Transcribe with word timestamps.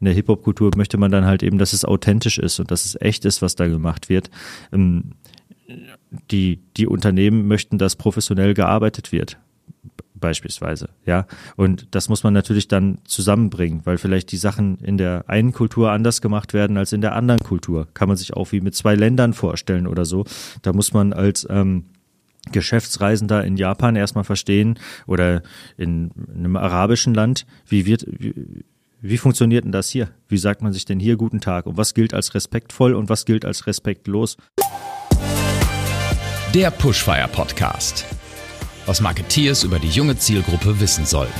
in 0.00 0.04
der 0.04 0.14
Hip-Hop-Kultur 0.14 0.70
möchte 0.76 0.98
man 0.98 1.10
dann 1.10 1.24
halt 1.24 1.42
eben, 1.42 1.58
dass 1.58 1.72
es 1.72 1.84
authentisch 1.84 2.38
ist 2.38 2.60
und 2.60 2.70
dass 2.70 2.84
es 2.84 3.00
echt 3.00 3.24
ist, 3.24 3.42
was 3.42 3.56
da 3.56 3.66
gemacht 3.66 4.08
wird. 4.08 4.30
Ähm, 4.72 5.12
die, 6.30 6.60
die 6.76 6.86
Unternehmen 6.86 7.46
möchten, 7.46 7.78
dass 7.78 7.96
professionell 7.96 8.54
gearbeitet 8.54 9.12
wird 9.12 9.38
beispielsweise, 10.18 10.88
ja. 11.06 11.26
Und 11.56 11.88
das 11.92 12.08
muss 12.08 12.22
man 12.22 12.34
natürlich 12.34 12.68
dann 12.68 12.98
zusammenbringen, 13.04 13.82
weil 13.84 13.98
vielleicht 13.98 14.32
die 14.32 14.36
Sachen 14.36 14.78
in 14.78 14.98
der 14.98 15.24
einen 15.28 15.52
Kultur 15.52 15.90
anders 15.90 16.20
gemacht 16.20 16.54
werden 16.54 16.76
als 16.76 16.92
in 16.92 17.00
der 17.00 17.14
anderen 17.14 17.40
Kultur. 17.40 17.88
Kann 17.94 18.08
man 18.08 18.16
sich 18.16 18.34
auch 18.34 18.52
wie 18.52 18.60
mit 18.60 18.74
zwei 18.74 18.94
Ländern 18.94 19.32
vorstellen 19.32 19.86
oder 19.86 20.04
so. 20.04 20.24
Da 20.62 20.72
muss 20.72 20.92
man 20.92 21.12
als 21.12 21.46
ähm, 21.48 21.84
Geschäftsreisender 22.52 23.44
in 23.44 23.56
Japan 23.56 23.96
erstmal 23.96 24.24
verstehen 24.24 24.78
oder 25.06 25.42
in, 25.76 26.10
in 26.34 26.38
einem 26.38 26.56
arabischen 26.56 27.14
Land, 27.14 27.46
wie 27.66 27.86
wird, 27.86 28.04
wie, 28.08 28.64
wie 29.00 29.18
funktioniert 29.18 29.64
denn 29.64 29.72
das 29.72 29.88
hier? 29.88 30.10
Wie 30.28 30.38
sagt 30.38 30.62
man 30.62 30.72
sich 30.72 30.84
denn 30.84 31.00
hier 31.00 31.16
guten 31.16 31.40
Tag? 31.40 31.66
Und 31.66 31.76
was 31.76 31.94
gilt 31.94 32.14
als 32.14 32.34
respektvoll 32.34 32.94
und 32.94 33.08
was 33.08 33.24
gilt 33.24 33.44
als 33.44 33.66
respektlos? 33.66 34.36
Der 36.54 36.70
Pushfire 36.70 37.28
Podcast 37.28 38.06
was 38.88 39.02
Marketeers 39.02 39.64
über 39.64 39.78
die 39.78 39.88
junge 39.88 40.16
Zielgruppe 40.16 40.80
wissen 40.80 41.04
sollten. 41.04 41.38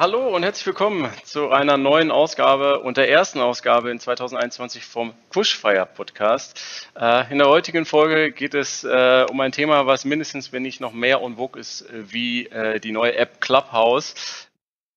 Hallo 0.00 0.34
und 0.34 0.44
herzlich 0.44 0.64
willkommen 0.64 1.10
zu 1.24 1.50
einer 1.50 1.76
neuen 1.76 2.10
Ausgabe 2.10 2.80
und 2.80 2.96
der 2.96 3.10
ersten 3.10 3.38
Ausgabe 3.38 3.90
in 3.90 4.00
2021 4.00 4.82
vom 4.82 5.12
Pushfire 5.28 5.86
Podcast. 5.94 6.58
Äh, 6.98 7.30
in 7.30 7.36
der 7.36 7.48
heutigen 7.48 7.84
Folge 7.84 8.32
geht 8.32 8.54
es 8.54 8.82
äh, 8.82 9.26
um 9.30 9.38
ein 9.42 9.52
Thema, 9.52 9.84
was 9.84 10.06
mindestens, 10.06 10.54
wenn 10.54 10.62
nicht 10.62 10.80
noch 10.80 10.94
mehr 10.94 11.20
en 11.20 11.36
vogue 11.36 11.60
ist, 11.60 11.82
äh, 11.82 12.10
wie 12.10 12.48
die 12.82 12.92
neue 12.92 13.14
App 13.14 13.42
Clubhouse 13.42 14.14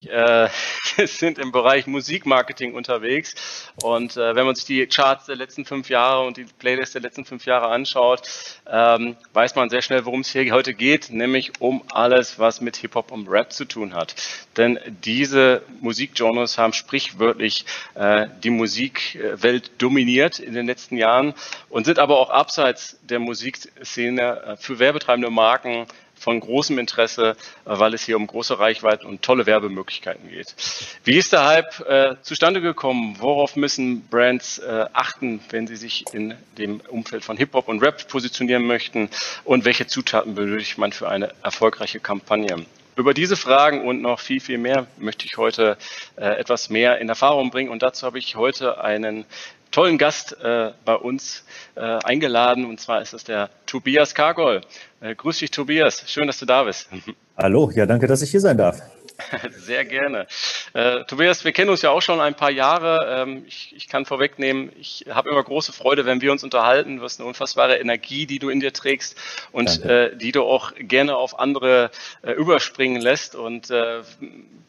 äh, 0.09 0.49
sind 1.05 1.37
im 1.37 1.51
Bereich 1.51 1.87
Musikmarketing 1.87 2.73
unterwegs. 2.73 3.35
Und 3.81 4.17
äh, 4.17 4.35
wenn 4.35 4.45
man 4.45 4.55
sich 4.55 4.65
die 4.65 4.85
Charts 4.87 5.25
der 5.25 5.35
letzten 5.35 5.65
fünf 5.65 5.89
Jahre 5.89 6.25
und 6.25 6.37
die 6.37 6.45
Playlists 6.45 6.93
der 6.93 7.01
letzten 7.01 7.25
fünf 7.25 7.45
Jahre 7.45 7.67
anschaut, 7.67 8.21
ähm, 8.69 9.15
weiß 9.33 9.55
man 9.55 9.69
sehr 9.69 9.81
schnell, 9.81 10.05
worum 10.05 10.21
es 10.21 10.31
hier 10.31 10.51
heute 10.53 10.73
geht, 10.73 11.09
nämlich 11.09 11.53
um 11.59 11.83
alles, 11.91 12.39
was 12.39 12.61
mit 12.61 12.77
Hip-Hop 12.77 13.11
und 13.11 13.27
Rap 13.27 13.51
zu 13.51 13.65
tun 13.65 13.93
hat. 13.93 14.15
Denn 14.57 14.79
diese 15.03 15.63
Musikgenres 15.81 16.57
haben 16.57 16.73
sprichwörtlich 16.73 17.65
äh, 17.95 18.27
die 18.43 18.49
Musikwelt 18.49 19.71
dominiert 19.81 20.39
in 20.39 20.53
den 20.53 20.67
letzten 20.67 20.97
Jahren 20.97 21.33
und 21.69 21.85
sind 21.85 21.99
aber 21.99 22.19
auch 22.19 22.29
abseits 22.29 22.97
der 23.01 23.19
Musikszene 23.19 24.41
äh, 24.43 24.57
für 24.57 24.79
werbetreibende 24.79 25.29
Marken 25.29 25.87
von 26.23 26.39
großem 26.39 26.79
Interesse, 26.79 27.31
äh, 27.31 27.35
weil 27.65 27.93
es 27.93 28.03
hier 28.03 28.17
um 28.17 28.25
große 28.25 28.57
Reichweiten 28.57 29.05
und 29.05 29.21
tolle 29.21 29.45
Werbemöglichkeiten 29.45 30.29
geht. 30.29 30.55
Wie 31.03 31.17
ist 31.17 31.33
der 31.33 31.45
Hype 31.45 31.79
äh, 31.81 32.15
zustande 32.21 32.61
gekommen? 32.61 33.17
Worauf 33.19 33.55
müssen 33.55 34.07
Brands 34.07 34.59
äh, 34.59 34.85
achten, 34.93 35.41
wenn 35.49 35.67
sie 35.67 35.75
sich 35.75 36.05
in 36.13 36.35
dem 36.57 36.79
Umfeld 36.87 37.23
von 37.23 37.37
Hip-Hop 37.37 37.67
und 37.67 37.81
Rap 37.83 38.07
positionieren 38.07 38.65
möchten? 38.65 39.09
Und 39.43 39.65
welche 39.65 39.85
Zutaten 39.85 40.35
benötigt 40.35 40.77
man 40.77 40.93
für 40.93 41.09
eine 41.09 41.33
erfolgreiche 41.43 41.99
Kampagne? 41.99 42.65
Über 42.95 43.15
diese 43.15 43.35
Fragen 43.35 43.85
und 43.85 44.01
noch 44.01 44.19
viel, 44.19 44.39
viel 44.39 44.59
mehr 44.59 44.85
möchte 44.97 45.25
ich 45.25 45.37
heute 45.37 45.77
äh, 46.15 46.25
etwas 46.37 46.69
mehr 46.69 46.99
in 46.99 47.09
Erfahrung 47.09 47.49
bringen. 47.49 47.69
Und 47.71 47.81
dazu 47.81 48.05
habe 48.05 48.19
ich 48.19 48.35
heute 48.35 48.81
einen 48.81 49.25
tollen 49.73 49.97
Gast 49.97 50.37
äh, 50.41 50.71
bei 50.85 50.95
uns 50.95 51.43
äh, 51.75 51.81
eingeladen. 51.81 52.65
Und 52.65 52.79
zwar 52.79 53.01
ist 53.01 53.13
es 53.13 53.25
der 53.25 53.49
Tobias 53.65 54.15
Kargol. 54.15 54.61
Äh, 55.01 55.15
grüß 55.15 55.39
dich, 55.39 55.51
Tobias. 55.51 56.03
Schön, 56.07 56.27
dass 56.27 56.39
du 56.39 56.45
da 56.45 56.63
bist. 56.63 56.87
Hallo, 57.37 57.69
ja, 57.73 57.85
danke, 57.85 58.07
dass 58.07 58.21
ich 58.21 58.31
hier 58.31 58.39
sein 58.39 58.57
darf. 58.57 58.81
Sehr 59.51 59.85
gerne. 59.85 60.27
Äh, 60.73 61.03
Tobias, 61.05 61.45
wir 61.45 61.51
kennen 61.51 61.69
uns 61.69 61.81
ja 61.81 61.91
auch 61.91 62.01
schon 62.01 62.19
ein 62.19 62.35
paar 62.35 62.51
Jahre. 62.51 63.21
Ähm, 63.21 63.43
ich, 63.47 63.73
ich, 63.75 63.87
kann 63.87 64.05
vorwegnehmen, 64.05 64.71
ich 64.79 65.05
habe 65.09 65.29
immer 65.29 65.43
große 65.43 65.73
Freude, 65.73 66.05
wenn 66.05 66.21
wir 66.21 66.31
uns 66.31 66.43
unterhalten. 66.43 66.97
Du 66.97 67.03
hast 67.03 67.19
eine 67.19 67.27
unfassbare 67.27 67.77
Energie, 67.77 68.25
die 68.25 68.39
du 68.39 68.49
in 68.49 68.59
dir 68.59 68.73
trägst 68.73 69.17
und 69.51 69.83
äh, 69.83 70.15
die 70.15 70.31
du 70.31 70.43
auch 70.43 70.73
gerne 70.77 71.15
auf 71.15 71.39
andere 71.39 71.91
äh, 72.23 72.31
überspringen 72.31 73.01
lässt. 73.01 73.35
Und 73.35 73.69
äh, 73.69 74.01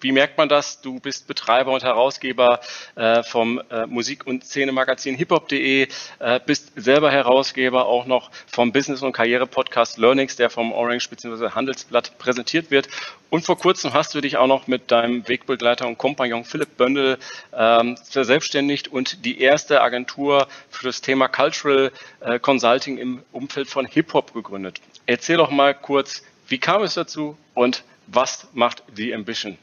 wie 0.01 0.13
merkt 0.13 0.37
man 0.37 0.49
das? 0.49 0.81
Du 0.81 1.01
bist 1.01 1.27
Betreiber 1.27 1.73
und 1.73 1.83
Herausgeber 1.83 2.61
äh, 2.97 3.23
vom 3.23 3.63
äh, 3.71 3.87
Musik- 3.87 4.27
und 4.27 4.45
Szenemagazin 4.45 5.15
hiphop.de, 5.15 5.89
bist 6.47 6.73
selber 6.77 7.11
Herausgeber 7.11 7.87
auch 7.87 8.07
noch 8.07 8.31
vom 8.47 8.73
Business- 8.73 9.03
und 9.03 9.13
Karriere-Podcast 9.13 9.99
Learnings, 9.99 10.37
der 10.37 10.51
vom 10.51 10.73
Orange 10.73 11.09
bzw. 11.09 11.51
Handelsblatt 11.51 12.19
präsentiert 12.19 12.71
wird. 12.71 12.89
Und 13.35 13.45
vor 13.45 13.59
kurzem 13.59 13.93
hast 13.95 14.15
du 14.15 14.21
dich 14.21 14.34
auch 14.37 14.47
noch 14.47 14.67
mit 14.67 14.91
deinem 14.91 15.27
Wegbegleiter 15.29 15.87
und 15.87 15.99
Kompagnon 15.99 16.45
Philipp 16.45 16.77
Böndel 16.77 17.19
ähm, 17.53 17.97
verselbstständigt 17.97 18.89
und 18.89 19.25
die 19.25 19.41
erste 19.41 19.81
Agentur 19.81 20.49
für 20.71 20.87
das 20.87 21.01
Thema 21.01 21.29
Cultural 21.29 21.93
äh, 22.21 22.39
Consulting 22.39 22.99
im 22.99 23.23
Umfeld 23.33 23.69
von 23.69 23.87
Hip-Hop 23.87 24.35
gegründet. 24.35 24.81
Erzähl 25.07 25.37
doch 25.37 25.51
mal 25.51 25.75
kurz, 25.75 26.23
wie 26.49 26.59
kam 26.59 26.83
es 26.83 26.95
dazu 26.95 27.37
und 27.55 27.85
was 28.07 28.49
macht 28.53 28.83
die 28.97 29.15
Ambition? 29.15 29.59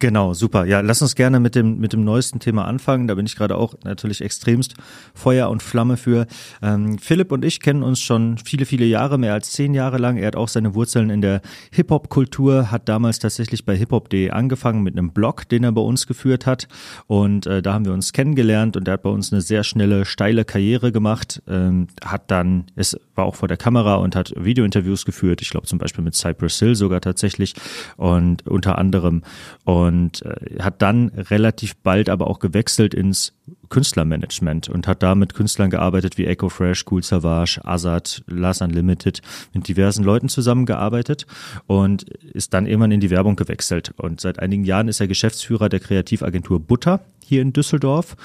Genau, 0.00 0.32
super. 0.32 0.64
Ja, 0.64 0.80
lass 0.80 1.02
uns 1.02 1.14
gerne 1.14 1.40
mit 1.40 1.54
dem, 1.54 1.78
mit 1.78 1.92
dem 1.92 2.04
neuesten 2.04 2.40
Thema 2.40 2.64
anfangen. 2.64 3.06
Da 3.06 3.14
bin 3.14 3.26
ich 3.26 3.36
gerade 3.36 3.56
auch 3.56 3.74
natürlich 3.84 4.22
extremst 4.22 4.72
Feuer 5.12 5.50
und 5.50 5.62
Flamme 5.62 5.98
für. 5.98 6.26
Ähm, 6.62 6.96
Philipp 6.98 7.30
und 7.30 7.44
ich 7.44 7.60
kennen 7.60 7.82
uns 7.82 8.00
schon 8.00 8.38
viele, 8.38 8.64
viele 8.64 8.86
Jahre, 8.86 9.18
mehr 9.18 9.34
als 9.34 9.52
zehn 9.52 9.74
Jahre 9.74 9.98
lang. 9.98 10.16
Er 10.16 10.28
hat 10.28 10.36
auch 10.36 10.48
seine 10.48 10.74
Wurzeln 10.74 11.10
in 11.10 11.20
der 11.20 11.42
Hip-Hop-Kultur, 11.72 12.70
hat 12.70 12.88
damals 12.88 13.18
tatsächlich 13.18 13.66
bei 13.66 13.76
hiphop.de 13.76 14.30
angefangen 14.30 14.82
mit 14.82 14.96
einem 14.96 15.12
Blog, 15.12 15.46
den 15.50 15.64
er 15.64 15.72
bei 15.72 15.82
uns 15.82 16.06
geführt 16.06 16.46
hat. 16.46 16.66
Und 17.06 17.46
äh, 17.46 17.60
da 17.60 17.74
haben 17.74 17.84
wir 17.84 17.92
uns 17.92 18.14
kennengelernt 18.14 18.78
und 18.78 18.88
er 18.88 18.94
hat 18.94 19.02
bei 19.02 19.10
uns 19.10 19.34
eine 19.34 19.42
sehr 19.42 19.64
schnelle, 19.64 20.06
steile 20.06 20.46
Karriere 20.46 20.92
gemacht. 20.92 21.42
Ähm, 21.46 21.88
hat 22.02 22.30
dann, 22.30 22.64
es 22.74 22.98
war 23.14 23.26
auch 23.26 23.34
vor 23.34 23.48
der 23.48 23.58
Kamera 23.58 23.96
und 23.96 24.16
hat 24.16 24.32
Videointerviews 24.34 25.04
geführt. 25.04 25.42
Ich 25.42 25.50
glaube 25.50 25.66
zum 25.66 25.78
Beispiel 25.78 26.02
mit 26.02 26.14
Cypress 26.14 26.58
Hill 26.58 26.74
sogar 26.74 27.02
tatsächlich 27.02 27.52
und 27.98 28.46
unter 28.46 28.78
anderem. 28.78 29.24
Und 29.64 29.89
und 29.90 30.22
äh, 30.24 30.62
hat 30.62 30.82
dann 30.82 31.08
relativ 31.08 31.76
bald 31.76 32.08
aber 32.08 32.28
auch 32.28 32.38
gewechselt 32.38 32.94
ins 32.94 33.32
Künstlermanagement 33.70 34.68
und 34.68 34.86
hat 34.86 35.02
da 35.02 35.16
mit 35.16 35.34
Künstlern 35.34 35.68
gearbeitet 35.68 36.16
wie 36.16 36.26
Echo 36.26 36.48
Fresh, 36.48 36.84
Cool 36.88 37.02
Savage, 37.02 37.60
Azad, 37.64 38.22
Last 38.28 38.62
Unlimited, 38.62 39.20
mit 39.52 39.66
diversen 39.66 40.04
Leuten 40.04 40.28
zusammengearbeitet 40.28 41.26
und 41.66 42.08
ist 42.08 42.54
dann 42.54 42.66
irgendwann 42.66 42.92
in 42.92 43.00
die 43.00 43.10
Werbung 43.10 43.34
gewechselt. 43.34 43.92
Und 43.96 44.20
seit 44.20 44.38
einigen 44.38 44.64
Jahren 44.64 44.86
ist 44.86 45.00
er 45.00 45.08
Geschäftsführer 45.08 45.68
der 45.68 45.80
Kreativagentur 45.80 46.60
Butter 46.60 47.00
hier 47.24 47.42
in 47.42 47.52
Düsseldorf 47.52 48.16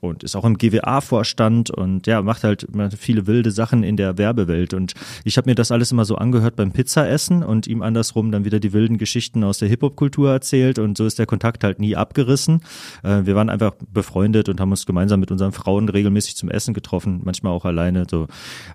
und 0.00 0.22
ist 0.22 0.36
auch 0.36 0.44
im 0.44 0.58
GWA-Vorstand 0.58 1.70
und 1.70 2.06
ja, 2.06 2.22
macht 2.22 2.44
halt 2.44 2.66
viele 2.96 3.26
wilde 3.26 3.50
Sachen 3.50 3.82
in 3.82 3.96
der 3.96 4.18
Werbewelt. 4.18 4.74
Und 4.74 4.94
ich 5.24 5.36
habe 5.36 5.50
mir 5.50 5.54
das 5.54 5.70
alles 5.70 5.92
immer 5.92 6.04
so 6.04 6.16
angehört 6.16 6.56
beim 6.56 6.72
Pizzaessen 6.72 7.42
und 7.42 7.66
ihm 7.66 7.82
andersrum 7.82 8.30
dann 8.30 8.44
wieder 8.44 8.60
die 8.60 8.72
wilden 8.72 8.98
Geschichten 8.98 9.44
aus 9.44 9.58
der 9.58 9.68
Hip-Hop-Kultur 9.68 10.30
erzählt 10.30 10.78
und 10.78 10.96
so 10.96 11.06
ist 11.06 11.18
der 11.18 11.26
Kontakt 11.26 11.64
halt 11.64 11.78
nie 11.78 11.96
abgerissen. 11.96 12.60
Äh, 13.02 13.22
wir 13.24 13.34
waren 13.34 13.50
einfach 13.50 13.72
befreundet 13.92 14.48
und 14.48 14.60
haben 14.60 14.70
uns 14.70 14.86
gemeinsam 14.86 15.20
mit 15.20 15.30
unseren 15.30 15.52
Frauen 15.52 15.88
regelmäßig 15.88 16.36
zum 16.36 16.50
Essen 16.50 16.74
getroffen, 16.74 17.20
manchmal 17.24 17.52
auch 17.52 17.64
alleine. 17.64 18.06
So, 18.10 18.26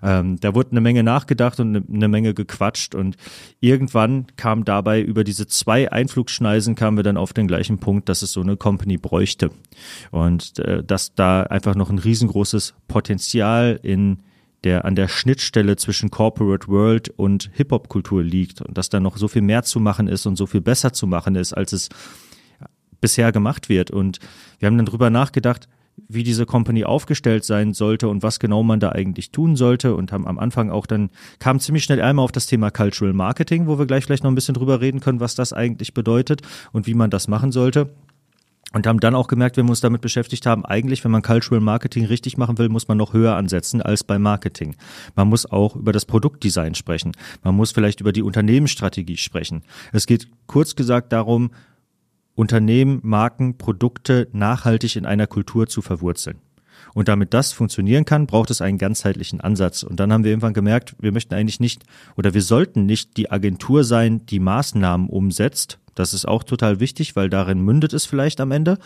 ähm, 0.02 0.38
da 0.40 0.54
wurde 0.54 0.72
eine 0.72 0.80
Menge 0.80 1.02
nachgedacht 1.02 1.60
und 1.60 1.76
eine, 1.76 1.84
eine 1.92 2.08
Menge 2.08 2.34
gequatscht 2.34 2.94
und 2.94 3.16
irgendwann 3.60 4.26
kam 4.36 4.64
dabei 4.64 5.00
über 5.00 5.24
diese 5.24 5.46
zwei 5.46 5.90
Einflugschneisen 5.90 6.74
kamen 6.74 6.96
wir 6.96 7.04
dann 7.04 7.16
auf 7.16 7.32
den 7.32 7.46
gleichen 7.46 7.78
Punkt, 7.78 8.08
dass 8.08 8.22
es 8.22 8.32
so 8.32 8.40
eine 8.40 8.56
Company 8.56 8.96
bräuchte. 8.96 9.50
Und 10.10 10.58
äh, 10.58 10.82
dass 10.82 11.14
da 11.22 11.44
einfach 11.44 11.76
noch 11.76 11.88
ein 11.88 12.00
riesengroßes 12.00 12.74
Potenzial 12.88 13.78
in 13.82 14.18
der 14.64 14.84
an 14.84 14.96
der 14.96 15.06
Schnittstelle 15.06 15.76
zwischen 15.76 16.10
Corporate 16.10 16.66
World 16.66 17.10
und 17.10 17.50
Hip-Hop-Kultur 17.54 18.24
liegt 18.24 18.60
und 18.60 18.76
dass 18.76 18.90
da 18.90 18.98
noch 18.98 19.16
so 19.16 19.28
viel 19.28 19.42
mehr 19.42 19.62
zu 19.62 19.78
machen 19.78 20.08
ist 20.08 20.26
und 20.26 20.36
so 20.36 20.46
viel 20.46 20.60
besser 20.60 20.92
zu 20.92 21.06
machen 21.06 21.36
ist, 21.36 21.52
als 21.52 21.72
es 21.72 21.88
bisher 23.00 23.30
gemacht 23.30 23.68
wird. 23.68 23.92
Und 23.92 24.18
wir 24.58 24.66
haben 24.66 24.76
dann 24.76 24.86
drüber 24.86 25.10
nachgedacht, 25.10 25.68
wie 26.08 26.24
diese 26.24 26.46
Company 26.46 26.84
aufgestellt 26.84 27.44
sein 27.44 27.72
sollte 27.72 28.08
und 28.08 28.22
was 28.22 28.40
genau 28.40 28.64
man 28.64 28.80
da 28.80 28.90
eigentlich 28.90 29.30
tun 29.30 29.56
sollte 29.56 29.94
und 29.94 30.10
haben 30.10 30.26
am 30.26 30.38
Anfang 30.38 30.70
auch 30.70 30.86
dann 30.86 31.10
kam 31.38 31.60
ziemlich 31.60 31.84
schnell 31.84 32.00
einmal 32.00 32.24
auf 32.24 32.32
das 32.32 32.46
Thema 32.46 32.70
Cultural 32.70 33.12
Marketing, 33.12 33.66
wo 33.66 33.78
wir 33.78 33.86
gleich 33.86 34.04
vielleicht 34.04 34.24
noch 34.24 34.30
ein 34.30 34.34
bisschen 34.34 34.54
drüber 34.54 34.80
reden 34.80 35.00
können, 35.00 35.20
was 35.20 35.34
das 35.34 35.52
eigentlich 35.52 35.94
bedeutet 35.94 36.42
und 36.72 36.86
wie 36.86 36.94
man 36.94 37.10
das 37.10 37.28
machen 37.28 37.52
sollte. 37.52 37.90
Und 38.72 38.86
haben 38.86 39.00
dann 39.00 39.14
auch 39.14 39.28
gemerkt, 39.28 39.56
wenn 39.56 39.66
wir 39.66 39.70
uns 39.70 39.80
damit 39.80 40.00
beschäftigt 40.00 40.46
haben, 40.46 40.64
eigentlich, 40.64 41.04
wenn 41.04 41.10
man 41.10 41.22
Cultural 41.22 41.60
Marketing 41.60 42.06
richtig 42.06 42.38
machen 42.38 42.56
will, 42.58 42.68
muss 42.68 42.88
man 42.88 42.96
noch 42.96 43.12
höher 43.12 43.36
ansetzen 43.36 43.82
als 43.82 44.02
bei 44.02 44.18
Marketing. 44.18 44.76
Man 45.14 45.28
muss 45.28 45.44
auch 45.44 45.76
über 45.76 45.92
das 45.92 46.06
Produktdesign 46.06 46.74
sprechen. 46.74 47.12
Man 47.42 47.54
muss 47.54 47.72
vielleicht 47.72 48.00
über 48.00 48.12
die 48.12 48.22
Unternehmensstrategie 48.22 49.18
sprechen. 49.18 49.62
Es 49.92 50.06
geht 50.06 50.28
kurz 50.46 50.74
gesagt 50.74 51.12
darum, 51.12 51.50
Unternehmen, 52.34 53.00
Marken, 53.02 53.58
Produkte 53.58 54.28
nachhaltig 54.32 54.96
in 54.96 55.04
einer 55.04 55.26
Kultur 55.26 55.66
zu 55.66 55.82
verwurzeln. 55.82 56.38
Und 56.94 57.08
damit 57.08 57.32
das 57.34 57.52
funktionieren 57.52 58.04
kann, 58.04 58.26
braucht 58.26 58.50
es 58.50 58.60
einen 58.60 58.78
ganzheitlichen 58.78 59.40
Ansatz. 59.40 59.82
Und 59.82 60.00
dann 60.00 60.12
haben 60.12 60.24
wir 60.24 60.30
irgendwann 60.30 60.54
gemerkt, 60.54 60.94
wir 60.98 61.12
möchten 61.12 61.34
eigentlich 61.34 61.60
nicht 61.60 61.84
oder 62.16 62.34
wir 62.34 62.42
sollten 62.42 62.86
nicht 62.86 63.16
die 63.16 63.30
Agentur 63.30 63.84
sein, 63.84 64.26
die 64.26 64.40
Maßnahmen 64.40 65.08
umsetzt, 65.08 65.78
Das 65.94 66.14
ist 66.14 66.26
auch 66.26 66.42
total 66.42 66.80
wichtig, 66.80 67.16
weil 67.16 67.28
darin 67.28 67.60
mündet 67.60 67.92
es 67.92 68.06
vielleicht 68.06 68.40
am 68.40 68.50
Ende. 68.50 68.78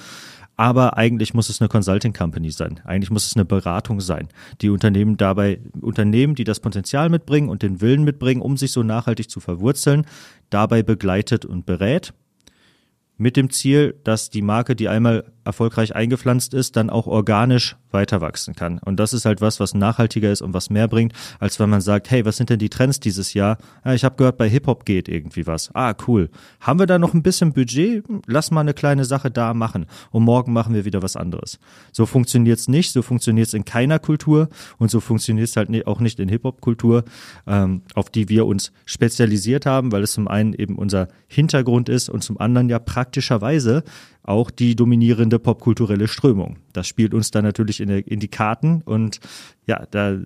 Aber 0.56 0.96
eigentlich 0.96 1.34
muss 1.34 1.50
es 1.50 1.60
eine 1.60 1.68
Consulting 1.68 2.14
Company 2.14 2.50
sein. 2.50 2.80
Eigentlich 2.84 3.10
muss 3.10 3.26
es 3.26 3.36
eine 3.36 3.44
Beratung 3.44 4.00
sein, 4.00 4.28
die 4.62 4.70
Unternehmen 4.70 5.18
dabei, 5.18 5.60
Unternehmen, 5.80 6.34
die 6.34 6.44
das 6.44 6.60
Potenzial 6.60 7.10
mitbringen 7.10 7.50
und 7.50 7.62
den 7.62 7.82
Willen 7.82 8.04
mitbringen, 8.04 8.40
um 8.40 8.56
sich 8.56 8.72
so 8.72 8.82
nachhaltig 8.82 9.28
zu 9.28 9.40
verwurzeln, 9.40 10.06
dabei 10.48 10.82
begleitet 10.82 11.44
und 11.44 11.66
berät 11.66 12.14
mit 13.18 13.36
dem 13.36 13.50
Ziel, 13.50 13.94
dass 14.04 14.30
die 14.30 14.42
Marke, 14.42 14.76
die 14.76 14.88
einmal 14.88 15.24
erfolgreich 15.46 15.94
eingepflanzt 15.94 16.54
ist, 16.54 16.76
dann 16.76 16.90
auch 16.90 17.06
organisch 17.06 17.76
weiter 17.90 18.20
wachsen 18.20 18.54
kann. 18.54 18.78
Und 18.78 19.00
das 19.00 19.12
ist 19.12 19.24
halt 19.24 19.40
was, 19.40 19.60
was 19.60 19.74
nachhaltiger 19.74 20.30
ist 20.30 20.42
und 20.42 20.52
was 20.52 20.70
mehr 20.70 20.88
bringt, 20.88 21.12
als 21.38 21.58
wenn 21.58 21.70
man 21.70 21.80
sagt, 21.80 22.10
hey, 22.10 22.24
was 22.24 22.36
sind 22.36 22.50
denn 22.50 22.58
die 22.58 22.68
Trends 22.68 23.00
dieses 23.00 23.32
Jahr? 23.34 23.58
Ja, 23.84 23.94
ich 23.94 24.04
habe 24.04 24.16
gehört, 24.16 24.36
bei 24.36 24.48
Hip-Hop 24.48 24.84
geht 24.84 25.08
irgendwie 25.08 25.46
was. 25.46 25.70
Ah, 25.74 25.94
cool. 26.06 26.28
Haben 26.60 26.78
wir 26.78 26.86
da 26.86 26.98
noch 26.98 27.14
ein 27.14 27.22
bisschen 27.22 27.52
Budget? 27.52 28.04
Lass 28.26 28.50
mal 28.50 28.60
eine 28.60 28.74
kleine 28.74 29.04
Sache 29.04 29.30
da 29.30 29.54
machen. 29.54 29.86
Und 30.10 30.24
morgen 30.24 30.52
machen 30.52 30.74
wir 30.74 30.84
wieder 30.84 31.02
was 31.02 31.16
anderes. 31.16 31.58
So 31.92 32.06
funktioniert's 32.06 32.68
nicht, 32.68 32.92
so 32.92 33.02
funktioniert's 33.02 33.54
in 33.54 33.64
keiner 33.64 33.98
Kultur 33.98 34.48
und 34.78 34.90
so 34.90 35.00
funktioniert's 35.00 35.56
halt 35.56 35.70
auch 35.86 36.00
nicht 36.00 36.20
in 36.20 36.28
Hip-Hop-Kultur, 36.28 37.04
ähm, 37.46 37.82
auf 37.94 38.10
die 38.10 38.28
wir 38.28 38.46
uns 38.46 38.72
spezialisiert 38.84 39.66
haben, 39.66 39.92
weil 39.92 40.02
es 40.02 40.12
zum 40.12 40.28
einen 40.28 40.52
eben 40.52 40.76
unser 40.76 41.08
Hintergrund 41.28 41.88
ist 41.88 42.08
und 42.08 42.22
zum 42.22 42.38
anderen 42.40 42.68
ja 42.68 42.78
praktischerweise 42.78 43.84
auch 44.26 44.50
die 44.50 44.76
dominierende 44.76 45.38
popkulturelle 45.38 46.08
Strömung. 46.08 46.58
Das 46.72 46.86
spielt 46.86 47.14
uns 47.14 47.30
dann 47.30 47.44
natürlich 47.44 47.80
in, 47.80 47.88
in, 47.88 48.20
die 48.20 48.28
Karten 48.28 48.82
und 48.84 49.20
ja, 49.66 49.84
da, 49.90 50.18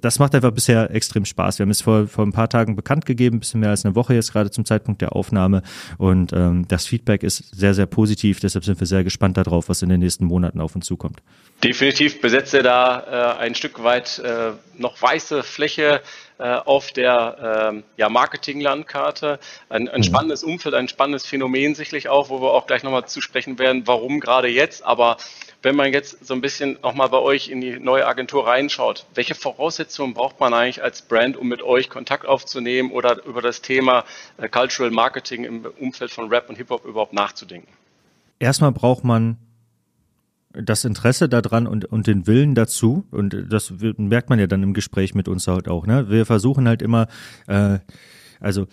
das 0.00 0.18
macht 0.18 0.34
einfach 0.34 0.50
bisher 0.50 0.90
extrem 0.90 1.24
Spaß. 1.24 1.58
Wir 1.58 1.64
haben 1.64 1.70
es 1.70 1.80
vor, 1.80 2.06
vor 2.08 2.26
ein 2.26 2.32
paar 2.32 2.48
Tagen 2.48 2.76
bekannt 2.76 3.06
gegeben, 3.06 3.36
ein 3.36 3.40
bisschen 3.40 3.60
mehr 3.60 3.70
als 3.70 3.84
eine 3.84 3.94
Woche 3.94 4.14
jetzt 4.14 4.32
gerade 4.32 4.50
zum 4.50 4.64
Zeitpunkt 4.64 5.00
der 5.00 5.14
Aufnahme 5.14 5.62
und 5.98 6.32
ähm, 6.32 6.66
das 6.68 6.86
Feedback 6.86 7.22
ist 7.22 7.54
sehr, 7.54 7.74
sehr 7.74 7.86
positiv. 7.86 8.40
Deshalb 8.40 8.64
sind 8.64 8.80
wir 8.80 8.86
sehr 8.86 9.04
gespannt 9.04 9.36
darauf, 9.36 9.68
was 9.68 9.82
in 9.82 9.88
den 9.88 10.00
nächsten 10.00 10.24
Monaten 10.24 10.60
auf 10.60 10.74
uns 10.74 10.86
zukommt. 10.86 11.22
Definitiv 11.62 12.20
besetze 12.20 12.62
da 12.62 13.36
äh, 13.36 13.40
ein 13.40 13.54
Stück 13.54 13.82
weit 13.84 14.18
äh, 14.18 14.52
noch 14.78 15.00
weiße 15.00 15.42
Fläche 15.42 16.00
auf 16.42 16.92
der 16.92 17.70
ähm, 17.70 17.84
ja, 17.96 18.08
Marketing-Landkarte. 18.08 19.38
Ein, 19.68 19.88
ein 19.88 20.00
mhm. 20.00 20.04
spannendes 20.04 20.44
Umfeld, 20.44 20.74
ein 20.74 20.88
spannendes 20.88 21.26
Phänomen 21.26 21.74
sicherlich 21.74 22.08
auch, 22.08 22.28
wo 22.28 22.40
wir 22.40 22.52
auch 22.52 22.66
gleich 22.66 22.82
nochmal 22.82 23.06
zu 23.06 23.20
sprechen 23.20 23.58
werden, 23.58 23.86
warum 23.86 24.20
gerade 24.20 24.48
jetzt. 24.48 24.84
Aber 24.84 25.16
wenn 25.62 25.76
man 25.76 25.92
jetzt 25.92 26.26
so 26.26 26.34
ein 26.34 26.40
bisschen 26.40 26.78
nochmal 26.82 27.08
bei 27.08 27.18
euch 27.18 27.48
in 27.48 27.60
die 27.60 27.78
neue 27.78 28.06
Agentur 28.06 28.46
reinschaut, 28.46 29.06
welche 29.14 29.34
Voraussetzungen 29.34 30.14
braucht 30.14 30.40
man 30.40 30.52
eigentlich 30.52 30.82
als 30.82 31.02
Brand, 31.02 31.36
um 31.36 31.48
mit 31.48 31.62
euch 31.62 31.88
Kontakt 31.88 32.26
aufzunehmen 32.26 32.90
oder 32.90 33.24
über 33.24 33.42
das 33.42 33.62
Thema 33.62 34.04
äh, 34.38 34.48
Cultural 34.48 34.90
Marketing 34.90 35.44
im 35.44 35.64
Umfeld 35.78 36.10
von 36.10 36.28
Rap 36.28 36.48
und 36.48 36.56
Hip-Hop 36.56 36.84
überhaupt 36.84 37.12
nachzudenken? 37.12 37.68
Erstmal 38.38 38.72
braucht 38.72 39.04
man 39.04 39.36
das 40.52 40.84
Interesse 40.84 41.28
daran 41.28 41.66
und, 41.66 41.84
und 41.86 42.06
den 42.06 42.26
Willen 42.26 42.54
dazu, 42.54 43.04
und 43.10 43.46
das 43.50 43.72
merkt 43.96 44.30
man 44.30 44.38
ja 44.38 44.46
dann 44.46 44.62
im 44.62 44.74
Gespräch 44.74 45.14
mit 45.14 45.28
uns 45.28 45.46
halt 45.46 45.68
auch, 45.68 45.86
ne? 45.86 46.08
Wir 46.10 46.26
versuchen 46.26 46.68
halt 46.68 46.82
immer, 46.82 47.06
äh, 47.46 47.78
also 48.40 48.66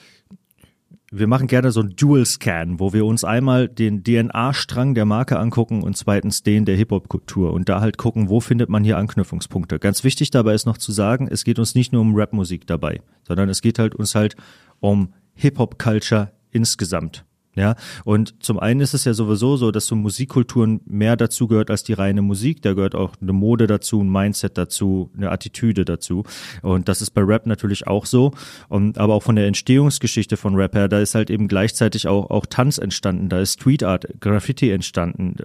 wir 1.11 1.27
machen 1.27 1.47
gerne 1.47 1.71
so 1.71 1.81
ein 1.81 1.95
Dual-Scan, 1.95 2.79
wo 2.79 2.93
wir 2.93 3.05
uns 3.05 3.23
einmal 3.23 3.67
den 3.67 4.03
DNA-Strang 4.03 4.93
der 4.93 5.05
Marke 5.05 5.39
angucken 5.39 5.81
und 5.81 5.97
zweitens 5.97 6.43
den 6.43 6.65
der 6.65 6.75
Hip-Hop-Kultur 6.75 7.53
und 7.53 7.67
da 7.67 7.81
halt 7.81 7.97
gucken, 7.97 8.29
wo 8.29 8.39
findet 8.39 8.69
man 8.69 8.83
hier 8.83 8.97
Anknüpfungspunkte. 8.97 9.79
Ganz 9.79 10.03
wichtig 10.03 10.29
dabei 10.31 10.53
ist 10.53 10.65
noch 10.65 10.77
zu 10.77 10.91
sagen, 10.91 11.27
es 11.29 11.43
geht 11.43 11.57
uns 11.57 11.73
nicht 11.73 11.93
nur 11.93 12.01
um 12.01 12.15
Rap-Musik 12.15 12.67
dabei, 12.67 13.01
sondern 13.27 13.49
es 13.49 13.61
geht 13.61 13.79
halt 13.79 13.95
uns 13.95 14.13
halt 14.13 14.35
um 14.79 15.13
Hip-Hop-Culture 15.33 16.31
insgesamt. 16.51 17.25
Ja, 17.59 17.75
und 18.05 18.41
zum 18.41 18.57
einen 18.57 18.79
ist 18.79 18.93
es 18.93 19.03
ja 19.03 19.13
sowieso 19.13 19.57
so, 19.57 19.71
dass 19.71 19.85
so 19.85 19.93
Musikkulturen 19.93 20.79
mehr 20.85 21.17
dazu 21.17 21.45
gehört 21.45 21.69
als 21.69 21.83
die 21.83 21.91
reine 21.91 22.21
Musik. 22.21 22.61
Da 22.61 22.73
gehört 22.73 22.95
auch 22.95 23.15
eine 23.21 23.33
Mode 23.33 23.67
dazu, 23.67 24.01
ein 24.01 24.09
Mindset 24.09 24.57
dazu, 24.57 25.11
eine 25.17 25.29
Attitüde 25.29 25.83
dazu. 25.83 26.23
Und 26.61 26.87
das 26.87 27.01
ist 27.01 27.11
bei 27.11 27.21
Rap 27.21 27.47
natürlich 27.47 27.85
auch 27.85 28.05
so. 28.05 28.31
Und, 28.69 28.97
aber 28.97 29.13
auch 29.13 29.23
von 29.23 29.35
der 29.35 29.45
Entstehungsgeschichte 29.45 30.37
von 30.37 30.55
Rap 30.55 30.73
her, 30.73 30.87
da 30.87 31.01
ist 31.01 31.15
halt 31.15 31.29
eben 31.29 31.49
gleichzeitig 31.49 32.07
auch, 32.07 32.29
auch 32.29 32.45
Tanz 32.45 32.77
entstanden, 32.77 33.27
da 33.27 33.41
ist 33.41 33.55
Street 33.55 33.83
Art, 33.83 34.07
Graffiti 34.21 34.71
entstanden, 34.71 35.35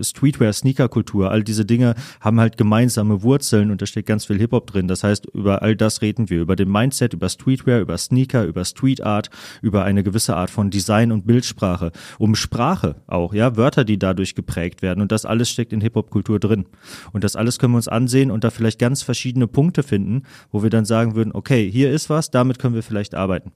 Streetwear, 0.00 0.52
Sneakerkultur, 0.52 1.32
all 1.32 1.42
diese 1.42 1.64
Dinge 1.64 1.96
haben 2.20 2.38
halt 2.38 2.56
gemeinsame 2.56 3.24
Wurzeln 3.24 3.72
und 3.72 3.82
da 3.82 3.86
steht 3.86 4.06
ganz 4.06 4.26
viel 4.26 4.38
Hip-Hop 4.38 4.68
drin. 4.68 4.86
Das 4.86 5.02
heißt, 5.02 5.26
über 5.34 5.62
all 5.62 5.74
das 5.74 6.02
reden 6.02 6.30
wir, 6.30 6.40
über 6.40 6.54
den 6.54 6.70
Mindset, 6.70 7.14
über 7.14 7.28
Streetwear, 7.28 7.80
über 7.80 7.98
Sneaker, 7.98 8.44
über 8.44 8.64
Street 8.64 9.02
Art, 9.02 9.28
über 9.60 9.82
eine 9.82 10.04
gewisse 10.04 10.36
Art 10.36 10.50
von 10.50 10.70
Design 10.70 11.10
und 11.10 11.26
Bildsprache, 11.32 11.92
um 12.18 12.34
Sprache 12.34 12.96
auch, 13.06 13.32
ja, 13.32 13.56
Wörter, 13.56 13.84
die 13.84 13.98
dadurch 13.98 14.34
geprägt 14.34 14.82
werden. 14.82 15.00
Und 15.00 15.12
das 15.12 15.24
alles 15.24 15.48
steckt 15.48 15.72
in 15.72 15.80
Hip-Hop-Kultur 15.80 16.38
drin. 16.38 16.66
Und 17.12 17.24
das 17.24 17.36
alles 17.36 17.58
können 17.58 17.72
wir 17.72 17.78
uns 17.78 17.88
ansehen 17.88 18.30
und 18.30 18.44
da 18.44 18.50
vielleicht 18.50 18.78
ganz 18.78 19.00
verschiedene 19.02 19.46
Punkte 19.46 19.82
finden, 19.82 20.24
wo 20.50 20.62
wir 20.62 20.68
dann 20.68 20.84
sagen 20.84 21.14
würden, 21.14 21.32
okay, 21.32 21.70
hier 21.70 21.90
ist 21.90 22.10
was, 22.10 22.30
damit 22.30 22.58
können 22.58 22.74
wir 22.74 22.82
vielleicht 22.82 23.14
arbeiten. 23.14 23.52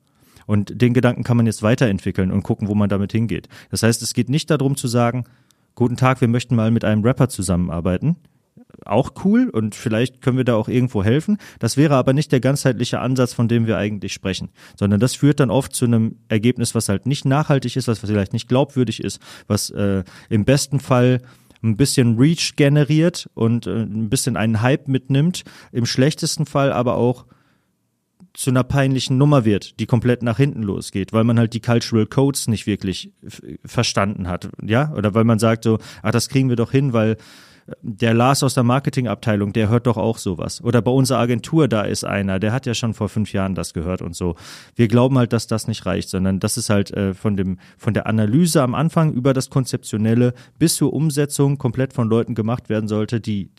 Und 0.46 0.80
den 0.80 0.94
Gedanken 0.94 1.22
kann 1.22 1.36
man 1.36 1.44
jetzt 1.44 1.62
weiterentwickeln 1.62 2.32
und 2.32 2.44
gucken, 2.44 2.66
wo 2.66 2.74
man 2.74 2.88
damit 2.88 3.12
hingeht. 3.12 3.48
Das 3.70 3.82
heißt, 3.82 4.00
es 4.00 4.14
geht 4.14 4.30
nicht 4.30 4.50
darum 4.50 4.76
zu 4.76 4.88
sagen, 4.88 5.24
guten 5.74 5.98
Tag, 5.98 6.22
wir 6.22 6.28
möchten 6.28 6.56
mal 6.56 6.70
mit 6.70 6.82
einem 6.82 7.04
Rapper 7.04 7.28
zusammenarbeiten, 7.28 8.16
auch 8.84 9.12
cool 9.24 9.48
und 9.48 9.74
vielleicht 9.74 10.20
können 10.20 10.36
wir 10.36 10.44
da 10.44 10.54
auch 10.54 10.68
irgendwo 10.68 11.02
helfen. 11.02 11.38
Das 11.58 11.76
wäre 11.76 11.94
aber 11.94 12.12
nicht 12.12 12.32
der 12.32 12.40
ganzheitliche 12.40 13.00
Ansatz, 13.00 13.32
von 13.32 13.48
dem 13.48 13.66
wir 13.66 13.78
eigentlich 13.78 14.12
sprechen, 14.12 14.50
sondern 14.76 15.00
das 15.00 15.14
führt 15.14 15.40
dann 15.40 15.50
oft 15.50 15.74
zu 15.74 15.86
einem 15.86 16.16
Ergebnis, 16.28 16.74
was 16.74 16.88
halt 16.88 17.06
nicht 17.06 17.24
nachhaltig 17.24 17.76
ist, 17.76 17.88
was 17.88 18.00
vielleicht 18.00 18.32
nicht 18.32 18.48
glaubwürdig 18.48 19.02
ist, 19.02 19.20
was 19.46 19.70
äh, 19.70 20.04
im 20.28 20.44
besten 20.44 20.80
Fall 20.80 21.22
ein 21.62 21.76
bisschen 21.76 22.18
Reach 22.18 22.54
generiert 22.56 23.28
und 23.34 23.66
äh, 23.66 23.82
ein 23.82 24.08
bisschen 24.08 24.36
einen 24.36 24.60
Hype 24.60 24.88
mitnimmt, 24.88 25.44
im 25.72 25.86
schlechtesten 25.86 26.46
Fall 26.46 26.72
aber 26.72 26.96
auch 26.96 27.26
zu 28.34 28.50
einer 28.50 28.64
peinlichen 28.64 29.16
Nummer 29.16 29.46
wird, 29.46 29.80
die 29.80 29.86
komplett 29.86 30.22
nach 30.22 30.36
hinten 30.36 30.62
losgeht, 30.62 31.14
weil 31.14 31.24
man 31.24 31.38
halt 31.38 31.54
die 31.54 31.60
Cultural 31.60 32.06
Codes 32.06 32.48
nicht 32.48 32.66
wirklich 32.66 33.12
verstanden 33.64 34.28
hat, 34.28 34.50
ja, 34.62 34.92
oder 34.92 35.14
weil 35.14 35.24
man 35.24 35.38
sagt 35.38 35.64
so, 35.64 35.78
ach, 36.02 36.10
das 36.10 36.28
kriegen 36.28 36.50
wir 36.50 36.56
doch 36.56 36.70
hin, 36.70 36.92
weil 36.92 37.16
der 37.82 38.14
Lars 38.14 38.42
aus 38.42 38.54
der 38.54 38.62
Marketingabteilung, 38.62 39.52
der 39.52 39.68
hört 39.68 39.86
doch 39.86 39.96
auch 39.96 40.18
sowas. 40.18 40.62
Oder 40.62 40.82
bei 40.82 40.90
unserer 40.90 41.18
Agentur, 41.18 41.66
da 41.66 41.82
ist 41.82 42.04
einer, 42.04 42.38
der 42.38 42.52
hat 42.52 42.66
ja 42.66 42.74
schon 42.74 42.94
vor 42.94 43.08
fünf 43.08 43.32
Jahren 43.32 43.54
das 43.54 43.74
gehört 43.74 44.02
und 44.02 44.14
so. 44.14 44.36
Wir 44.76 44.88
glauben 44.88 45.18
halt, 45.18 45.32
dass 45.32 45.46
das 45.46 45.66
nicht 45.66 45.84
reicht, 45.84 46.08
sondern 46.08 46.38
das 46.38 46.56
ist 46.56 46.70
halt 46.70 46.92
äh, 46.92 47.14
von 47.14 47.36
dem, 47.36 47.58
von 47.76 47.94
der 47.94 48.06
Analyse 48.06 48.62
am 48.62 48.74
Anfang 48.74 49.12
über 49.12 49.32
das 49.32 49.50
Konzeptionelle 49.50 50.34
bis 50.58 50.76
zur 50.76 50.92
Umsetzung 50.92 51.58
komplett 51.58 51.92
von 51.92 52.08
Leuten 52.08 52.34
gemacht 52.34 52.68
werden 52.68 52.88
sollte, 52.88 53.20
die 53.20 53.50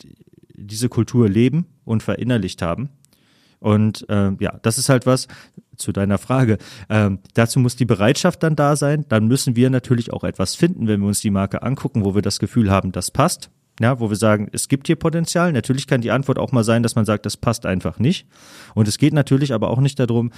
diese 0.54 0.88
Kultur 0.88 1.28
leben 1.28 1.66
und 1.84 2.02
verinnerlicht 2.02 2.62
haben. 2.62 2.88
Und 3.60 4.08
äh, 4.08 4.32
ja, 4.40 4.58
das 4.62 4.78
ist 4.78 4.88
halt 4.88 5.04
was 5.04 5.28
zu 5.76 5.92
deiner 5.92 6.18
Frage. 6.18 6.58
Ähm, 6.88 7.18
dazu 7.34 7.60
muss 7.60 7.76
die 7.76 7.84
Bereitschaft 7.84 8.42
dann 8.42 8.56
da 8.56 8.74
sein. 8.76 9.04
Dann 9.08 9.26
müssen 9.26 9.54
wir 9.54 9.68
natürlich 9.68 10.12
auch 10.12 10.24
etwas 10.24 10.54
finden, 10.54 10.86
wenn 10.86 11.00
wir 11.00 11.08
uns 11.08 11.20
die 11.20 11.30
Marke 11.30 11.62
angucken, 11.62 12.04
wo 12.04 12.14
wir 12.14 12.22
das 12.22 12.38
Gefühl 12.38 12.70
haben, 12.70 12.92
das 12.92 13.10
passt 13.10 13.50
ja, 13.80 14.00
wo 14.00 14.10
wir 14.10 14.16
sagen, 14.16 14.48
es 14.52 14.68
gibt 14.68 14.86
hier 14.86 14.96
Potenzial. 14.96 15.52
Natürlich 15.52 15.86
kann 15.86 16.00
die 16.00 16.10
Antwort 16.10 16.38
auch 16.38 16.52
mal 16.52 16.64
sein, 16.64 16.82
dass 16.82 16.94
man 16.94 17.04
sagt, 17.04 17.26
das 17.26 17.36
passt 17.36 17.66
einfach 17.66 17.98
nicht. 17.98 18.26
Und 18.74 18.88
es 18.88 18.98
geht 18.98 19.14
natürlich 19.14 19.52
aber 19.52 19.70
auch 19.70 19.80
nicht 19.80 19.98
darum, 19.98 20.30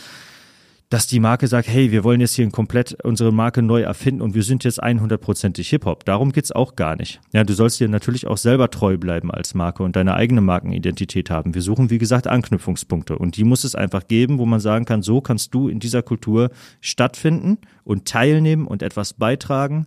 dass 0.90 1.06
die 1.06 1.20
Marke 1.20 1.46
sagt, 1.46 1.68
hey, 1.68 1.92
wir 1.92 2.02
wollen 2.02 2.20
jetzt 2.20 2.34
hier 2.34 2.50
komplett 2.50 2.96
unsere 3.04 3.32
Marke 3.32 3.62
neu 3.62 3.82
erfinden 3.82 4.22
und 4.22 4.34
wir 4.34 4.42
sind 4.42 4.64
jetzt 4.64 4.82
100%ig 4.82 5.68
Hip-Hop. 5.68 6.04
Darum 6.04 6.32
geht's 6.32 6.50
auch 6.50 6.74
gar 6.74 6.96
nicht. 6.96 7.20
Ja, 7.32 7.44
du 7.44 7.54
sollst 7.54 7.78
dir 7.78 7.88
natürlich 7.88 8.26
auch 8.26 8.36
selber 8.36 8.70
treu 8.70 8.98
bleiben 8.98 9.30
als 9.30 9.54
Marke 9.54 9.84
und 9.84 9.94
deine 9.94 10.14
eigene 10.14 10.40
Markenidentität 10.40 11.30
haben. 11.30 11.54
Wir 11.54 11.62
suchen, 11.62 11.90
wie 11.90 11.98
gesagt, 11.98 12.26
Anknüpfungspunkte 12.26 13.16
und 13.16 13.36
die 13.36 13.44
muss 13.44 13.62
es 13.62 13.76
einfach 13.76 14.08
geben, 14.08 14.38
wo 14.38 14.46
man 14.46 14.58
sagen 14.58 14.84
kann, 14.84 15.02
so 15.02 15.20
kannst 15.20 15.54
du 15.54 15.68
in 15.68 15.78
dieser 15.78 16.02
Kultur 16.02 16.50
stattfinden 16.80 17.58
und 17.84 18.06
teilnehmen 18.06 18.66
und 18.66 18.82
etwas 18.82 19.12
beitragen 19.12 19.86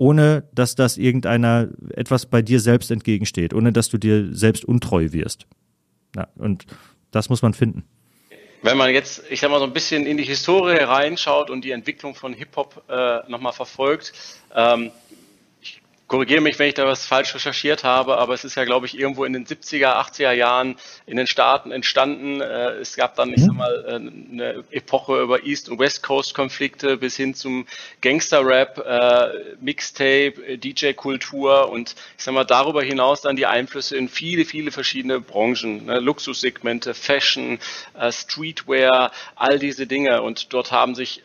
ohne 0.00 0.48
dass 0.54 0.76
das 0.76 0.96
irgendeiner 0.96 1.68
etwas 1.94 2.24
bei 2.24 2.40
dir 2.40 2.58
selbst 2.58 2.90
entgegensteht, 2.90 3.52
ohne 3.52 3.70
dass 3.70 3.90
du 3.90 3.98
dir 3.98 4.34
selbst 4.34 4.64
untreu 4.64 5.12
wirst. 5.12 5.46
Ja, 6.16 6.26
und 6.36 6.64
das 7.10 7.28
muss 7.28 7.42
man 7.42 7.52
finden. 7.52 7.84
Wenn 8.62 8.78
man 8.78 8.94
jetzt, 8.94 9.22
ich 9.28 9.40
sag 9.40 9.50
mal, 9.50 9.58
so 9.58 9.66
ein 9.66 9.74
bisschen 9.74 10.06
in 10.06 10.16
die 10.16 10.24
Historie 10.24 10.78
reinschaut 10.78 11.50
und 11.50 11.66
die 11.66 11.72
Entwicklung 11.72 12.14
von 12.14 12.32
Hip-Hop 12.32 12.82
äh, 12.88 13.30
nochmal 13.30 13.52
verfolgt, 13.52 14.14
ähm, 14.54 14.90
korrigiere 16.10 16.40
mich, 16.40 16.58
wenn 16.58 16.66
ich 16.66 16.74
da 16.74 16.86
was 16.86 17.06
falsch 17.06 17.32
recherchiert 17.36 17.84
habe, 17.84 18.18
aber 18.18 18.34
es 18.34 18.44
ist 18.44 18.56
ja, 18.56 18.64
glaube 18.64 18.84
ich, 18.84 18.98
irgendwo 18.98 19.24
in 19.24 19.32
den 19.32 19.46
70er, 19.46 19.94
80er 19.94 20.32
Jahren 20.32 20.74
in 21.06 21.16
den 21.16 21.28
Staaten 21.28 21.70
entstanden. 21.70 22.40
Äh, 22.40 22.70
es 22.80 22.96
gab 22.96 23.14
dann, 23.14 23.32
ich 23.32 23.40
sag 23.44 23.54
mal, 23.54 23.84
äh, 23.86 23.94
eine 23.94 24.64
Epoche 24.72 25.22
über 25.22 25.44
East- 25.44 25.68
und 25.68 25.78
West 25.78 26.02
Coast-Konflikte 26.02 26.96
bis 26.96 27.16
hin 27.16 27.34
zum 27.34 27.64
Gangster-Rap, 28.00 28.78
äh, 28.84 29.54
Mixtape, 29.60 30.58
DJ-Kultur 30.58 31.70
und 31.70 31.94
ich 32.18 32.24
sag 32.24 32.34
mal, 32.34 32.42
darüber 32.42 32.82
hinaus 32.82 33.20
dann 33.20 33.36
die 33.36 33.46
Einflüsse 33.46 33.96
in 33.96 34.08
viele, 34.08 34.44
viele 34.44 34.72
verschiedene 34.72 35.20
Branchen, 35.20 35.86
ne? 35.86 36.00
Luxussegmente, 36.00 36.92
Fashion, 36.92 37.60
Streetwear, 38.10 39.12
all 39.36 39.60
diese 39.60 39.86
Dinge. 39.86 40.22
Und 40.22 40.52
dort 40.52 40.72
haben 40.72 40.96
sich 40.96 41.22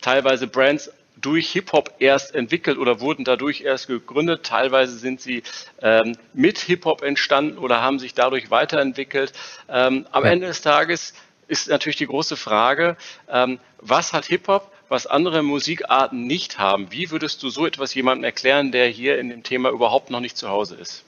teilweise 0.00 0.48
Brands 0.48 0.90
durch 1.20 1.50
Hip-Hop 1.50 1.94
erst 1.98 2.34
entwickelt 2.34 2.78
oder 2.78 3.00
wurden 3.00 3.24
dadurch 3.24 3.62
erst 3.62 3.86
gegründet. 3.86 4.44
Teilweise 4.44 4.96
sind 4.98 5.20
sie 5.20 5.42
ähm, 5.80 6.16
mit 6.34 6.58
Hip-Hop 6.58 7.02
entstanden 7.02 7.58
oder 7.58 7.82
haben 7.82 7.98
sich 7.98 8.14
dadurch 8.14 8.50
weiterentwickelt. 8.50 9.32
Ähm, 9.68 10.06
am 10.12 10.24
ja. 10.24 10.30
Ende 10.30 10.46
des 10.46 10.60
Tages 10.60 11.14
ist 11.48 11.68
natürlich 11.68 11.96
die 11.96 12.06
große 12.06 12.36
Frage, 12.36 12.96
ähm, 13.28 13.58
was 13.80 14.12
hat 14.12 14.26
Hip-Hop, 14.26 14.70
was 14.88 15.06
andere 15.06 15.42
Musikarten 15.42 16.26
nicht 16.26 16.58
haben? 16.58 16.90
Wie 16.90 17.10
würdest 17.10 17.42
du 17.42 17.48
so 17.48 17.66
etwas 17.66 17.94
jemandem 17.94 18.24
erklären, 18.24 18.72
der 18.72 18.88
hier 18.88 19.18
in 19.18 19.28
dem 19.28 19.42
Thema 19.42 19.70
überhaupt 19.70 20.10
noch 20.10 20.20
nicht 20.20 20.36
zu 20.36 20.48
Hause 20.48 20.76
ist? 20.76 21.04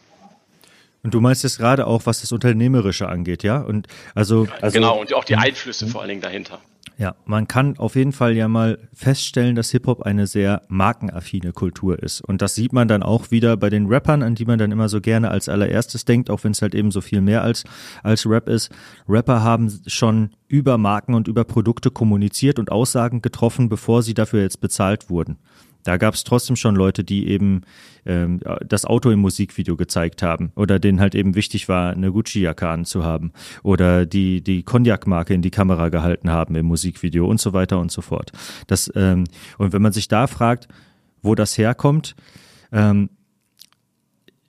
Und 1.02 1.14
du 1.14 1.20
meinst 1.20 1.42
jetzt 1.44 1.58
gerade 1.58 1.86
auch, 1.86 2.02
was 2.04 2.20
das 2.20 2.30
Unternehmerische 2.32 3.08
angeht, 3.08 3.42
ja? 3.42 3.58
Und 3.58 3.86
also, 4.14 4.48
also 4.60 4.74
genau 4.74 5.00
und 5.00 5.14
auch 5.14 5.24
die 5.24 5.36
Einflüsse 5.36 5.86
vor 5.86 6.02
allen 6.02 6.10
Dingen 6.10 6.20
dahinter. 6.20 6.60
Ja, 7.00 7.14
man 7.24 7.48
kann 7.48 7.78
auf 7.78 7.96
jeden 7.96 8.12
Fall 8.12 8.36
ja 8.36 8.46
mal 8.46 8.78
feststellen, 8.92 9.56
dass 9.56 9.70
Hip-Hop 9.70 10.02
eine 10.02 10.26
sehr 10.26 10.60
markenaffine 10.68 11.54
Kultur 11.54 11.98
ist. 11.98 12.20
Und 12.20 12.42
das 12.42 12.54
sieht 12.54 12.74
man 12.74 12.88
dann 12.88 13.02
auch 13.02 13.30
wieder 13.30 13.56
bei 13.56 13.70
den 13.70 13.86
Rappern, 13.86 14.22
an 14.22 14.34
die 14.34 14.44
man 14.44 14.58
dann 14.58 14.70
immer 14.70 14.90
so 14.90 15.00
gerne 15.00 15.30
als 15.30 15.48
allererstes 15.48 16.04
denkt, 16.04 16.28
auch 16.28 16.44
wenn 16.44 16.52
es 16.52 16.60
halt 16.60 16.74
eben 16.74 16.90
so 16.90 17.00
viel 17.00 17.22
mehr 17.22 17.42
als, 17.42 17.64
als 18.02 18.26
Rap 18.26 18.50
ist. 18.50 18.70
Rapper 19.08 19.42
haben 19.42 19.80
schon 19.86 20.32
über 20.46 20.76
Marken 20.76 21.14
und 21.14 21.26
über 21.26 21.44
Produkte 21.44 21.90
kommuniziert 21.90 22.58
und 22.58 22.70
Aussagen 22.70 23.22
getroffen, 23.22 23.70
bevor 23.70 24.02
sie 24.02 24.12
dafür 24.12 24.42
jetzt 24.42 24.60
bezahlt 24.60 25.08
wurden. 25.08 25.38
Da 25.84 25.96
gab 25.96 26.14
es 26.14 26.24
trotzdem 26.24 26.56
schon 26.56 26.74
Leute, 26.74 27.04
die 27.04 27.28
eben 27.28 27.62
ähm, 28.06 28.40
das 28.66 28.84
Auto 28.84 29.10
im 29.10 29.20
Musikvideo 29.20 29.76
gezeigt 29.76 30.22
haben 30.22 30.52
oder 30.56 30.78
denen 30.78 31.00
halt 31.00 31.14
eben 31.14 31.34
wichtig 31.34 31.68
war, 31.68 31.92
eine 31.92 32.12
Gucci-Jacke 32.12 32.68
anzuhaben 32.68 33.32
oder 33.62 34.06
die 34.06 34.42
die 34.42 34.62
Cognac-Marke 34.62 35.34
in 35.34 35.42
die 35.42 35.50
Kamera 35.50 35.88
gehalten 35.88 36.30
haben 36.30 36.54
im 36.54 36.66
Musikvideo 36.66 37.26
und 37.26 37.40
so 37.40 37.52
weiter 37.52 37.78
und 37.78 37.90
so 37.90 38.02
fort. 38.02 38.32
Das 38.66 38.90
ähm, 38.94 39.24
und 39.58 39.72
wenn 39.72 39.82
man 39.82 39.92
sich 39.92 40.08
da 40.08 40.26
fragt, 40.26 40.68
wo 41.22 41.34
das 41.34 41.58
herkommt, 41.58 42.14
ähm, 42.72 43.10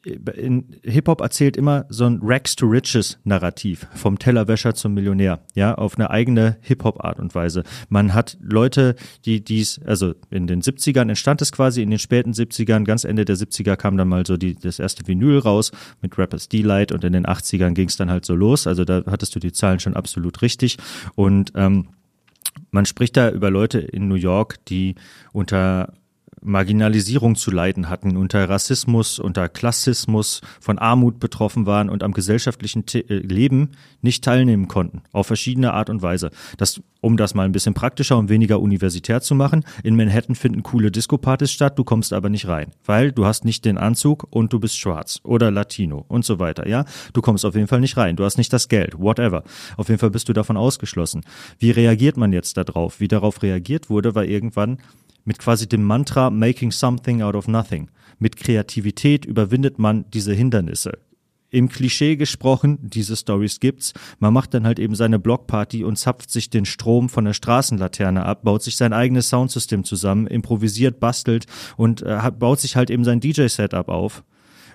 Hip-Hop 0.03 1.21
erzählt 1.21 1.57
immer 1.57 1.85
so 1.89 2.05
ein 2.05 2.19
Rags 2.23 2.55
to 2.55 2.65
Riches 2.65 3.19
Narrativ, 3.23 3.85
vom 3.93 4.17
Tellerwäscher 4.17 4.73
zum 4.73 4.95
Millionär, 4.95 5.41
ja, 5.53 5.75
auf 5.75 5.95
eine 5.95 6.09
eigene 6.09 6.57
Hip-Hop-Art 6.61 7.19
und 7.19 7.35
Weise. 7.35 7.63
Man 7.89 8.13
hat 8.13 8.37
Leute, 8.41 8.95
die 9.25 9.43
dies, 9.43 9.79
also 9.85 10.15
in 10.31 10.47
den 10.47 10.61
70ern 10.61 11.09
entstand 11.09 11.41
es 11.41 11.51
quasi, 11.51 11.83
in 11.83 11.91
den 11.91 11.99
späten 11.99 12.31
70ern, 12.31 12.83
ganz 12.83 13.03
Ende 13.03 13.25
der 13.25 13.35
70er 13.35 13.75
kam 13.75 13.95
dann 13.97 14.07
mal 14.07 14.25
so 14.25 14.37
die, 14.37 14.55
das 14.55 14.79
erste 14.79 15.07
Vinyl 15.07 15.37
raus 15.37 15.71
mit 16.01 16.17
Rappers 16.17 16.49
Delight 16.49 16.91
und 16.91 17.03
in 17.03 17.13
den 17.13 17.27
80ern 17.27 17.73
ging 17.73 17.87
es 17.87 17.97
dann 17.97 18.09
halt 18.09 18.25
so 18.25 18.33
los, 18.33 18.65
also 18.65 18.85
da 18.85 19.03
hattest 19.05 19.35
du 19.35 19.39
die 19.39 19.51
Zahlen 19.51 19.79
schon 19.79 19.95
absolut 19.95 20.41
richtig 20.41 20.77
und 21.15 21.51
ähm, 21.55 21.89
man 22.71 22.85
spricht 22.85 23.17
da 23.17 23.29
über 23.29 23.49
Leute 23.49 23.79
in 23.79 24.07
New 24.07 24.15
York, 24.15 24.63
die 24.65 24.95
unter 25.31 25.93
Marginalisierung 26.41 27.35
zu 27.35 27.51
leiden 27.51 27.89
hatten, 27.89 28.17
unter 28.17 28.49
Rassismus, 28.49 29.19
unter 29.19 29.47
Klassismus, 29.47 30.41
von 30.59 30.79
Armut 30.79 31.19
betroffen 31.19 31.65
waren 31.65 31.89
und 31.89 32.03
am 32.03 32.13
gesellschaftlichen 32.13 32.85
T 32.85 32.99
äh, 32.99 33.15
Leben 33.19 33.71
nicht 34.01 34.23
teilnehmen 34.23 34.67
konnten, 34.67 35.03
auf 35.11 35.27
verschiedene 35.27 35.73
Art 35.73 35.89
und 35.89 36.01
Weise. 36.01 36.31
Das, 36.57 36.81
um 36.99 37.17
das 37.17 37.35
mal 37.35 37.45
ein 37.45 37.51
bisschen 37.51 37.73
praktischer 37.73 38.17
und 38.17 38.29
weniger 38.29 38.59
universitär 38.59 39.21
zu 39.21 39.35
machen, 39.35 39.63
in 39.83 39.95
Manhattan 39.95 40.35
finden 40.35 40.63
coole 40.63 40.91
Disco-Partys 40.91 41.51
statt, 41.51 41.77
du 41.77 41.83
kommst 41.83 42.11
aber 42.13 42.29
nicht 42.29 42.47
rein, 42.47 42.71
weil 42.85 43.11
du 43.11 43.25
hast 43.25 43.45
nicht 43.45 43.65
den 43.65 43.77
Anzug 43.77 44.27
und 44.31 44.51
du 44.51 44.59
bist 44.59 44.77
schwarz 44.77 45.19
oder 45.23 45.51
Latino 45.51 46.05
und 46.07 46.25
so 46.25 46.39
weiter, 46.39 46.67
ja? 46.67 46.85
Du 47.13 47.21
kommst 47.21 47.45
auf 47.45 47.55
jeden 47.55 47.67
Fall 47.67 47.81
nicht 47.81 47.97
rein, 47.97 48.15
du 48.15 48.23
hast 48.23 48.37
nicht 48.37 48.51
das 48.51 48.67
Geld, 48.67 48.97
whatever. 48.97 49.43
Auf 49.77 49.89
jeden 49.89 49.99
Fall 49.99 50.11
bist 50.11 50.27
du 50.29 50.33
davon 50.33 50.57
ausgeschlossen. 50.57 51.21
Wie 51.59 51.71
reagiert 51.71 52.17
man 52.17 52.33
jetzt 52.33 52.57
darauf? 52.57 52.99
Wie 52.99 53.07
darauf 53.07 53.43
reagiert 53.43 53.89
wurde, 53.89 54.15
war 54.15 54.25
irgendwann 54.25 54.79
mit 55.25 55.39
quasi 55.39 55.67
dem 55.67 55.83
Mantra 55.83 56.29
Making 56.29 56.71
Something 56.71 57.21
Out 57.21 57.35
of 57.35 57.47
Nothing. 57.47 57.89
Mit 58.19 58.37
Kreativität 58.37 59.25
überwindet 59.25 59.79
man 59.79 60.05
diese 60.11 60.33
Hindernisse. 60.33 60.99
Im 61.49 61.67
Klischee 61.67 62.15
gesprochen, 62.15 62.79
diese 62.81 63.17
Stories 63.17 63.59
gibt's. 63.59 63.93
Man 64.19 64.33
macht 64.33 64.53
dann 64.53 64.65
halt 64.65 64.79
eben 64.79 64.95
seine 64.95 65.19
Blockparty 65.19 65.83
und 65.83 65.97
zapft 65.97 66.31
sich 66.31 66.49
den 66.49 66.65
Strom 66.65 67.09
von 67.09 67.25
der 67.25 67.33
Straßenlaterne 67.33 68.23
ab, 68.23 68.43
baut 68.43 68.63
sich 68.63 68.77
sein 68.77 68.93
eigenes 68.93 69.27
Soundsystem 69.27 69.83
zusammen, 69.83 70.27
improvisiert, 70.27 71.01
bastelt 71.01 71.47
und 71.75 72.03
äh, 72.03 72.31
baut 72.39 72.61
sich 72.61 72.77
halt 72.77 72.89
eben 72.89 73.03
sein 73.03 73.19
DJ-Setup 73.19 73.89
auf 73.89 74.23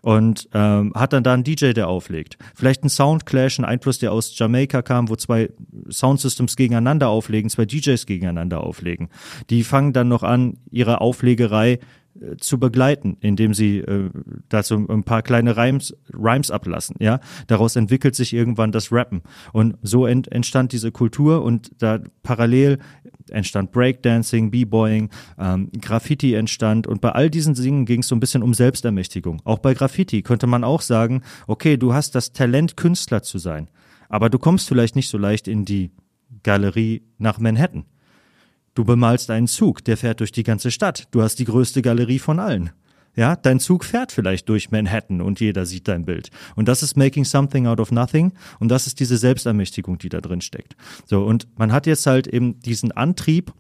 und 0.07 0.49
ähm, 0.55 0.93
hat 0.95 1.13
dann 1.13 1.25
da 1.25 1.35
einen 1.35 1.43
DJ, 1.43 1.73
der 1.73 1.89
auflegt. 1.89 2.39
Vielleicht 2.55 2.85
ein 2.85 2.89
Soundclash, 2.89 3.59
ein 3.59 3.65
Einfluss, 3.65 3.99
der 3.99 4.13
aus 4.13 4.39
Jamaika 4.39 4.81
kam, 4.81 5.09
wo 5.09 5.17
zwei 5.17 5.51
Soundsystems 5.91 6.55
gegeneinander 6.55 7.09
auflegen, 7.09 7.51
zwei 7.51 7.65
DJs 7.65 8.07
gegeneinander 8.07 8.63
auflegen. 8.63 9.09
Die 9.51 9.65
fangen 9.65 9.93
dann 9.93 10.07
noch 10.07 10.23
an, 10.23 10.59
ihre 10.71 11.01
Auflegerei 11.01 11.81
zu 12.39 12.59
begleiten, 12.59 13.17
indem 13.21 13.55
sie 13.55 13.79
äh, 13.79 14.11
dazu 14.49 14.87
ein 14.89 15.05
paar 15.05 15.23
kleine 15.23 15.57
Rhymes, 15.57 15.95
Rhymes 16.13 16.51
ablassen. 16.51 16.97
Ja, 16.99 17.21
daraus 17.47 17.77
entwickelt 17.77 18.15
sich 18.15 18.33
irgendwann 18.33 18.73
das 18.73 18.93
Rappen 18.93 19.23
und 19.53 19.77
so 19.83 20.07
ent, 20.07 20.31
entstand 20.33 20.73
diese 20.73 20.93
Kultur 20.93 21.43
und 21.43 21.71
da 21.79 22.01
parallel 22.23 22.79
entstand 23.31 23.73
Breakdancing, 23.73 24.51
B-Boying, 24.51 25.11
ähm, 25.39 25.71
Graffiti 25.81 26.35
entstand 26.35 26.87
und 26.87 27.01
bei 27.01 27.11
all 27.13 27.31
diesen 27.31 27.55
Dingen 27.55 27.85
ging 27.85 28.01
es 28.01 28.09
so 28.09 28.15
ein 28.15 28.21
bisschen 28.21 28.43
um 28.43 28.55
Selbstermächtigung. 28.55 29.43
Auch 29.45 29.59
bei 29.59 29.75
Graffiti 29.75 30.23
könnte 30.23 30.47
man 30.47 30.65
auch 30.65 30.81
sagen, 30.81 31.23
okay, 31.47 31.77
du 31.77 31.93
hast 31.93 32.15
das 32.15 32.33
Talent, 32.33 32.77
Künstler 32.77 33.23
zu 33.23 33.39
sein, 33.39 33.69
aber 34.09 34.31
du 34.31 34.39
kommst 34.39 34.69
vielleicht 34.69 34.97
nicht 34.97 35.09
so 35.09 35.19
leicht 35.19 35.49
in 35.49 35.65
die 35.65 35.91
Galerie 36.43 37.03
nach 37.19 37.39
Manhattan. 37.39 37.85
Du 38.77 38.85
bemalst 38.85 39.31
einen 39.31 39.47
Zug, 39.47 39.83
der 39.85 39.97
fährt 39.97 40.21
durch 40.21 40.33
die 40.33 40.43
ganze 40.43 40.71
Stadt. 40.71 41.09
Du 41.11 41.23
hast 41.23 41.39
die 41.39 41.47
größte 41.47 41.81
Galerie 41.81 42.19
von 42.19 42.39
allen. 42.39 42.73
Ja, 43.15 43.35
dein 43.35 43.59
Zug 43.59 43.87
fährt 43.87 44.13
vielleicht 44.13 44.51
durch 44.51 44.71
Manhattan 44.71 45.23
und 45.23 45.41
jeder 45.41 45.65
sieht 45.65 45.89
dein 45.89 46.05
Bild. 46.05 46.29
Und 46.57 46.69
das 46.69 46.83
ist 46.83 46.95
making 46.95 47.25
something 47.25 47.67
out 47.67 47.81
of 47.81 47.91
nothing 47.91 48.35
und 48.61 48.69
das 48.69 48.87
ist 48.87 49.01
diese 49.01 49.17
Selbstermächtigung, 49.17 49.97
die 49.97 50.11
da 50.11 50.21
drin 50.21 50.43
steckt. 50.43 50.77
So, 51.07 51.25
und 51.25 51.49
man 51.57 51.73
hat 51.73 51.87
jetzt 51.87 52.07
halt 52.07 52.27
eben 52.27 52.61
diesen 52.61 52.93
Antrieb, 52.93 53.55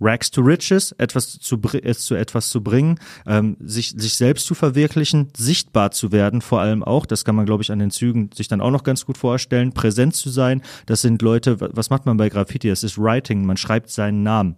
Rags 0.00 0.30
to 0.30 0.42
Riches, 0.42 0.92
etwas 0.92 1.38
zu, 1.38 1.58
zu 1.58 2.14
etwas 2.14 2.50
zu 2.50 2.62
bringen, 2.62 2.98
ähm, 3.26 3.56
sich, 3.60 3.94
sich 3.96 4.14
selbst 4.14 4.46
zu 4.46 4.54
verwirklichen, 4.54 5.28
sichtbar 5.36 5.90
zu 5.90 6.12
werden, 6.12 6.42
vor 6.42 6.60
allem 6.60 6.84
auch, 6.84 7.06
das 7.06 7.24
kann 7.24 7.34
man, 7.34 7.46
glaube 7.46 7.62
ich, 7.62 7.72
an 7.72 7.78
den 7.78 7.90
Zügen 7.90 8.30
sich 8.34 8.48
dann 8.48 8.60
auch 8.60 8.70
noch 8.70 8.82
ganz 8.82 9.06
gut 9.06 9.16
vorstellen, 9.16 9.72
präsent 9.72 10.14
zu 10.14 10.28
sein. 10.28 10.62
Das 10.86 11.00
sind 11.00 11.22
Leute, 11.22 11.56
was 11.60 11.90
macht 11.90 12.06
man 12.06 12.16
bei 12.16 12.28
Graffiti? 12.28 12.68
Das 12.68 12.82
ist 12.82 12.98
Writing, 12.98 13.44
man 13.44 13.56
schreibt 13.56 13.90
seinen 13.90 14.22
Namen. 14.22 14.56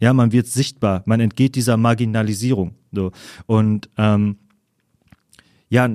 Ja, 0.00 0.12
man 0.12 0.32
wird 0.32 0.46
sichtbar, 0.46 1.02
man 1.06 1.20
entgeht 1.20 1.56
dieser 1.56 1.76
Marginalisierung. 1.76 2.74
So. 2.92 3.10
Und 3.46 3.88
ähm, 3.96 4.36
ja, 5.70 5.88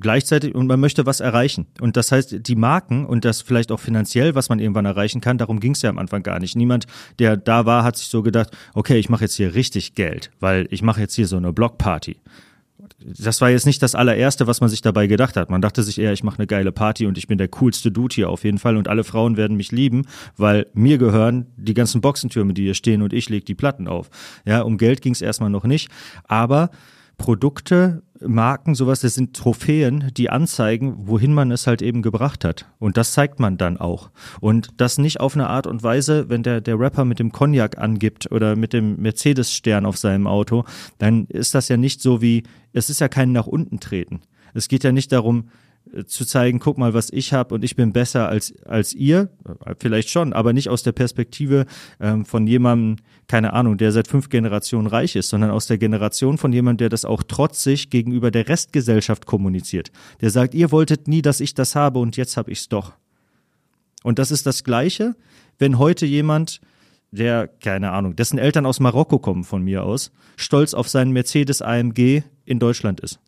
gleichzeitig 0.00 0.54
und 0.54 0.66
man 0.66 0.80
möchte 0.80 1.06
was 1.06 1.20
erreichen. 1.20 1.66
Und 1.80 1.96
das 1.96 2.12
heißt, 2.12 2.46
die 2.46 2.56
Marken 2.56 3.04
und 3.04 3.24
das 3.24 3.42
vielleicht 3.42 3.70
auch 3.70 3.80
finanziell, 3.80 4.34
was 4.34 4.48
man 4.48 4.58
irgendwann 4.58 4.86
erreichen 4.86 5.20
kann, 5.20 5.38
darum 5.38 5.60
ging 5.60 5.72
es 5.72 5.82
ja 5.82 5.90
am 5.90 5.98
Anfang 5.98 6.22
gar 6.22 6.40
nicht. 6.40 6.56
Niemand, 6.56 6.86
der 7.18 7.36
da 7.36 7.66
war, 7.66 7.84
hat 7.84 7.96
sich 7.96 8.08
so 8.08 8.22
gedacht, 8.22 8.50
okay, 8.74 8.98
ich 8.98 9.08
mache 9.08 9.24
jetzt 9.24 9.34
hier 9.34 9.54
richtig 9.54 9.94
Geld, 9.94 10.30
weil 10.40 10.66
ich 10.70 10.82
mache 10.82 11.00
jetzt 11.00 11.14
hier 11.14 11.26
so 11.26 11.36
eine 11.36 11.52
Blockparty 11.52 12.16
das 12.98 13.40
war 13.40 13.50
jetzt 13.50 13.66
nicht 13.66 13.82
das 13.82 13.94
allererste, 13.94 14.46
was 14.46 14.60
man 14.60 14.70
sich 14.70 14.80
dabei 14.80 15.06
gedacht 15.06 15.36
hat. 15.36 15.50
Man 15.50 15.60
dachte 15.60 15.82
sich 15.82 15.98
eher, 15.98 16.12
ich 16.12 16.22
mache 16.22 16.38
eine 16.38 16.46
geile 16.46 16.72
Party 16.72 17.06
und 17.06 17.18
ich 17.18 17.26
bin 17.26 17.38
der 17.38 17.48
coolste 17.48 17.90
Dude 17.90 18.14
hier 18.14 18.30
auf 18.30 18.44
jeden 18.44 18.58
Fall 18.58 18.76
und 18.76 18.88
alle 18.88 19.04
Frauen 19.04 19.36
werden 19.36 19.56
mich 19.56 19.72
lieben, 19.72 20.06
weil 20.36 20.66
mir 20.74 20.98
gehören 20.98 21.46
die 21.56 21.74
ganzen 21.74 22.00
Boxentürme, 22.00 22.54
die 22.54 22.62
hier 22.62 22.74
stehen 22.74 23.02
und 23.02 23.12
ich 23.12 23.28
lege 23.28 23.44
die 23.44 23.54
Platten 23.54 23.88
auf. 23.88 24.10
Ja, 24.44 24.62
um 24.62 24.78
Geld 24.78 25.02
ging 25.02 25.12
es 25.12 25.22
erstmal 25.22 25.50
noch 25.50 25.64
nicht, 25.64 25.90
aber 26.24 26.70
Produkte, 27.18 28.02
Marken, 28.20 28.74
sowas, 28.74 29.00
das 29.00 29.14
sind 29.14 29.36
Trophäen, 29.36 30.10
die 30.16 30.30
anzeigen, 30.30 30.94
wohin 31.06 31.34
man 31.34 31.50
es 31.50 31.66
halt 31.66 31.82
eben 31.82 32.02
gebracht 32.02 32.44
hat. 32.44 32.66
Und 32.78 32.96
das 32.96 33.12
zeigt 33.12 33.40
man 33.40 33.58
dann 33.58 33.76
auch. 33.76 34.10
Und 34.40 34.68
das 34.78 34.98
nicht 34.98 35.20
auf 35.20 35.34
eine 35.34 35.48
Art 35.48 35.66
und 35.66 35.82
Weise, 35.82 36.28
wenn 36.28 36.42
der, 36.42 36.60
der 36.60 36.78
Rapper 36.78 37.04
mit 37.04 37.18
dem 37.18 37.32
Cognac 37.32 37.78
angibt 37.78 38.30
oder 38.30 38.56
mit 38.56 38.72
dem 38.72 38.96
Mercedes-Stern 38.96 39.86
auf 39.86 39.98
seinem 39.98 40.26
Auto, 40.26 40.64
dann 40.98 41.26
ist 41.26 41.54
das 41.54 41.68
ja 41.68 41.76
nicht 41.76 42.00
so 42.00 42.22
wie, 42.22 42.44
es 42.72 42.90
ist 42.90 43.00
ja 43.00 43.08
kein 43.08 43.32
nach 43.32 43.46
unten 43.46 43.80
treten. 43.80 44.20
Es 44.54 44.68
geht 44.68 44.84
ja 44.84 44.92
nicht 44.92 45.12
darum, 45.12 45.50
zu 46.06 46.24
zeigen, 46.24 46.58
guck 46.58 46.78
mal, 46.78 46.94
was 46.94 47.10
ich 47.10 47.32
habe 47.32 47.54
und 47.54 47.64
ich 47.64 47.76
bin 47.76 47.92
besser 47.92 48.28
als, 48.28 48.54
als 48.64 48.92
ihr, 48.92 49.30
vielleicht 49.78 50.10
schon, 50.10 50.32
aber 50.32 50.52
nicht 50.52 50.68
aus 50.68 50.82
der 50.82 50.92
Perspektive 50.92 51.66
ähm, 52.00 52.24
von 52.24 52.46
jemandem, 52.46 53.04
keine 53.28 53.52
Ahnung, 53.52 53.78
der 53.78 53.92
seit 53.92 54.08
fünf 54.08 54.28
Generationen 54.28 54.86
reich 54.86 55.16
ist, 55.16 55.28
sondern 55.28 55.50
aus 55.50 55.66
der 55.66 55.78
Generation 55.78 56.38
von 56.38 56.52
jemandem, 56.52 56.78
der 56.78 56.88
das 56.88 57.04
auch 57.04 57.22
trotzig 57.22 57.90
gegenüber 57.90 58.30
der 58.30 58.48
Restgesellschaft 58.48 59.26
kommuniziert. 59.26 59.90
Der 60.20 60.30
sagt, 60.30 60.54
ihr 60.54 60.70
wolltet 60.72 61.08
nie, 61.08 61.22
dass 61.22 61.40
ich 61.40 61.54
das 61.54 61.74
habe 61.74 61.98
und 61.98 62.16
jetzt 62.16 62.36
habe 62.36 62.50
ich's 62.50 62.68
doch. 62.68 62.92
Und 64.02 64.18
das 64.18 64.30
ist 64.30 64.46
das 64.46 64.64
Gleiche, 64.64 65.16
wenn 65.58 65.78
heute 65.78 66.06
jemand, 66.06 66.60
der, 67.10 67.48
keine 67.48 67.92
Ahnung, 67.92 68.16
dessen 68.16 68.38
Eltern 68.38 68.66
aus 68.66 68.80
Marokko 68.80 69.18
kommen 69.18 69.44
von 69.44 69.62
mir 69.62 69.84
aus, 69.84 70.12
stolz 70.36 70.74
auf 70.74 70.88
seinen 70.88 71.12
Mercedes 71.12 71.62
AMG 71.62 72.22
in 72.44 72.58
Deutschland 72.58 73.00
ist. 73.00 73.18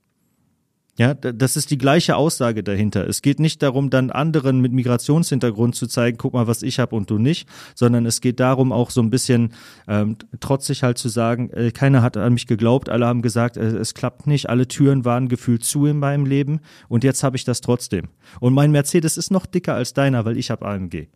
Ja, 0.98 1.14
das 1.14 1.56
ist 1.56 1.70
die 1.70 1.78
gleiche 1.78 2.16
Aussage 2.16 2.64
dahinter. 2.64 3.06
Es 3.08 3.22
geht 3.22 3.38
nicht 3.38 3.62
darum, 3.62 3.88
dann 3.88 4.10
anderen 4.10 4.60
mit 4.60 4.72
Migrationshintergrund 4.72 5.76
zu 5.76 5.86
zeigen, 5.86 6.18
guck 6.18 6.32
mal, 6.32 6.48
was 6.48 6.64
ich 6.64 6.80
habe 6.80 6.96
und 6.96 7.08
du 7.08 7.18
nicht, 7.18 7.48
sondern 7.76 8.04
es 8.04 8.20
geht 8.20 8.40
darum, 8.40 8.72
auch 8.72 8.90
so 8.90 9.00
ein 9.00 9.08
bisschen 9.08 9.54
ähm, 9.86 10.16
trotzig 10.40 10.82
halt 10.82 10.98
zu 10.98 11.08
sagen, 11.08 11.50
äh, 11.50 11.70
keiner 11.70 12.02
hat 12.02 12.16
an 12.16 12.32
mich 12.32 12.48
geglaubt, 12.48 12.88
alle 12.88 13.06
haben 13.06 13.22
gesagt, 13.22 13.56
äh, 13.56 13.60
es 13.60 13.94
klappt 13.94 14.26
nicht, 14.26 14.48
alle 14.48 14.66
Türen 14.66 15.04
waren 15.04 15.28
gefühlt 15.28 15.62
zu 15.62 15.86
in 15.86 16.00
meinem 16.00 16.26
Leben 16.26 16.58
und 16.88 17.04
jetzt 17.04 17.22
habe 17.22 17.36
ich 17.36 17.44
das 17.44 17.60
trotzdem. 17.60 18.08
Und 18.40 18.52
mein 18.52 18.72
Mercedes 18.72 19.16
ist 19.16 19.30
noch 19.30 19.46
dicker 19.46 19.74
als 19.74 19.94
deiner, 19.94 20.24
weil 20.24 20.36
ich 20.36 20.50
habe 20.50 20.66
AMG. 20.66 21.06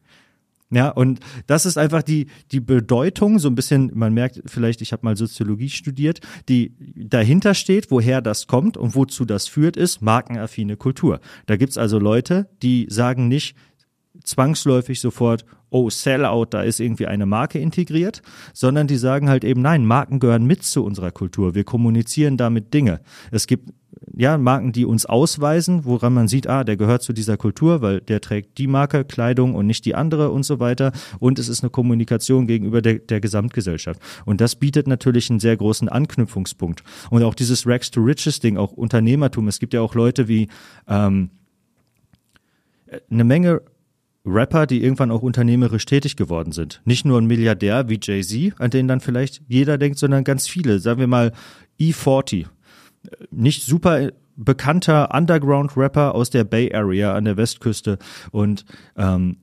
Ja, 0.72 0.88
und 0.88 1.20
das 1.46 1.66
ist 1.66 1.76
einfach 1.76 2.02
die, 2.02 2.28
die 2.50 2.60
Bedeutung, 2.60 3.38
so 3.38 3.48
ein 3.48 3.54
bisschen, 3.54 3.90
man 3.94 4.14
merkt 4.14 4.40
vielleicht, 4.46 4.80
ich 4.80 4.92
habe 4.92 5.04
mal 5.04 5.18
Soziologie 5.18 5.68
studiert, 5.68 6.20
die 6.48 6.74
dahinter 6.96 7.52
steht, 7.52 7.90
woher 7.90 8.22
das 8.22 8.46
kommt 8.46 8.78
und 8.78 8.94
wozu 8.94 9.26
das 9.26 9.48
führt, 9.48 9.76
ist 9.76 10.00
markenaffine 10.00 10.78
Kultur. 10.78 11.20
Da 11.44 11.56
gibt's 11.56 11.76
also 11.76 11.98
Leute, 11.98 12.48
die 12.62 12.86
sagen 12.88 13.28
nicht 13.28 13.54
zwangsläufig 14.24 14.98
sofort, 14.98 15.44
oh, 15.68 15.90
Sellout, 15.90 16.46
da 16.50 16.62
ist 16.62 16.80
irgendwie 16.80 17.06
eine 17.06 17.26
Marke 17.26 17.58
integriert, 17.58 18.22
sondern 18.54 18.86
die 18.86 18.96
sagen 18.96 19.28
halt 19.28 19.44
eben, 19.44 19.60
nein, 19.60 19.84
Marken 19.84 20.20
gehören 20.20 20.46
mit 20.46 20.62
zu 20.62 20.84
unserer 20.84 21.10
Kultur. 21.10 21.54
Wir 21.54 21.64
kommunizieren 21.64 22.38
damit 22.38 22.72
Dinge. 22.72 23.00
Es 23.30 23.46
gibt 23.46 23.70
ja, 24.16 24.38
Marken, 24.38 24.72
die 24.72 24.84
uns 24.84 25.06
ausweisen, 25.06 25.84
woran 25.84 26.14
man 26.14 26.28
sieht, 26.28 26.46
ah, 26.46 26.64
der 26.64 26.76
gehört 26.76 27.02
zu 27.02 27.12
dieser 27.12 27.36
Kultur, 27.36 27.82
weil 27.82 28.00
der 28.00 28.20
trägt 28.20 28.58
die 28.58 28.66
Marke, 28.66 29.04
Kleidung 29.04 29.54
und 29.54 29.66
nicht 29.66 29.84
die 29.84 29.94
andere 29.94 30.30
und 30.30 30.44
so 30.44 30.60
weiter. 30.60 30.92
Und 31.18 31.38
es 31.38 31.48
ist 31.48 31.62
eine 31.62 31.70
Kommunikation 31.70 32.46
gegenüber 32.46 32.82
der, 32.82 32.98
der 32.98 33.20
Gesamtgesellschaft. 33.20 34.00
Und 34.24 34.40
das 34.40 34.56
bietet 34.56 34.86
natürlich 34.86 35.30
einen 35.30 35.40
sehr 35.40 35.56
großen 35.56 35.88
Anknüpfungspunkt. 35.88 36.82
Und 37.10 37.22
auch 37.22 37.34
dieses 37.34 37.66
Rags 37.66 37.90
to 37.90 38.00
Riches 38.00 38.40
Ding, 38.40 38.56
auch 38.56 38.72
Unternehmertum. 38.72 39.48
Es 39.48 39.58
gibt 39.58 39.74
ja 39.74 39.80
auch 39.80 39.94
Leute 39.94 40.28
wie 40.28 40.48
ähm, 40.88 41.30
eine 43.10 43.24
Menge 43.24 43.62
Rapper, 44.24 44.66
die 44.66 44.82
irgendwann 44.82 45.10
auch 45.10 45.22
unternehmerisch 45.22 45.84
tätig 45.84 46.16
geworden 46.16 46.52
sind. 46.52 46.80
Nicht 46.84 47.04
nur 47.04 47.20
ein 47.20 47.26
Milliardär 47.26 47.88
wie 47.88 47.98
Jay-Z, 48.00 48.60
an 48.60 48.70
den 48.70 48.86
dann 48.86 49.00
vielleicht 49.00 49.42
jeder 49.48 49.78
denkt, 49.78 49.98
sondern 49.98 50.22
ganz 50.22 50.46
viele. 50.46 50.78
Sagen 50.78 51.00
wir 51.00 51.08
mal 51.08 51.32
E40 51.80 52.46
nicht 53.30 53.64
super 53.64 54.10
bekannter 54.36 55.14
Underground-Rapper 55.14 56.14
aus 56.14 56.30
der 56.30 56.44
Bay 56.44 56.74
Area 56.74 57.14
an 57.14 57.24
der 57.24 57.36
Westküste. 57.36 57.98
Und 58.30 58.64
ähm, 58.96 59.36
äh, 59.36 59.41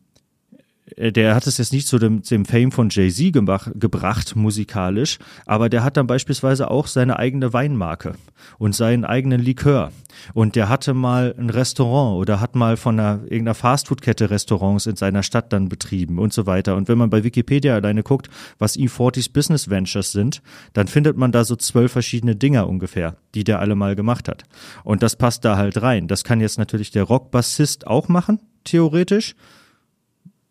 der 0.97 1.35
hat 1.35 1.47
es 1.47 1.57
jetzt 1.57 1.73
nicht 1.73 1.87
zu 1.87 1.99
dem, 1.99 2.21
dem 2.21 2.45
Fame 2.45 2.71
von 2.71 2.89
Jay-Z 2.89 3.33
gebracht, 3.33 4.35
musikalisch, 4.35 5.19
aber 5.45 5.69
der 5.69 5.83
hat 5.83 5.97
dann 5.97 6.07
beispielsweise 6.07 6.71
auch 6.71 6.87
seine 6.87 7.19
eigene 7.19 7.53
Weinmarke 7.53 8.13
und 8.57 8.75
seinen 8.75 9.05
eigenen 9.05 9.41
Likör. 9.41 9.91
Und 10.33 10.55
der 10.55 10.69
hatte 10.69 10.93
mal 10.93 11.35
ein 11.37 11.49
Restaurant 11.49 12.19
oder 12.19 12.39
hat 12.39 12.55
mal 12.55 12.77
von 12.77 12.99
einer, 12.99 13.21
irgendeiner 13.23 13.55
Fastfood-Kette 13.55 14.29
Restaurants 14.29 14.85
in 14.85 14.95
seiner 14.95 15.23
Stadt 15.23 15.53
dann 15.53 15.69
betrieben 15.69 16.19
und 16.19 16.33
so 16.33 16.45
weiter. 16.45 16.75
Und 16.75 16.87
wenn 16.87 16.97
man 16.97 17.09
bei 17.09 17.23
Wikipedia 17.23 17.75
alleine 17.75 18.03
guckt, 18.03 18.29
was 18.57 18.77
E40s 18.77 19.31
Business 19.31 19.69
Ventures 19.69 20.11
sind, 20.11 20.41
dann 20.73 20.87
findet 20.87 21.17
man 21.17 21.31
da 21.31 21.43
so 21.43 21.55
zwölf 21.55 21.91
verschiedene 21.91 22.35
Dinger 22.35 22.67
ungefähr, 22.67 23.15
die 23.35 23.43
der 23.43 23.59
alle 23.59 23.75
mal 23.75 23.95
gemacht 23.95 24.27
hat. 24.27 24.43
Und 24.83 25.03
das 25.03 25.15
passt 25.15 25.45
da 25.45 25.57
halt 25.57 25.81
rein. 25.81 26.07
Das 26.07 26.23
kann 26.23 26.41
jetzt 26.41 26.57
natürlich 26.57 26.91
der 26.91 27.03
Rockbassist 27.03 27.87
auch 27.87 28.07
machen, 28.07 28.39
theoretisch 28.63 29.35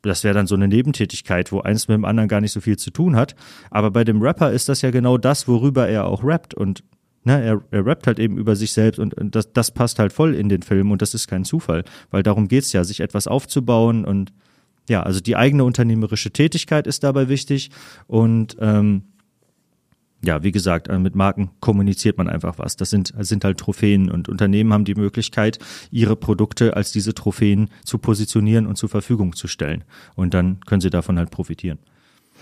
das 0.02 0.24
wäre 0.24 0.34
dann 0.34 0.46
so 0.46 0.54
eine 0.54 0.68
Nebentätigkeit, 0.68 1.50
wo 1.52 1.60
eins 1.60 1.88
mit 1.88 1.96
dem 1.96 2.04
anderen 2.04 2.28
gar 2.28 2.40
nicht 2.40 2.52
so 2.52 2.60
viel 2.60 2.76
zu 2.76 2.90
tun 2.90 3.16
hat. 3.16 3.34
Aber 3.70 3.90
bei 3.90 4.04
dem 4.04 4.22
Rapper 4.22 4.52
ist 4.52 4.68
das 4.68 4.82
ja 4.82 4.90
genau 4.90 5.18
das, 5.18 5.48
worüber 5.48 5.88
er 5.88 6.06
auch 6.06 6.22
rappt. 6.22 6.54
Und 6.54 6.84
ne, 7.24 7.42
er, 7.42 7.62
er 7.70 7.86
rappt 7.86 8.06
halt 8.06 8.18
eben 8.18 8.38
über 8.38 8.56
sich 8.56 8.72
selbst 8.72 8.98
und, 8.98 9.14
und 9.14 9.34
das, 9.34 9.52
das 9.52 9.70
passt 9.70 9.98
halt 9.98 10.12
voll 10.12 10.34
in 10.34 10.48
den 10.48 10.62
Film 10.62 10.90
und 10.90 11.02
das 11.02 11.14
ist 11.14 11.28
kein 11.28 11.44
Zufall, 11.44 11.84
weil 12.10 12.22
darum 12.22 12.48
geht's 12.48 12.72
ja, 12.72 12.84
sich 12.84 13.00
etwas 13.00 13.26
aufzubauen 13.26 14.04
und 14.04 14.32
ja, 14.88 15.02
also 15.02 15.20
die 15.20 15.36
eigene 15.36 15.64
unternehmerische 15.64 16.30
Tätigkeit 16.30 16.86
ist 16.86 17.04
dabei 17.04 17.28
wichtig 17.28 17.70
und 18.06 18.56
ähm, 18.60 19.02
ja, 20.22 20.42
wie 20.42 20.52
gesagt, 20.52 20.88
äh, 20.88 20.98
mit 20.98 21.14
Marken 21.14 21.50
kommuniziert 21.60 22.18
man 22.18 22.28
einfach 22.28 22.58
was. 22.58 22.76
Das 22.76 22.90
sind, 22.90 23.12
sind 23.18 23.44
halt 23.44 23.58
Trophäen 23.58 24.10
und 24.10 24.28
Unternehmen 24.28 24.72
haben 24.72 24.85
die 24.85 24.94
Möglichkeit, 24.94 25.59
ihre 25.90 26.16
Produkte 26.16 26.76
als 26.76 26.90
diese 26.90 27.14
Trophäen 27.14 27.70
zu 27.85 27.98
positionieren 27.98 28.66
und 28.66 28.76
zur 28.76 28.88
Verfügung 28.88 29.35
zu 29.37 29.46
stellen. 29.46 29.85
Und 30.16 30.35
dann 30.35 30.61
können 30.66 30.81
sie 30.81 30.90
davon 30.90 31.18
halt 31.18 31.31
profitieren. 31.31 31.78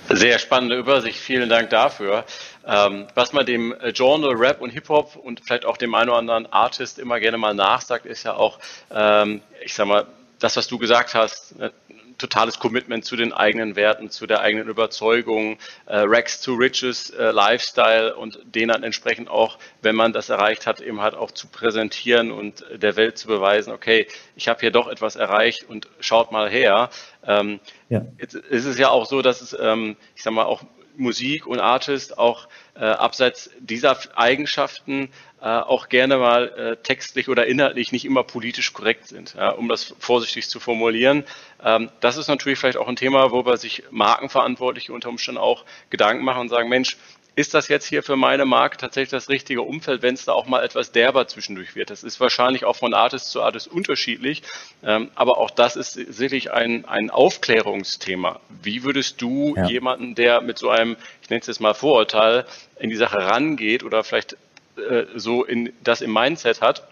Sehr 0.09 0.39
spannende 0.39 0.79
Übersicht, 0.79 1.19
vielen 1.19 1.49
Dank 1.49 1.71
dafür. 1.71 2.25
Ähm, 2.65 3.07
was 3.15 3.33
man 3.33 3.45
dem 3.45 3.75
Genre 3.93 4.39
Rap 4.39 4.61
und 4.61 4.71
Hip-Hop 4.71 5.17
und 5.17 5.41
vielleicht 5.41 5.65
auch 5.65 5.77
dem 5.77 5.95
einen 5.95 6.11
oder 6.11 6.19
anderen 6.19 6.47
Artist 6.47 6.99
immer 6.99 7.19
gerne 7.19 7.39
mal 7.39 7.55
nachsagt, 7.55 8.07
ist 8.07 8.23
ja 8.23 8.35
auch, 8.35 8.59
ähm, 8.91 9.41
ich 9.65 9.75
sag 9.75 9.87
mal, 9.87 10.07
das, 10.39 10.57
was 10.57 10.69
du 10.69 10.79
gesagt 10.79 11.15
hast, 11.15 11.59
ne, 11.59 11.73
totales 12.19 12.59
Commitment 12.59 13.05
zu 13.05 13.17
den 13.17 13.33
eigenen 13.33 13.77
Werten, 13.77 14.11
zu 14.11 14.27
der 14.27 14.41
eigenen 14.41 14.69
Überzeugung, 14.69 15.59
äh, 15.87 15.99
Rags 15.99 16.41
to 16.41 16.55
Riches 16.55 17.11
äh, 17.11 17.31
Lifestyle 17.31 18.17
und 18.17 18.41
den 18.45 18.69
dann 18.69 18.83
entsprechend 18.83 19.29
auch, 19.29 19.59
wenn 19.83 19.97
man 19.97 20.13
das 20.13 20.29
erreicht 20.29 20.67
hat, 20.67 20.81
eben 20.81 21.01
halt 21.01 21.15
auch 21.15 21.31
zu 21.31 21.49
präsentieren 21.49 22.31
und 22.31 22.65
der 22.73 22.97
Welt 22.97 23.19
zu 23.19 23.29
beweisen, 23.29 23.73
okay, 23.73 24.07
ich 24.35 24.49
habe 24.49 24.61
hier 24.61 24.71
doch 24.71 24.89
etwas 24.89 25.17
erreicht 25.17 25.65
und 25.69 25.89
schaut 26.01 26.33
mal 26.33 26.49
her. 26.49 26.91
Ähm, 27.27 27.61
ja. 27.89 28.03
Jetzt 28.19 28.35
ist 28.35 28.65
es 28.65 28.79
ja 28.79 28.89
auch 28.89 29.07
so, 29.07 29.23
dass 29.23 29.41
es, 29.41 29.57
ähm, 29.59 29.97
ich 30.15 30.23
sag 30.23 30.33
mal, 30.33 30.45
auch 30.45 30.63
Musik 30.99 31.47
und 31.47 31.61
Artist 31.61 32.19
auch 32.19 32.49
äh, 32.75 32.85
abseits 32.85 33.51
dieser 33.59 33.99
Eigenschaften 34.17 35.11
äh, 35.41 35.47
auch 35.47 35.89
gerne 35.89 36.19
mal 36.19 36.49
äh, 36.49 36.77
textlich 36.83 37.29
oder 37.29 37.47
inhaltlich 37.47 37.93
nicht 37.93 38.05
immer 38.05 38.25
politisch 38.25 38.73
korrekt 38.73 39.09
sind, 39.09 39.35
ja, 39.35 39.51
um 39.51 39.69
das 39.69 39.95
vorsichtig 39.99 40.49
zu 40.49 40.61
formulieren. 40.61 41.25
Ähm, 41.63 41.91
das 42.01 42.17
ist 42.17 42.29
natürlich 42.29 42.59
vielleicht 42.59 42.79
auch 42.79 42.89
ein 42.89 42.97
Thema, 42.97 43.31
worüber 43.31 43.57
sich 43.57 43.85
Markenverantwortliche 43.91 44.93
unter 44.93 45.09
Umständen 45.09 45.41
auch 45.41 45.65
Gedanken 45.91 46.25
machen 46.25 46.41
und 46.41 46.49
sagen, 46.49 46.69
Mensch, 46.69 46.97
ist 47.37 47.53
das 47.53 47.68
jetzt 47.68 47.87
hier 47.87 48.03
für 48.03 48.16
meine 48.16 48.46
Marke 48.46 48.79
tatsächlich 48.79 49.11
das 49.11 49.29
richtige 49.29 49.61
Umfeld, 49.61 50.01
wenn 50.01 50.14
es 50.14 50.25
da 50.25 50.33
auch 50.33 50.46
mal 50.46 50.64
etwas 50.64 50.90
derber 50.90 51.29
zwischendurch 51.29 51.77
wird. 51.77 51.90
Das 51.90 52.03
ist 52.03 52.18
wahrscheinlich 52.18 52.64
auch 52.64 52.77
von 52.77 52.94
Artist 52.94 53.31
zu 53.31 53.42
Artist 53.42 53.68
unterschiedlich, 53.68 54.42
ähm, 54.83 55.11
aber 55.14 55.37
auch 55.37 55.51
das 55.51 55.77
ist 55.77 55.92
sicherlich 55.92 56.51
ein, 56.53 56.87
ein 56.87 57.11
Aufklärungsthema. 57.11 58.40
Wie 58.62 58.85
würdest 58.85 59.20
du 59.20 59.55
ja. 59.55 59.66
jemanden, 59.66 60.14
der 60.14 60.40
mit 60.40 60.57
so 60.57 60.70
einem, 60.70 60.96
ich 61.22 61.29
nenne 61.29 61.40
es 61.40 61.46
jetzt 61.46 61.61
mal 61.61 61.75
Vorurteil, 61.75 62.46
in 62.79 62.88
die 62.88 62.96
Sache 62.96 63.18
rangeht 63.18 63.85
oder 63.85 64.03
vielleicht 64.03 64.38
äh, 64.77 65.05
so 65.14 65.44
in, 65.44 65.75
das 65.85 66.01
im 66.01 66.14
Mindset 66.14 66.62
hat, 66.62 66.88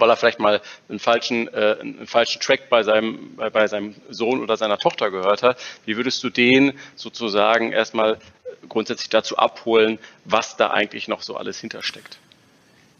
weil 0.00 0.10
er 0.10 0.16
vielleicht 0.16 0.40
mal 0.40 0.60
einen 0.88 0.98
falschen, 0.98 1.48
äh, 1.48 1.76
einen 1.80 2.06
falschen 2.06 2.40
Track 2.40 2.68
bei 2.68 2.82
seinem, 2.82 3.36
bei, 3.36 3.50
bei 3.50 3.66
seinem 3.66 3.94
Sohn 4.10 4.40
oder 4.40 4.56
seiner 4.56 4.78
Tochter 4.78 5.10
gehört 5.10 5.42
hat. 5.42 5.58
Wie 5.84 5.96
würdest 5.96 6.22
du 6.22 6.30
den 6.30 6.72
sozusagen 6.96 7.72
erstmal 7.72 8.18
grundsätzlich 8.68 9.08
dazu 9.08 9.36
abholen, 9.36 9.98
was 10.24 10.56
da 10.56 10.70
eigentlich 10.70 11.08
noch 11.08 11.22
so 11.22 11.36
alles 11.36 11.60
hintersteckt? 11.60 12.18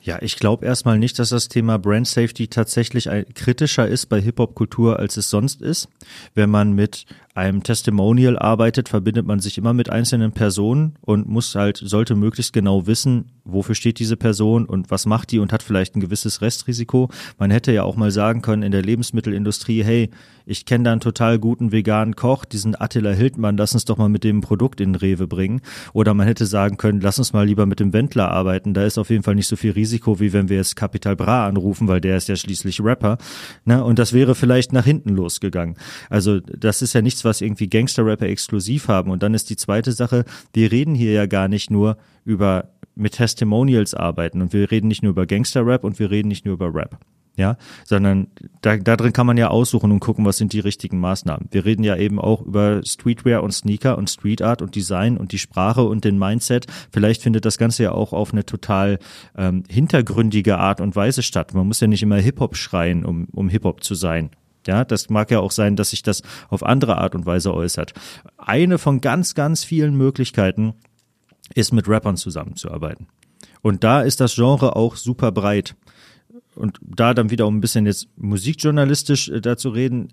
Ja, 0.01 0.19
ich 0.23 0.37
glaube 0.37 0.65
erstmal 0.65 0.99
nicht, 0.99 1.19
dass 1.19 1.31
das 1.31 1.49
Thema 1.49 1.79
Brand 1.79 2.07
Safety 2.07 2.49
tatsächlich 2.49 3.09
kritischer 3.35 3.87
ist 3.87 4.07
bei 4.07 4.21
Hip-Hop-Kultur, 4.21 4.99
als 4.99 5.17
es 5.17 5.29
sonst 5.29 5.61
ist. 5.61 5.89
Wenn 6.35 6.51
man 6.51 6.73
mit 6.73 7.05
einem 7.39 7.63
Testimonial 7.63 8.39
arbeitet, 8.39 8.89
verbindet 8.89 9.27
man 9.27 9.39
sich 9.39 9.59
immer 9.59 9.73
mit 9.73 9.91
einzelnen 9.91 10.33
Personen 10.33 10.97
und 11.01 11.29
muss 11.29 11.55
halt, 11.55 11.77
sollte 11.77 12.17
möglichst 12.17 12.53
genau 12.53 12.87
wissen, 12.87 13.31
wofür 13.45 13.75
steht 13.75 14.01
diese 14.01 14.17
Person 14.17 14.67
und 14.67 14.91
was 14.91 15.07
macht 15.07 15.31
die 15.31 15.39
und 15.39 15.53
hat 15.53 15.63
vielleicht 15.63 15.97
ein 15.97 16.01
gewisses 16.01 16.43
Restrisiko. 16.43 17.09
Man 17.39 17.51
hätte 17.51 17.73
ja 17.73 17.85
auch 17.85 17.97
mal 17.97 18.11
sagen 18.11 18.43
können 18.43 18.63
in 18.63 18.73
der 18.73 18.83
Lebensmittelindustrie, 18.83 19.83
hey, 19.85 20.11
ich 20.51 20.65
kenne 20.65 20.85
da 20.85 20.93
einen 20.93 21.01
total 21.01 21.39
guten 21.39 21.73
veganen 21.73 22.17
Koch, 22.17 22.47
diesen 22.47 22.75
Attila 22.75 23.11
Hildmann, 23.11 23.59
lass 23.59 23.75
uns 23.75 23.85
doch 23.85 23.99
mal 23.99 24.09
mit 24.09 24.25
dem 24.25 24.41
Produkt 24.41 24.81
in 24.81 24.95
Rewe 24.95 25.27
bringen. 25.27 25.61
Oder 25.93 26.15
man 26.15 26.27
hätte 26.27 26.47
sagen 26.47 26.79
können, 26.79 27.03
lass 27.03 27.19
uns 27.19 27.35
mal 27.35 27.47
lieber 27.47 27.67
mit 27.67 27.81
dem 27.81 27.93
Wendler 27.93 28.31
arbeiten, 28.31 28.73
da 28.73 28.85
ist 28.85 28.97
auf 28.97 29.11
jeden 29.11 29.23
Fall 29.23 29.35
nicht 29.35 29.47
so 29.47 29.57
viel 29.57 29.73
Risiko, 29.73 30.21
wie 30.21 30.33
wenn 30.33 30.49
wir 30.49 30.57
jetzt 30.57 30.75
Capital 30.75 31.17
Bra 31.17 31.47
anrufen, 31.47 31.87
weil 31.87 32.01
der 32.01 32.17
ist 32.17 32.29
ja 32.29 32.37
schließlich 32.37 32.83
Rapper. 32.83 33.19
Ne? 33.67 33.85
Und 33.85 33.99
das 33.99 34.15
wäre 34.15 34.35
vielleicht 34.35 34.73
nach 34.73 34.87
hinten 34.87 35.11
losgegangen. 35.11 35.77
Also 36.09 36.41
das 36.41 36.81
ist 36.81 36.95
ja 36.95 37.03
nichts, 37.03 37.27
was 37.29 37.41
irgendwie 37.41 37.69
Gangster-Rapper 37.69 38.27
exklusiv 38.27 38.89
haben. 38.89 39.11
Und 39.11 39.23
dann 39.23 39.35
ist 39.35 39.51
die 39.51 39.57
zweite 39.57 39.93
Sache, 39.93 40.25
wir 40.53 40.73
reden 40.73 40.95
hier 40.95 41.13
ja 41.13 41.27
gar 41.27 41.49
nicht 41.49 41.71
nur 41.71 41.97
über 42.25 42.71
mit 42.95 43.15
Testimonials 43.15 43.95
arbeiten 43.95 44.43
und 44.43 44.53
wir 44.53 44.71
reden 44.71 44.89
nicht 44.89 45.03
nur 45.03 45.11
über 45.11 45.27
Gangster-Rap 45.27 45.85
und 45.85 45.99
wir 45.99 46.11
reden 46.11 46.29
nicht 46.29 46.45
nur 46.45 46.55
über 46.55 46.75
Rap. 46.75 46.99
Ja, 47.37 47.57
sondern 47.85 48.27
da, 48.63 48.77
drin 48.77 49.13
kann 49.13 49.27
man 49.27 49.37
ja 49.37 49.47
aussuchen 49.47 49.93
und 49.93 50.01
gucken, 50.01 50.25
was 50.25 50.39
sind 50.39 50.53
die 50.53 50.59
richtigen 50.59 50.99
Maßnahmen. 50.99 51.47
Wir 51.53 51.65
reden 51.65 51.85
ja 51.85 51.95
eben 51.95 52.19
auch 52.19 52.43
über 52.43 52.81
Streetwear 52.85 53.45
und 53.45 53.53
Sneaker 53.53 53.97
und 53.97 54.11
Street 54.11 54.43
Art 54.43 54.61
und 54.61 54.75
Design 54.75 55.17
und 55.17 55.31
die 55.31 55.39
Sprache 55.39 55.85
und 55.85 56.05
den 56.05 56.19
Mindset. 56.19 56.67
Vielleicht 56.91 57.23
findet 57.23 57.45
das 57.45 57.57
Ganze 57.57 57.85
ja 57.85 57.93
auch 57.93 58.13
auf 58.13 58.33
eine 58.33 58.45
total 58.45 58.99
ähm, 59.37 59.63
hintergründige 59.69 60.59
Art 60.59 60.81
und 60.81 60.97
Weise 60.97 61.23
statt. 61.23 61.55
Man 61.55 61.69
muss 61.69 61.79
ja 61.79 61.87
nicht 61.87 62.03
immer 62.03 62.17
Hip-Hop 62.17 62.57
schreien, 62.57 63.05
um, 63.05 63.29
um 63.31 63.49
Hip-Hop 63.49 63.85
zu 63.85 63.95
sein. 63.95 64.31
Ja, 64.67 64.85
das 64.85 65.09
mag 65.09 65.31
ja 65.31 65.41
auch 65.41 65.51
sein, 65.51 65.77
dass 65.77 65.91
sich 65.91 66.03
das 66.03 66.23
auf 66.49 66.63
andere 66.63 66.99
Art 66.99 67.15
und 67.15 67.27
Weise 67.27 67.55
äußert. 67.55 67.95
Eine 68.37 68.79
von 68.79 69.01
ganz, 69.01 69.35
ganz 69.35 69.65
vielen 69.65 69.97
Möglichkeiten 69.97 70.75
ist 71.55 71.73
mit 71.73 71.89
Rappern 71.89 72.17
zusammenzuarbeiten. 72.17 73.07
Und 73.63 73.85
da 73.85 74.03
ist 74.03 74.21
das 74.21 74.35
Genre 74.35 74.77
auch 74.77 74.97
super 74.97 75.33
breit. 75.33 75.75
und 76.55 76.79
da 76.83 77.15
dann 77.15 77.31
wieder 77.31 77.47
um 77.47 77.57
ein 77.57 77.61
bisschen 77.61 77.87
jetzt 77.87 78.09
musikjournalistisch 78.17 79.29
äh, 79.29 79.41
dazu 79.41 79.71
reden, 79.71 80.11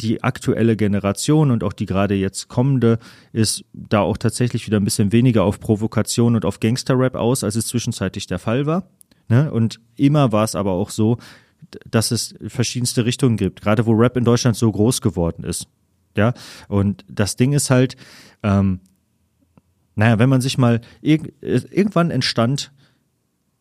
die 0.00 0.22
aktuelle 0.22 0.76
Generation 0.76 1.50
und 1.50 1.62
auch 1.64 1.72
die 1.72 1.86
gerade 1.86 2.14
jetzt 2.14 2.48
kommende 2.48 2.98
ist 3.32 3.64
da 3.72 4.00
auch 4.00 4.16
tatsächlich 4.16 4.66
wieder 4.66 4.78
ein 4.78 4.84
bisschen 4.84 5.12
weniger 5.12 5.44
auf 5.44 5.60
Provokation 5.60 6.36
und 6.36 6.44
auf 6.44 6.60
Gangster-Rap 6.60 7.16
aus, 7.16 7.44
als 7.44 7.56
es 7.56 7.66
zwischenzeitlich 7.66 8.26
der 8.26 8.38
Fall 8.38 8.66
war. 8.66 8.88
Ne? 9.28 9.50
Und 9.50 9.80
immer 9.96 10.32
war 10.32 10.44
es 10.44 10.54
aber 10.54 10.72
auch 10.72 10.90
so, 10.90 11.18
dass 11.88 12.10
es 12.10 12.34
verschiedenste 12.46 13.04
Richtungen 13.04 13.36
gibt, 13.36 13.62
gerade 13.62 13.86
wo 13.86 13.92
Rap 13.92 14.16
in 14.16 14.24
Deutschland 14.24 14.56
so 14.56 14.70
groß 14.70 15.00
geworden 15.00 15.44
ist. 15.44 15.68
Ja, 16.16 16.34
und 16.68 17.04
das 17.08 17.36
Ding 17.36 17.52
ist 17.52 17.70
halt, 17.70 17.96
ähm, 18.42 18.80
naja, 19.94 20.18
wenn 20.18 20.28
man 20.28 20.40
sich 20.40 20.58
mal, 20.58 20.80
irg 21.02 21.32
irgendwann 21.42 22.10
entstand 22.10 22.72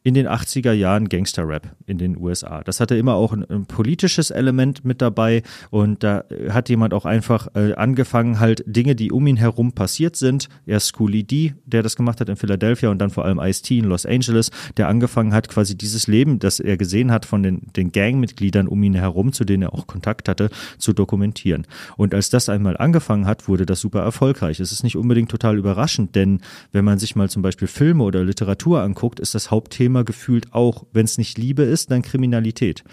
in 0.09 0.15
den 0.15 0.27
80er 0.27 0.71
Jahren 0.71 1.07
Gangster-Rap 1.07 1.75
in 1.85 1.99
den 1.99 2.17
USA. 2.17 2.63
Das 2.63 2.79
hatte 2.79 2.95
immer 2.95 3.13
auch 3.13 3.31
ein, 3.31 3.47
ein, 3.47 3.67
politisches 3.67 4.31
Element 4.31 4.83
mit 4.83 5.03
dabei 5.03 5.43
und 5.69 6.03
da 6.03 6.23
hat 6.49 6.67
jemand 6.67 6.95
auch 6.95 7.05
einfach 7.05 7.47
äh, 7.53 7.73
angefangen, 7.73 8.39
halt 8.39 8.63
Dinge, 8.65 8.95
die 8.95 9.11
um 9.11 9.27
ihn 9.27 9.37
herum 9.37 9.73
passiert 9.73 10.15
sind. 10.15 10.49
Erst 10.65 10.97
Schoolie 10.97 11.23
D, 11.23 11.53
der 11.63 11.83
das 11.83 11.95
gemacht 11.95 12.21
hat 12.21 12.27
in 12.27 12.37
Philadelphia 12.37 12.89
und 12.89 12.97
dann 12.97 13.11
vor 13.11 13.23
allem 13.23 13.37
Ice-T 13.37 13.77
in 13.77 13.85
Los 13.85 14.07
Angeles, 14.07 14.49
der 14.77 14.87
angefangen 14.87 15.31
hat, 15.31 15.47
quasi 15.47 15.77
dieses 15.77 16.07
Leben, 16.07 16.39
das 16.39 16.59
er 16.59 16.77
gesehen 16.77 17.11
hat 17.11 17.27
von 17.27 17.43
den, 17.43 17.67
den 17.75 17.91
Gangmitgliedern 17.91 18.67
um 18.67 18.81
ihn 18.81 18.95
herum, 18.95 19.31
zu 19.31 19.45
denen 19.45 19.61
er 19.61 19.75
auch 19.75 19.85
Kontakt 19.85 20.27
hatte, 20.27 20.49
zu 20.79 20.91
dokumentieren. 20.91 21.67
Und 21.97 22.15
als 22.15 22.31
das 22.31 22.49
einmal 22.49 22.77
angefangen 22.77 23.27
hat, 23.27 23.47
wurde 23.47 23.67
das 23.67 23.79
super 23.79 24.01
erfolgreich. 24.01 24.59
Es 24.59 24.71
ist 24.71 24.83
nicht 24.83 24.97
unbedingt 24.97 25.29
total 25.29 25.59
überraschend, 25.59 26.15
denn 26.15 26.41
wenn 26.71 26.83
man 26.83 26.97
sich 26.97 27.15
mal 27.15 27.29
zum 27.29 27.43
Beispiel 27.43 27.67
Filme 27.67 28.03
oder 28.03 28.23
Literatur 28.23 28.81
anguckt, 28.81 29.19
ist 29.19 29.35
das 29.35 29.51
Hauptthema 29.51 29.98
Thema 29.99 30.03
gefühlt 30.03 30.53
auch, 30.53 30.85
wenn 30.93 31.05
es 31.05 31.17
nicht 31.17 31.38
Liebe 31.38 31.63
ist, 31.63 31.91
dann 31.91 32.01
Kriminalität. 32.01 32.83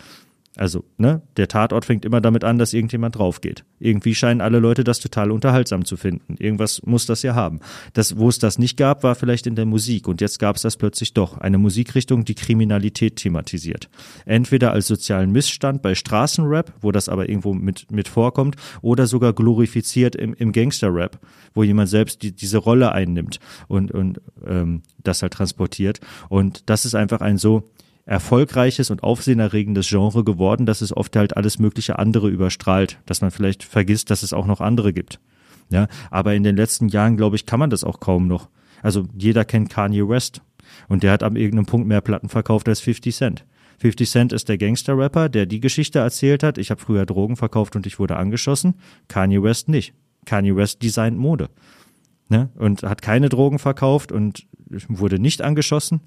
Also, 0.57 0.85
ne, 0.97 1.21
der 1.37 1.49
Tatort 1.49 1.85
fängt 1.85 2.07
immer 2.07 2.23
damit 2.23 2.43
an, 2.43 2.59
dass 2.59 2.73
irgendjemand 2.73 3.17
draufgeht. 3.17 3.65
Irgendwie 3.79 4.15
scheinen 4.15 4.41
alle 4.41 4.59
Leute 4.59 4.85
das 4.85 5.01
total 5.01 5.31
unterhaltsam 5.31 5.85
zu 5.85 5.99
finden. 5.99 6.37
Irgendwas 6.39 6.81
muss 6.83 7.05
das 7.05 7.23
ja 7.23 7.35
haben. 7.35 7.61
Das, 7.93 8.17
wo 8.17 8.31
es 8.31 8.39
das 8.39 8.59
nicht 8.59 8.79
gab, 8.79 9.03
war 9.03 9.15
vielleicht 9.15 9.47
in 9.47 9.55
der 9.55 9.67
Musik. 9.67 10.09
Und 10.09 10.23
jetzt 10.23 10.39
gab 10.39 10.57
es 10.57 10.63
das 10.63 10.79
plötzlich 10.79 11.13
doch. 11.13 11.37
Eine 11.37 11.59
Musikrichtung, 11.59 12.25
die 12.25 12.35
Kriminalität 12.35 13.17
thematisiert. 13.17 13.91
Entweder 14.25 14.73
als 14.73 14.87
sozialen 14.87 15.31
Missstand 15.31 15.83
bei 15.83 15.95
Straßenrap, 15.95 16.73
wo 16.81 16.91
das 16.91 17.11
aber 17.11 17.29
irgendwo 17.29 17.53
mit, 17.53 17.93
mit 17.93 18.09
vorkommt, 18.09 18.57
oder 18.81 19.07
sogar 19.07 19.35
glorifiziert 19.35 20.17
im, 20.17 20.33
im 20.33 20.53
Gangsterrap, 20.53 21.19
wo 21.53 21.65
jemand 21.65 21.91
selbst 21.91 22.23
die, 22.23 22.33
diese 22.33 22.59
Rolle 22.59 22.93
einnimmt 22.93 23.41
und, 23.69 23.91
und 23.91 24.23
ähm, 24.47 24.83
das 25.05 25.21
halt 25.21 25.35
transportiert. 25.35 26.01
Und 26.31 26.71
das 26.71 26.87
ist 26.87 26.95
einfach 26.95 27.21
ein 27.21 27.37
so 27.37 27.71
erfolgreiches 28.07 28.91
und 28.91 29.03
aufsehenerregendes 29.03 29.89
Genre 29.89 30.25
geworden, 30.25 30.65
dass 30.65 30.81
es 30.81 30.97
oft 30.97 31.17
halt 31.17 31.37
alles 31.37 31.59
mögliche 31.59 31.99
andere 31.99 32.29
überstrahlt, 32.29 32.99
dass 33.05 33.21
man 33.21 33.33
vielleicht 33.33 33.65
vergisst, 33.65 34.11
dass 34.11 34.23
es 34.23 34.33
auch 34.33 34.47
noch 34.47 34.61
andere 34.61 34.93
gibt. 34.93 35.21
Ja, 35.69 35.89
aber 36.11 36.35
in 36.35 36.45
den 36.45 36.57
letzten 36.57 36.89
Jahren, 36.89 37.17
glaube 37.17 37.35
ich, 37.35 37.45
kann 37.45 37.59
man 37.59 37.71
das 37.71 37.83
auch 37.83 37.99
kaum 37.99 38.29
noch. 38.29 38.49
Also 38.83 39.09
jeder 39.19 39.45
kennt 39.45 39.69
Kanye 39.71 40.09
West 40.09 40.41
und 40.89 41.03
der 41.03 41.11
hat 41.11 41.25
am 41.25 41.35
irgendeinem 41.35 41.67
Punkt 41.67 41.89
mehr 41.89 42.01
Platten 42.01 42.29
verkauft 42.29 42.69
als 42.69 42.79
50 42.81 43.15
Cent. 43.15 43.45
50 43.79 44.09
Cent 44.09 44.33
ist 44.33 44.49
der 44.49 44.57
Gangster-Rapper, 44.57 45.29
der 45.29 45.45
die 45.47 45.61
Geschichte 45.61 45.99
erzählt 45.99 46.45
hat. 46.45 46.57
Ich 46.57 46.71
habe 46.71 46.81
früher 46.81 47.05
Drogen 47.05 47.37
verkauft 47.37 47.75
und 47.75 47.87
ich 47.87 47.99
wurde 47.99 48.17
angeschossen. 48.17 48.75
Kanye 49.09 49.43
West 49.43 49.69
nicht. 49.69 49.93
Kanye 50.25 50.55
West 50.55 50.83
designt 50.83 51.19
Mode. 51.19 51.51
Ne? 52.29 52.49
Und 52.55 52.85
hat 52.85 53.03
keine 53.03 53.29
Drogen 53.29 53.59
verkauft 53.59 54.13
und 54.13 54.47
wurde 54.89 55.19
nicht 55.19 55.43
angeschossen 55.43 56.01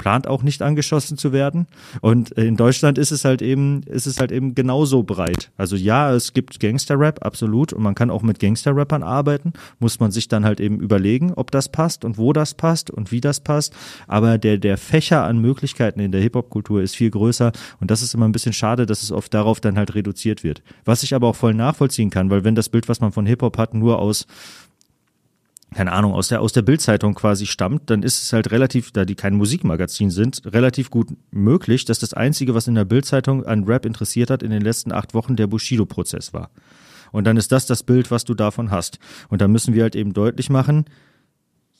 plant 0.00 0.26
auch 0.26 0.42
nicht 0.42 0.62
angeschossen 0.62 1.18
zu 1.18 1.30
werden. 1.30 1.66
Und 2.00 2.30
in 2.30 2.56
Deutschland 2.56 2.96
ist 2.96 3.12
es 3.12 3.26
halt 3.26 3.42
eben, 3.42 3.82
ist 3.82 4.06
es 4.06 4.18
halt 4.18 4.32
eben 4.32 4.54
genauso 4.54 5.02
breit. 5.02 5.50
Also 5.58 5.76
ja, 5.76 6.14
es 6.14 6.32
gibt 6.32 6.58
Gangster-Rap, 6.58 7.22
absolut. 7.22 7.74
Und 7.74 7.82
man 7.82 7.94
kann 7.94 8.10
auch 8.10 8.22
mit 8.22 8.38
Gangster-Rappern 8.38 9.02
arbeiten. 9.02 9.52
Muss 9.78 10.00
man 10.00 10.10
sich 10.10 10.26
dann 10.26 10.46
halt 10.46 10.58
eben 10.58 10.80
überlegen, 10.80 11.34
ob 11.34 11.50
das 11.50 11.68
passt 11.68 12.06
und 12.06 12.16
wo 12.16 12.32
das 12.32 12.54
passt 12.54 12.90
und 12.90 13.12
wie 13.12 13.20
das 13.20 13.40
passt. 13.40 13.74
Aber 14.08 14.38
der, 14.38 14.56
der 14.56 14.78
Fächer 14.78 15.24
an 15.24 15.38
Möglichkeiten 15.38 16.00
in 16.00 16.12
der 16.12 16.22
Hip-Hop-Kultur 16.22 16.80
ist 16.80 16.96
viel 16.96 17.10
größer. 17.10 17.52
Und 17.78 17.90
das 17.90 18.00
ist 18.00 18.14
immer 18.14 18.26
ein 18.26 18.32
bisschen 18.32 18.54
schade, 18.54 18.86
dass 18.86 19.02
es 19.02 19.12
oft 19.12 19.34
darauf 19.34 19.60
dann 19.60 19.76
halt 19.76 19.94
reduziert 19.94 20.42
wird. 20.42 20.62
Was 20.86 21.02
ich 21.02 21.14
aber 21.14 21.28
auch 21.28 21.36
voll 21.36 21.52
nachvollziehen 21.52 22.08
kann, 22.08 22.30
weil 22.30 22.42
wenn 22.42 22.54
das 22.54 22.70
Bild, 22.70 22.88
was 22.88 23.00
man 23.02 23.12
von 23.12 23.26
Hip-Hop 23.26 23.58
hat, 23.58 23.74
nur 23.74 23.98
aus 23.98 24.26
keine 25.74 25.92
Ahnung, 25.92 26.14
aus 26.14 26.28
der, 26.28 26.40
aus 26.40 26.52
der 26.52 26.62
Bildzeitung 26.62 27.14
quasi 27.14 27.46
stammt, 27.46 27.90
dann 27.90 28.02
ist 28.02 28.22
es 28.22 28.32
halt 28.32 28.50
relativ, 28.50 28.90
da 28.90 29.04
die 29.04 29.14
kein 29.14 29.34
Musikmagazin 29.34 30.10
sind, 30.10 30.42
relativ 30.44 30.90
gut 30.90 31.08
möglich, 31.30 31.84
dass 31.84 32.00
das 32.00 32.12
Einzige, 32.12 32.54
was 32.54 32.66
in 32.66 32.74
der 32.74 32.84
Bildzeitung 32.84 33.44
an 33.46 33.64
Rap 33.64 33.86
interessiert 33.86 34.30
hat, 34.30 34.42
in 34.42 34.50
den 34.50 34.62
letzten 34.62 34.92
acht 34.92 35.14
Wochen 35.14 35.36
der 35.36 35.46
Bushido-Prozess 35.46 36.32
war. 36.32 36.50
Und 37.12 37.24
dann 37.24 37.36
ist 37.36 37.52
das 37.52 37.66
das 37.66 37.82
Bild, 37.82 38.10
was 38.10 38.24
du 38.24 38.34
davon 38.34 38.70
hast. 38.70 38.98
Und 39.28 39.40
da 39.40 39.48
müssen 39.48 39.74
wir 39.74 39.82
halt 39.82 39.96
eben 39.96 40.12
deutlich 40.12 40.50
machen, 40.50 40.86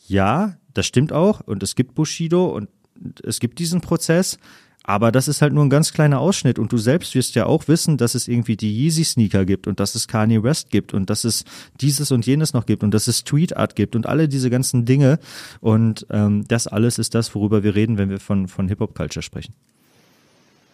ja, 0.07 0.57
das 0.75 0.87
stimmt 0.87 1.13
auch 1.13 1.41
und 1.41 1.63
es 1.63 1.75
gibt 1.75 1.95
Bushido 1.95 2.47
und 2.47 2.69
es 3.23 3.41
gibt 3.41 3.59
diesen 3.59 3.81
Prozess, 3.81 4.39
aber 4.91 5.13
das 5.13 5.29
ist 5.29 5.41
halt 5.41 5.53
nur 5.53 5.65
ein 5.65 5.71
ganz 5.71 5.93
kleiner 5.93 6.19
Ausschnitt 6.19 6.59
und 6.59 6.73
du 6.73 6.77
selbst 6.77 7.15
wirst 7.15 7.37
ja 7.37 7.47
auch 7.47 7.69
wissen, 7.69 7.97
dass 7.97 8.17
es 8.17 8.27
irgendwie 8.27 8.57
die 8.57 8.77
Yeezy 8.77 9.05
Sneaker 9.05 9.45
gibt 9.45 9.69
und 9.69 9.79
dass 9.79 9.95
es 9.95 10.09
Kanye 10.09 10.43
West 10.43 10.71
gibt 10.71 10.95
und 10.95 11.09
dass 11.09 11.23
es 11.23 11.45
dieses 11.81 12.11
und 12.11 12.27
jenes 12.27 12.55
noch 12.55 12.67
gibt 12.67 12.83
und 12.83 12.93
dass 12.93 13.07
es 13.07 13.21
Street 13.21 13.57
Art 13.57 13.77
gibt 13.77 13.95
und 13.95 14.07
alle 14.07 14.27
diese 14.27 14.51
ganzen 14.51 14.87
Dinge 14.87 15.21
und 15.61 16.09
ähm, 16.11 16.45
das 16.49 16.67
alles 16.67 16.99
ist 16.99 17.15
das, 17.15 17.33
worüber 17.37 17.63
wir 17.63 17.77
reden, 17.77 17.99
wenn 17.99 18.11
wir 18.11 18.19
von, 18.19 18.49
von 18.49 18.67
Hip 18.67 18.81
Hop 18.81 18.97
Culture 18.97 19.23
sprechen. 19.23 19.55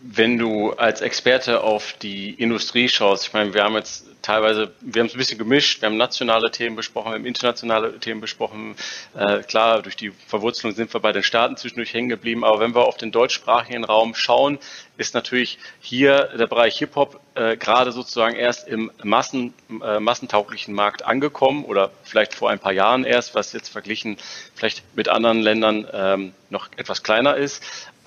Wenn 0.00 0.38
du 0.38 0.70
als 0.70 1.02
Experte 1.02 1.62
auf 1.62 1.94
die 2.00 2.31
Industrie 2.31 2.88
schaust, 2.88 3.26
ich 3.26 3.33
meine, 3.35 3.52
wir 3.52 3.64
haben 3.64 3.74
jetzt 3.74 4.07
teilweise, 4.26 4.72
wir 4.80 5.00
haben 5.00 5.06
es 5.06 5.14
ein 5.14 5.18
bisschen 5.18 5.38
gemischt, 5.38 5.80
wir 5.80 5.86
haben 5.86 5.96
nationale 5.96 6.50
Themen 6.50 6.74
besprochen, 6.74 7.12
wir 7.12 7.18
haben 7.18 7.26
internationale 7.26 8.00
Themen 8.00 8.20
besprochen. 8.20 8.74
Äh, 9.14 9.44
klar, 9.44 9.82
durch 9.82 9.94
die 9.94 10.10
Verwurzelung 10.10 10.74
sind 10.74 10.92
wir 10.92 11.00
bei 11.00 11.12
den 11.12 11.22
Staaten 11.22 11.56
zwischendurch 11.56 11.94
hängen 11.94 12.08
geblieben, 12.08 12.44
aber 12.44 12.58
wenn 12.58 12.74
wir 12.74 12.86
auf 12.86 12.96
den 12.96 13.12
deutschsprachigen 13.12 13.84
Raum 13.84 14.16
schauen, 14.16 14.58
ist 14.96 15.14
natürlich 15.14 15.58
hier 15.80 16.30
der 16.36 16.48
Bereich 16.48 16.76
Hip-Hop 16.78 17.20
äh, 17.36 17.56
gerade 17.56 17.92
sozusagen 17.92 18.34
erst 18.34 18.66
im 18.66 18.90
Massen, 19.04 19.54
äh, 19.82 20.00
massentauglichen 20.00 20.74
Markt 20.74 21.04
angekommen 21.04 21.64
oder 21.64 21.92
vielleicht 22.02 22.34
vor 22.34 22.50
ein 22.50 22.58
paar 22.58 22.72
Jahren 22.72 23.04
erst, 23.04 23.36
was 23.36 23.52
jetzt 23.52 23.68
verglichen 23.68 24.16
vielleicht 24.56 24.82
mit 24.96 25.08
anderen 25.08 25.40
Ländern 25.40 25.86
ähm, 25.92 26.32
noch 26.50 26.68
etwas 26.76 27.04
kleiner 27.04 27.36
ist. 27.36 27.62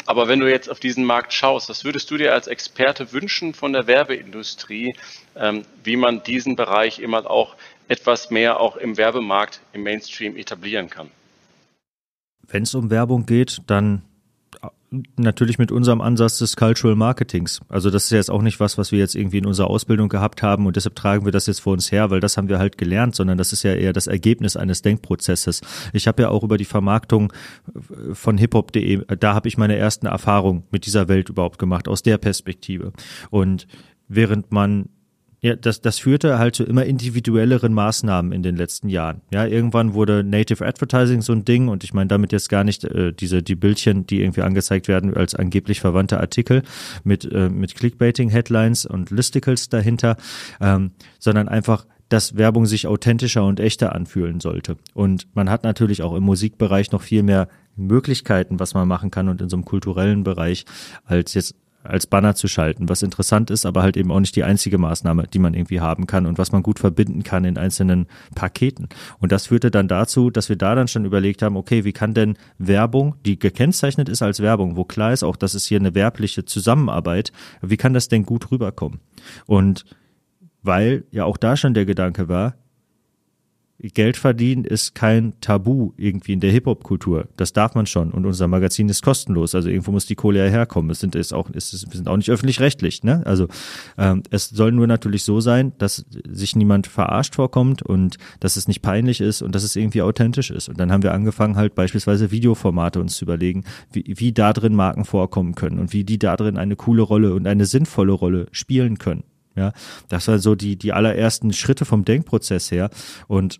Aber 0.10 0.28
wenn 0.28 0.40
du 0.40 0.50
jetzt 0.50 0.72
auf 0.72 0.80
diesen 0.80 1.04
Markt 1.06 1.34
schaust, 1.34 1.70
was 1.70 1.86
würdest 1.86 2.10
du 2.10 2.18
dir 2.18 2.34
als 2.34 2.48
Experte 2.48 3.14
wünschen 3.14 3.54
von 3.54 3.74
der 3.74 3.86
Werbeindustrie, 3.86 4.96
ähm, 5.36 5.66
wie 5.84 5.98
man 5.98 6.24
diesen 6.24 6.56
Bereich 6.56 6.98
immer 6.98 7.30
auch 7.30 7.56
etwas 7.88 8.32
mehr 8.32 8.60
auch 8.60 8.76
im 8.76 8.98
Werbemarkt, 8.98 9.62
im 9.72 9.84
Mainstream 9.84 10.36
etablieren 10.36 10.90
kann? 10.90 11.12
Wenn 12.42 12.64
es 12.64 12.74
um 12.74 12.90
Werbung 12.90 13.28
geht, 13.28 13.62
dann 13.68 14.02
natürlich 15.18 15.60
mit 15.60 15.72
unserem 15.72 16.02
Ansatz 16.02 16.40
des 16.40 16.56
Cultural 16.56 16.96
Marketings. 16.96 17.60
Also 17.70 17.90
das 17.92 18.06
ist 18.06 18.12
jetzt 18.12 18.32
auch 18.32 18.42
nicht 18.42 18.60
was, 18.60 18.78
was 18.78 18.92
wir 18.92 19.00
jetzt 19.00 19.16
irgendwie 19.16 19.38
in 19.38 19.46
unserer 19.46 19.70
Ausbildung 19.70 20.10
gehabt 20.10 20.42
haben 20.42 20.66
und 20.66 20.76
deshalb 20.76 20.96
tragen 20.96 21.26
wir 21.26 21.32
das 21.32 21.46
jetzt 21.46 21.62
vor 21.62 21.74
uns 21.74 21.92
her, 21.92 22.10
weil 22.10 22.20
das 22.20 22.38
haben 22.38 22.50
wir 22.50 22.60
halt 22.60 22.78
gelernt, 22.78 23.16
sondern 23.16 23.38
das 23.38 23.54
ist 23.54 23.64
ja 23.64 23.74
eher 23.74 23.94
das 23.94 24.08
Ergebnis 24.08 24.58
eines 24.58 24.82
Denkprozesses. 24.82 25.62
Ich 25.94 26.08
habe 26.08 26.24
ja 26.24 26.30
auch 26.30 26.44
über 26.44 26.58
die 26.58 26.66
Vermarktung 26.66 27.32
von 28.14 28.38
hiphop.de, 28.38 29.04
da 29.20 29.34
habe 29.34 29.48
ich 29.48 29.58
meine 29.58 29.76
ersten 29.76 30.08
Erfahrungen 30.08 30.64
mit 30.72 30.86
dieser 30.86 31.08
Welt 31.08 31.30
überhaupt 31.30 31.60
gemacht, 31.60 31.88
aus 31.88 32.02
der 32.02 32.18
Perspektive. 32.18 32.92
Und 33.30 33.68
während 34.08 34.52
man 34.52 34.90
ja, 35.42 35.56
das, 35.56 35.82
das 35.82 36.00
führte 36.00 36.38
halt 36.38 36.56
zu 36.56 36.64
immer 36.64 36.86
individuelleren 36.86 37.74
Maßnahmen 37.74 38.32
in 38.32 38.44
den 38.44 38.58
letzten 38.58 38.90
Jahren. 38.90 39.22
Ja, 39.32 39.46
irgendwann 39.46 39.94
wurde 39.94 40.24
Native 40.24 40.66
Advertising 40.66 41.22
so 41.22 41.34
ein 41.34 41.46
Ding 41.46 41.70
und 41.70 41.84
ich 41.84 41.94
meine 41.94 42.08
damit 42.08 42.32
jetzt 42.32 42.50
gar 42.50 42.64
nicht 42.64 42.84
äh, 42.84 43.14
diese 43.14 43.42
die 43.42 43.56
Bildchen, 43.56 44.06
die 44.06 44.22
irgendwie 44.22 44.42
angezeigt 44.42 44.88
werden 44.88 45.16
als 45.16 45.36
angeblich 45.36 45.80
verwandte 45.80 46.20
Artikel 46.20 46.64
mit 47.04 47.30
äh, 47.32 47.50
mit 47.50 47.76
Clickbaiting 47.76 48.30
Headlines 48.30 48.86
und 48.86 49.12
Listicles 49.12 49.70
dahinter, 49.70 50.18
ähm, 50.60 50.92
sondern 51.20 51.48
einfach 51.48 51.86
dass 52.10 52.36
Werbung 52.36 52.66
sich 52.66 52.88
authentischer 52.88 53.46
und 53.46 53.60
echter 53.60 53.94
anfühlen 53.94 54.40
sollte. 54.40 54.78
Und 54.94 55.28
man 55.36 55.50
hat 55.50 55.64
natürlich 55.64 56.02
auch 56.02 56.16
im 56.16 56.24
Musikbereich 56.24 56.92
noch 56.92 57.04
viel 57.04 57.22
mehr 57.22 57.48
Möglichkeiten, 57.76 58.60
was 58.60 58.74
man 58.74 58.88
machen 58.88 59.12
kann 59.12 59.30
und 59.30 59.42
in 59.42 59.50
so 59.50 59.56
einem 59.56 59.64
kulturellen 59.66 60.24
Bereich 60.24 60.66
als 61.06 61.36
jetzt 61.36 61.56
als 61.84 62.08
Banner 62.08 62.36
zu 62.36 62.48
schalten, 62.48 62.90
was 62.90 63.04
interessant 63.04 63.50
ist, 63.52 63.66
aber 63.66 63.82
halt 63.84 63.96
eben 63.96 64.12
auch 64.12 64.20
nicht 64.20 64.36
die 64.36 64.44
einzige 64.44 64.78
Maßnahme, 64.78 65.28
die 65.28 65.40
man 65.40 65.54
irgendwie 65.54 65.80
haben 65.80 66.08
kann 66.08 66.26
und 66.26 66.38
was 66.38 66.52
man 66.52 66.62
gut 66.62 66.80
verbinden 66.80 67.24
kann 67.24 67.46
in 67.46 67.58
einzelnen 67.58 68.08
Paketen. 68.36 68.90
Und 69.20 69.32
das 69.32 69.48
führte 69.48 69.72
dann 69.72 69.88
dazu, 69.88 70.30
dass 70.30 70.50
wir 70.50 70.58
da 70.58 70.76
dann 70.76 70.88
schon 70.88 71.06
überlegt 71.06 71.42
haben, 71.42 71.56
okay, 71.56 71.86
wie 71.86 71.94
kann 71.94 72.14
denn 72.14 72.38
Werbung, 72.58 73.16
die 73.26 73.40
gekennzeichnet 73.40 74.10
ist 74.10 74.22
als 74.22 74.42
Werbung, 74.42 74.76
wo 74.76 74.84
klar 74.84 75.14
ist 75.14 75.24
auch, 75.24 75.36
dass 75.36 75.54
es 75.54 75.66
hier 75.66 75.80
eine 75.80 75.96
werbliche 75.96 76.46
Zusammenarbeit, 76.46 77.32
wie 77.62 77.78
kann 77.78 77.94
das 77.94 78.10
denn 78.10 78.24
gut 78.24 78.52
rüberkommen? 78.52 79.00
Und 79.46 79.86
weil 80.62 81.06
ja 81.12 81.24
auch 81.24 81.38
da 81.38 81.56
schon 81.56 81.74
der 81.74 81.86
Gedanke 81.86 82.28
war, 82.28 82.56
Geld 83.82 84.18
verdienen 84.18 84.66
ist 84.66 84.94
kein 84.94 85.34
Tabu 85.40 85.94
irgendwie 85.96 86.34
in 86.34 86.42
der 86.42 86.52
Hip-Hop-Kultur. 86.52 87.30
Das 87.38 87.54
darf 87.54 87.76
man 87.76 87.86
schon. 87.86 88.12
Und 88.12 88.26
unser 88.26 88.50
Magazin 88.50 88.90
ist 88.90 89.02
kostenlos. 89.02 89.56
Also 89.56 89.70
irgendwo 89.70 89.92
muss 89.92 90.06
die 90.06 90.16
Kohle 90.16 90.46
ja 90.46 90.52
herkommen. 90.52 90.92
Es 90.92 91.00
sind, 91.00 91.16
ist 91.16 91.34
auch, 91.34 91.50
ist, 91.52 91.90
wir 91.90 91.96
sind 91.96 92.10
auch 92.10 92.18
nicht 92.18 92.30
öffentlich-rechtlich. 92.30 93.04
Ne? 93.04 93.22
Also 93.26 93.48
ähm, 93.98 94.24
es 94.32 94.50
soll 94.50 94.74
nur 94.74 94.86
natürlich 94.86 95.24
so 95.24 95.40
sein, 95.40 95.72
dass 95.78 96.06
sich 96.28 96.58
niemand 96.58 96.88
verarscht 96.88 97.36
vorkommt 97.36 97.82
und 97.82 98.18
dass 98.42 98.58
es 98.58 98.68
nicht 98.68 98.82
peinlich 98.82 99.22
ist 99.22 99.42
und 99.42 99.56
dass 99.56 99.64
es 99.64 99.78
irgendwie 99.78 100.02
authentisch 100.02 100.52
ist. 100.52 100.68
Und 100.68 100.78
dann 100.78 100.92
haben 100.92 101.04
wir 101.04 101.14
angefangen, 101.14 101.56
halt 101.56 101.74
beispielsweise 101.74 102.32
Videoformate 102.32 103.00
uns 103.00 103.16
zu 103.16 103.24
überlegen, 103.24 103.64
wie, 103.94 104.04
wie 104.18 104.34
da 104.34 104.52
drin 104.52 104.76
Marken 104.76 105.06
vorkommen 105.06 105.56
können 105.56 105.80
und 105.80 105.94
wie 105.94 106.04
die 106.04 106.20
da 106.20 106.36
drin 106.36 106.58
eine 106.58 106.76
coole 106.76 107.02
Rolle 107.02 107.34
und 107.34 107.48
eine 107.48 107.66
sinnvolle 107.66 108.12
Rolle 108.12 108.48
spielen 108.52 108.98
können. 108.98 109.24
Ja, 109.56 109.74
das 110.08 110.28
war 110.28 110.40
so 110.40 110.56
die, 110.56 110.78
die 110.78 110.94
allerersten 110.94 111.52
Schritte 111.52 111.84
vom 111.84 112.06
Denkprozess 112.06 112.72
her. 112.72 112.90
Und 113.28 113.60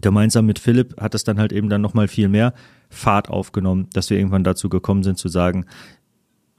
gemeinsam 0.00 0.46
mit 0.46 0.58
Philipp 0.58 1.00
hat 1.00 1.14
es 1.14 1.24
dann 1.24 1.38
halt 1.38 1.52
eben 1.52 1.68
dann 1.68 1.80
nochmal 1.80 2.08
viel 2.08 2.28
mehr 2.28 2.54
Fahrt 2.90 3.28
aufgenommen, 3.28 3.88
dass 3.92 4.10
wir 4.10 4.18
irgendwann 4.18 4.44
dazu 4.44 4.68
gekommen 4.68 5.02
sind 5.02 5.18
zu 5.18 5.28
sagen, 5.28 5.66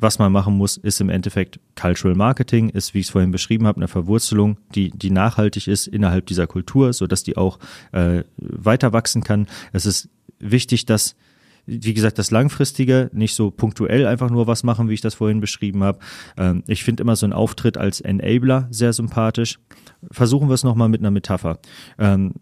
was 0.02 0.18
man 0.18 0.32
machen 0.32 0.56
muss, 0.56 0.78
ist 0.78 1.02
im 1.02 1.10
Endeffekt 1.10 1.60
Cultural 1.76 2.16
Marketing, 2.16 2.70
ist, 2.70 2.94
wie 2.94 3.00
ich 3.00 3.08
es 3.08 3.12
vorhin 3.12 3.32
beschrieben 3.32 3.68
habe, 3.68 3.78
eine 3.78 3.90
Verwurzelung, 3.90 4.58
die, 4.74 4.92
die 4.92 5.12
nachhaltig 5.12 5.68
ist 5.68 5.88
innerhalb 5.88 6.26
dieser 6.26 6.48
Kultur, 6.48 6.94
so 6.94 7.06
dass 7.06 7.24
die 7.24 7.36
auch 7.36 7.60
äh, 7.92 8.24
weiter 8.38 8.94
wachsen 8.94 9.24
kann. 9.24 9.48
Es 9.74 9.86
ist 9.86 10.10
wichtig, 10.40 10.86
dass 10.86 11.16
wie 11.70 11.94
gesagt, 11.94 12.18
das 12.18 12.32
Langfristige, 12.32 13.12
nicht 13.14 13.36
so 13.36 13.52
punktuell 13.52 14.08
einfach 14.08 14.32
nur 14.32 14.48
was 14.48 14.64
machen, 14.64 14.90
wie 14.90 14.96
ich 14.96 15.02
das 15.02 15.14
vorhin 15.14 15.40
beschrieben 15.40 15.84
habe. 15.84 16.00
Ähm, 16.36 16.64
ich 16.66 16.84
finde 16.84 17.04
immer 17.04 17.16
so 17.16 17.28
einen 17.28 17.34
Auftritt 17.34 17.78
als 17.78 18.02
Enabler 18.02 18.68
sehr 18.72 18.92
sympathisch. 18.92 19.60
Versuchen 20.10 20.50
wir 20.50 20.56
es 20.56 20.64
nochmal 20.64 20.90
mit 20.90 21.02
einer 21.02 21.12
Metapher. 21.12 21.60
Ähm, 22.00 22.34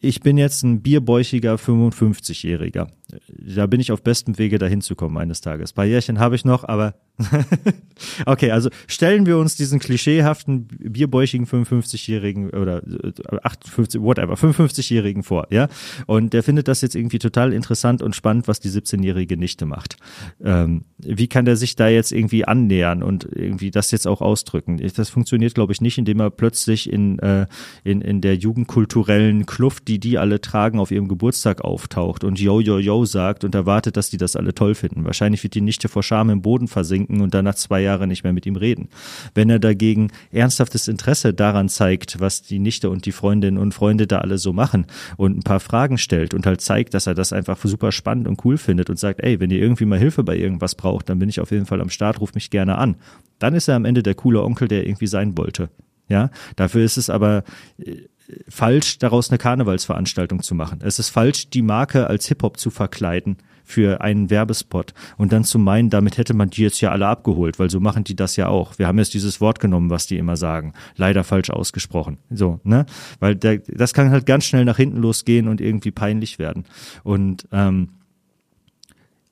ich 0.00 0.20
bin 0.20 0.38
jetzt 0.38 0.62
ein 0.62 0.82
bierbäuchiger 0.82 1.54
55-Jähriger. 1.56 2.88
Da 3.28 3.66
bin 3.66 3.80
ich 3.80 3.90
auf 3.90 4.02
bestem 4.02 4.38
Wege, 4.38 4.58
dahin 4.58 4.82
zu 4.82 4.94
kommen 4.94 5.16
eines 5.16 5.40
Tages. 5.40 5.72
Ein 5.72 5.74
paar 5.74 5.84
Jährchen 5.86 6.18
habe 6.18 6.34
ich 6.34 6.44
noch, 6.44 6.64
aber 6.64 6.94
okay, 8.26 8.50
also 8.50 8.68
stellen 8.86 9.24
wir 9.24 9.38
uns 9.38 9.56
diesen 9.56 9.78
klischeehaften 9.78 10.68
bierbäuchigen 10.68 11.46
55-Jährigen 11.46 12.50
oder 12.50 12.82
58, 13.42 14.00
äh, 14.00 14.04
whatever, 14.04 14.34
55-Jährigen 14.34 15.22
vor, 15.22 15.46
ja? 15.50 15.68
Und 16.06 16.34
der 16.34 16.42
findet 16.42 16.68
das 16.68 16.82
jetzt 16.82 16.94
irgendwie 16.94 17.18
total 17.18 17.52
interessant 17.54 18.02
und 18.02 18.14
spannend, 18.14 18.46
was 18.46 18.60
die 18.60 18.68
17-jährige 18.68 19.38
Nichte 19.38 19.64
macht. 19.64 19.96
Ähm, 20.44 20.84
wie 20.98 21.28
kann 21.28 21.46
der 21.46 21.56
sich 21.56 21.76
da 21.76 21.88
jetzt 21.88 22.12
irgendwie 22.12 22.44
annähern 22.44 23.02
und 23.02 23.24
irgendwie 23.24 23.70
das 23.70 23.90
jetzt 23.90 24.06
auch 24.06 24.20
ausdrücken? 24.20 24.80
Das 24.96 25.08
funktioniert, 25.08 25.54
glaube 25.54 25.72
ich, 25.72 25.80
nicht, 25.80 25.96
indem 25.96 26.20
er 26.20 26.30
plötzlich 26.30 26.92
in, 26.92 27.18
äh, 27.20 27.46
in, 27.84 28.02
in 28.02 28.20
der 28.20 28.36
jugendkulturellen 28.36 29.46
Kluft, 29.46 29.88
die 29.88 29.98
die 29.98 30.18
alle 30.18 30.42
tragen, 30.42 30.78
auf 30.78 30.90
ihrem 30.90 31.08
Geburtstag 31.08 31.62
auftaucht 31.62 32.22
und 32.22 32.38
yo, 32.38 32.60
yo, 32.60 32.78
yo 32.78 32.97
sagt 33.04 33.44
und 33.44 33.54
erwartet, 33.54 33.96
dass 33.96 34.10
die 34.10 34.16
das 34.16 34.36
alle 34.36 34.54
toll 34.54 34.74
finden. 34.74 35.04
Wahrscheinlich 35.04 35.42
wird 35.42 35.54
die 35.54 35.60
Nichte 35.60 35.88
vor 35.88 36.02
Scham 36.02 36.30
im 36.30 36.42
Boden 36.42 36.68
versinken 36.68 37.20
und 37.20 37.34
dann 37.34 37.44
nach 37.44 37.54
zwei 37.54 37.80
Jahren 37.80 38.08
nicht 38.08 38.24
mehr 38.24 38.32
mit 38.32 38.46
ihm 38.46 38.56
reden. 38.56 38.88
Wenn 39.34 39.50
er 39.50 39.58
dagegen 39.58 40.10
ernsthaftes 40.30 40.88
Interesse 40.88 41.34
daran 41.34 41.68
zeigt, 41.68 42.20
was 42.20 42.42
die 42.42 42.58
Nichte 42.58 42.90
und 42.90 43.06
die 43.06 43.12
Freundinnen 43.12 43.58
und 43.58 43.74
Freunde 43.74 44.06
da 44.06 44.18
alle 44.18 44.38
so 44.38 44.52
machen 44.52 44.86
und 45.16 45.36
ein 45.36 45.42
paar 45.42 45.60
Fragen 45.60 45.98
stellt 45.98 46.34
und 46.34 46.46
halt 46.46 46.60
zeigt, 46.60 46.94
dass 46.94 47.06
er 47.06 47.14
das 47.14 47.32
einfach 47.32 47.58
super 47.62 47.92
spannend 47.92 48.28
und 48.28 48.44
cool 48.44 48.58
findet 48.58 48.90
und 48.90 48.98
sagt, 48.98 49.20
ey, 49.20 49.40
wenn 49.40 49.50
ihr 49.50 49.60
irgendwie 49.60 49.84
mal 49.84 49.98
Hilfe 49.98 50.24
bei 50.24 50.36
irgendwas 50.36 50.74
braucht, 50.74 51.08
dann 51.08 51.18
bin 51.18 51.28
ich 51.28 51.40
auf 51.40 51.50
jeden 51.50 51.66
Fall 51.66 51.80
am 51.80 51.90
Start, 51.90 52.20
ruf 52.20 52.34
mich 52.34 52.50
gerne 52.50 52.78
an. 52.78 52.96
Dann 53.38 53.54
ist 53.54 53.68
er 53.68 53.76
am 53.76 53.84
Ende 53.84 54.02
der 54.02 54.14
coole 54.14 54.42
Onkel, 54.42 54.68
der 54.68 54.86
irgendwie 54.86 55.06
sein 55.06 55.36
wollte. 55.36 55.70
Ja, 56.08 56.30
dafür 56.56 56.84
ist 56.84 56.96
es 56.96 57.10
aber 57.10 57.44
äh, 57.78 58.08
falsch, 58.48 58.98
daraus 58.98 59.30
eine 59.30 59.38
Karnevalsveranstaltung 59.38 60.42
zu 60.42 60.54
machen. 60.54 60.80
Es 60.82 60.98
ist 60.98 61.10
falsch, 61.10 61.50
die 61.50 61.62
Marke 61.62 62.06
als 62.08 62.26
Hip-Hop 62.28 62.58
zu 62.58 62.70
verkleiden 62.70 63.38
für 63.64 64.00
einen 64.00 64.30
Werbespot 64.30 64.94
und 65.18 65.30
dann 65.30 65.44
zu 65.44 65.58
meinen, 65.58 65.90
damit 65.90 66.16
hätte 66.16 66.32
man 66.32 66.48
die 66.48 66.62
jetzt 66.62 66.80
ja 66.80 66.90
alle 66.90 67.06
abgeholt, 67.06 67.58
weil 67.58 67.68
so 67.68 67.80
machen 67.80 68.02
die 68.02 68.16
das 68.16 68.36
ja 68.36 68.48
auch. 68.48 68.78
Wir 68.78 68.86
haben 68.86 68.98
jetzt 68.98 69.12
dieses 69.12 69.42
Wort 69.42 69.60
genommen, 69.60 69.90
was 69.90 70.06
die 70.06 70.16
immer 70.16 70.36
sagen, 70.36 70.72
leider 70.96 71.22
falsch 71.22 71.50
ausgesprochen. 71.50 72.16
So, 72.30 72.60
ne? 72.64 72.86
Weil 73.20 73.36
der, 73.36 73.58
das 73.58 73.92
kann 73.92 74.10
halt 74.10 74.24
ganz 74.24 74.46
schnell 74.46 74.64
nach 74.64 74.78
hinten 74.78 74.96
losgehen 74.96 75.48
und 75.48 75.60
irgendwie 75.60 75.90
peinlich 75.90 76.38
werden. 76.38 76.64
Und 77.04 77.46
ähm, 77.52 77.90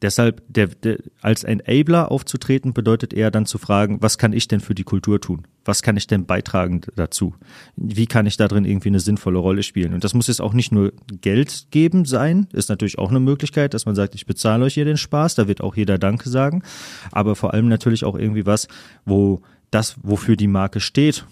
Deshalb, 0.02 0.42
der, 0.48 0.66
der, 0.68 0.98
als 1.22 1.42
Enabler 1.42 2.10
aufzutreten, 2.10 2.74
bedeutet 2.74 3.14
eher 3.14 3.30
dann 3.30 3.46
zu 3.46 3.56
fragen, 3.56 4.02
was 4.02 4.18
kann 4.18 4.32
ich 4.32 4.46
denn 4.46 4.60
für 4.60 4.74
die 4.74 4.84
Kultur 4.84 5.20
tun? 5.20 5.46
Was 5.64 5.82
kann 5.82 5.96
ich 5.96 6.06
denn 6.06 6.26
beitragen 6.26 6.82
dazu? 6.96 7.34
Wie 7.76 8.06
kann 8.06 8.26
ich 8.26 8.36
da 8.36 8.46
drin 8.46 8.66
irgendwie 8.66 8.90
eine 8.90 9.00
sinnvolle 9.00 9.38
Rolle 9.38 9.62
spielen? 9.62 9.94
Und 9.94 10.04
das 10.04 10.12
muss 10.12 10.26
jetzt 10.26 10.42
auch 10.42 10.52
nicht 10.52 10.70
nur 10.70 10.92
Geld 11.22 11.68
geben 11.70 12.04
sein, 12.04 12.46
ist 12.52 12.68
natürlich 12.68 12.98
auch 12.98 13.10
eine 13.10 13.20
Möglichkeit, 13.20 13.72
dass 13.72 13.86
man 13.86 13.94
sagt, 13.94 14.14
ich 14.14 14.26
bezahle 14.26 14.66
euch 14.66 14.74
hier 14.74 14.84
den 14.84 14.98
Spaß, 14.98 15.34
da 15.34 15.48
wird 15.48 15.62
auch 15.62 15.76
jeder 15.76 15.98
Danke 15.98 16.28
sagen, 16.28 16.62
aber 17.10 17.34
vor 17.34 17.54
allem 17.54 17.68
natürlich 17.68 18.04
auch 18.04 18.16
irgendwie 18.16 18.44
was, 18.44 18.68
wo 19.06 19.40
das, 19.70 19.96
wofür 20.02 20.36
die 20.36 20.46
Marke 20.46 20.80
steht, 20.80 21.24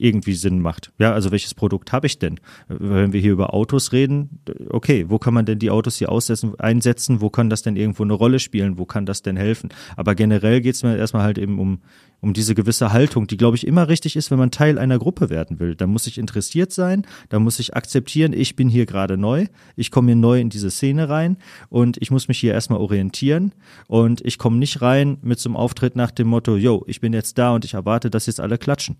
irgendwie 0.00 0.32
Sinn 0.32 0.60
macht. 0.60 0.92
Ja, 0.98 1.12
also 1.12 1.30
welches 1.30 1.54
Produkt 1.54 1.92
habe 1.92 2.06
ich 2.06 2.18
denn? 2.18 2.40
Wenn 2.68 3.12
wir 3.12 3.20
hier 3.20 3.32
über 3.32 3.52
Autos 3.52 3.92
reden, 3.92 4.40
okay, 4.70 5.04
wo 5.08 5.18
kann 5.18 5.34
man 5.34 5.44
denn 5.44 5.58
die 5.58 5.70
Autos 5.70 5.96
hier 5.96 6.10
aussetzen, 6.10 6.58
einsetzen? 6.58 7.20
Wo 7.20 7.28
kann 7.28 7.50
das 7.50 7.62
denn 7.62 7.76
irgendwo 7.76 8.02
eine 8.02 8.14
Rolle 8.14 8.38
spielen? 8.38 8.78
Wo 8.78 8.86
kann 8.86 9.04
das 9.04 9.22
denn 9.22 9.36
helfen? 9.36 9.68
Aber 9.96 10.14
generell 10.14 10.62
geht 10.62 10.74
es 10.74 10.82
mir 10.82 10.96
erstmal 10.96 11.22
halt 11.22 11.36
eben 11.36 11.58
um, 11.58 11.80
um 12.20 12.32
diese 12.32 12.54
gewisse 12.54 12.92
Haltung, 12.92 13.26
die, 13.26 13.36
glaube 13.36 13.56
ich, 13.56 13.66
immer 13.66 13.88
richtig 13.88 14.16
ist, 14.16 14.30
wenn 14.30 14.38
man 14.38 14.50
Teil 14.50 14.78
einer 14.78 14.98
Gruppe 14.98 15.28
werden 15.28 15.60
will. 15.60 15.74
Da 15.74 15.86
muss 15.86 16.06
ich 16.06 16.16
interessiert 16.16 16.72
sein, 16.72 17.06
da 17.28 17.38
muss 17.38 17.58
ich 17.58 17.76
akzeptieren, 17.76 18.32
ich 18.32 18.56
bin 18.56 18.70
hier 18.70 18.86
gerade 18.86 19.18
neu, 19.18 19.46
ich 19.76 19.90
komme 19.90 20.08
hier 20.08 20.16
neu 20.16 20.40
in 20.40 20.48
diese 20.48 20.70
Szene 20.70 21.10
rein 21.10 21.36
und 21.68 21.98
ich 22.00 22.10
muss 22.10 22.28
mich 22.28 22.38
hier 22.38 22.54
erstmal 22.54 22.80
orientieren 22.80 23.52
und 23.86 24.24
ich 24.24 24.38
komme 24.38 24.56
nicht 24.56 24.80
rein 24.80 25.18
mit 25.22 25.38
so 25.38 25.50
einem 25.50 25.56
Auftritt 25.56 25.94
nach 25.94 26.10
dem 26.10 26.28
Motto, 26.28 26.56
yo, 26.56 26.84
ich 26.86 27.00
bin 27.00 27.12
jetzt 27.12 27.36
da 27.36 27.54
und 27.54 27.64
ich 27.66 27.74
erwarte, 27.74 28.10
dass 28.10 28.26
jetzt 28.26 28.40
alle 28.40 28.56
klatschen 28.56 28.96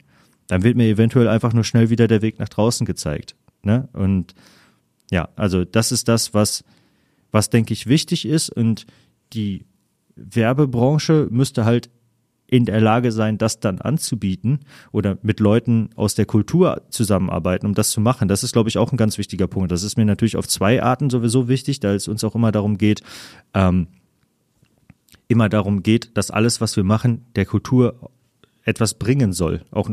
dann 0.50 0.64
wird 0.64 0.76
mir 0.76 0.88
eventuell 0.88 1.28
einfach 1.28 1.52
nur 1.52 1.62
schnell 1.62 1.90
wieder 1.90 2.08
der 2.08 2.22
Weg 2.22 2.40
nach 2.40 2.48
draußen 2.48 2.84
gezeigt. 2.84 3.36
Ne? 3.62 3.88
Und 3.92 4.34
ja, 5.10 5.28
also 5.36 5.64
das 5.64 5.92
ist 5.92 6.08
das, 6.08 6.34
was, 6.34 6.64
was 7.30 7.50
denke 7.50 7.72
ich 7.72 7.86
wichtig 7.86 8.26
ist. 8.26 8.50
Und 8.50 8.86
die 9.32 9.64
Werbebranche 10.16 11.28
müsste 11.30 11.64
halt 11.64 11.88
in 12.48 12.64
der 12.64 12.80
Lage 12.80 13.12
sein, 13.12 13.38
das 13.38 13.60
dann 13.60 13.80
anzubieten 13.80 14.60
oder 14.90 15.18
mit 15.22 15.38
Leuten 15.38 15.90
aus 15.94 16.16
der 16.16 16.26
Kultur 16.26 16.82
zusammenarbeiten, 16.90 17.66
um 17.66 17.74
das 17.74 17.90
zu 17.90 18.00
machen. 18.00 18.26
Das 18.26 18.42
ist, 18.42 18.52
glaube 18.52 18.68
ich, 18.68 18.76
auch 18.76 18.90
ein 18.90 18.96
ganz 18.96 19.18
wichtiger 19.18 19.46
Punkt. 19.46 19.70
Das 19.70 19.84
ist 19.84 19.96
mir 19.96 20.04
natürlich 20.04 20.36
auf 20.36 20.48
zwei 20.48 20.82
Arten 20.82 21.10
sowieso 21.10 21.46
wichtig, 21.46 21.78
da 21.78 21.94
es 21.94 22.08
uns 22.08 22.24
auch 22.24 22.34
immer 22.34 22.50
darum 22.50 22.76
geht, 22.76 23.02
ähm, 23.54 23.86
immer 25.28 25.48
darum 25.48 25.84
geht, 25.84 26.16
dass 26.16 26.32
alles, 26.32 26.60
was 26.60 26.76
wir 26.76 26.82
machen, 26.82 27.24
der 27.36 27.46
Kultur 27.46 28.10
etwas 28.64 28.94
bringen 28.94 29.32
soll. 29.32 29.62
Auch, 29.70 29.90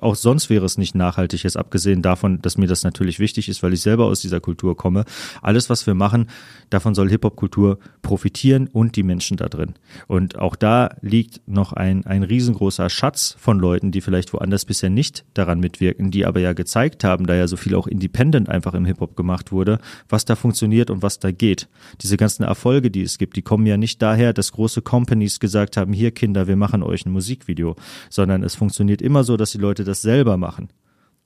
auch 0.00 0.14
sonst 0.14 0.50
wäre 0.50 0.66
es 0.66 0.78
nicht 0.78 0.94
nachhaltig, 0.94 1.42
jetzt 1.42 1.56
abgesehen 1.56 2.02
davon, 2.02 2.42
dass 2.42 2.58
mir 2.58 2.66
das 2.66 2.84
natürlich 2.84 3.18
wichtig 3.18 3.48
ist, 3.48 3.62
weil 3.62 3.72
ich 3.72 3.80
selber 3.80 4.06
aus 4.06 4.20
dieser 4.20 4.40
Kultur 4.40 4.76
komme. 4.76 5.04
Alles, 5.42 5.70
was 5.70 5.86
wir 5.86 5.94
machen, 5.94 6.28
davon 6.68 6.94
soll 6.94 7.08
Hip-Hop-Kultur 7.08 7.78
profitieren 8.02 8.68
und 8.68 8.96
die 8.96 9.02
Menschen 9.02 9.36
da 9.36 9.48
drin. 9.48 9.74
Und 10.06 10.38
auch 10.38 10.54
da 10.54 10.90
liegt 11.00 11.40
noch 11.48 11.72
ein, 11.72 12.04
ein 12.06 12.22
riesengroßer 12.22 12.90
Schatz 12.90 13.36
von 13.38 13.58
Leuten, 13.58 13.90
die 13.90 14.00
vielleicht 14.00 14.32
woanders 14.32 14.64
bisher 14.64 14.90
nicht 14.90 15.24
daran 15.34 15.60
mitwirken, 15.60 16.10
die 16.10 16.26
aber 16.26 16.40
ja 16.40 16.52
gezeigt 16.52 17.04
haben, 17.04 17.26
da 17.26 17.34
ja 17.34 17.48
so 17.48 17.56
viel 17.56 17.74
auch 17.74 17.86
independent 17.86 18.48
einfach 18.48 18.74
im 18.74 18.84
Hip-Hop 18.84 19.16
gemacht 19.16 19.50
wurde, 19.50 19.78
was 20.08 20.26
da 20.26 20.36
funktioniert 20.36 20.90
und 20.90 21.02
was 21.02 21.18
da 21.18 21.30
geht. 21.30 21.68
Diese 22.02 22.16
ganzen 22.16 22.42
Erfolge, 22.42 22.90
die 22.90 23.02
es 23.02 23.16
gibt, 23.16 23.36
die 23.36 23.42
kommen 23.42 23.66
ja 23.66 23.76
nicht 23.76 24.02
daher, 24.02 24.32
dass 24.32 24.52
große 24.52 24.82
Companies 24.82 25.40
gesagt 25.40 25.76
haben, 25.76 25.92
hier 25.92 26.10
Kinder, 26.10 26.46
wir 26.46 26.56
machen 26.56 26.82
euch 26.82 27.06
ein 27.06 27.12
Musikvideo, 27.12 27.76
sondern 28.10 28.42
es 28.42 28.54
funktioniert 28.54 29.00
immer 29.00 29.24
so, 29.24 29.38
dass 29.38 29.52
die 29.52 29.58
Leute 29.58 29.84
das 29.84 30.02
selber 30.02 30.36
machen. 30.36 30.68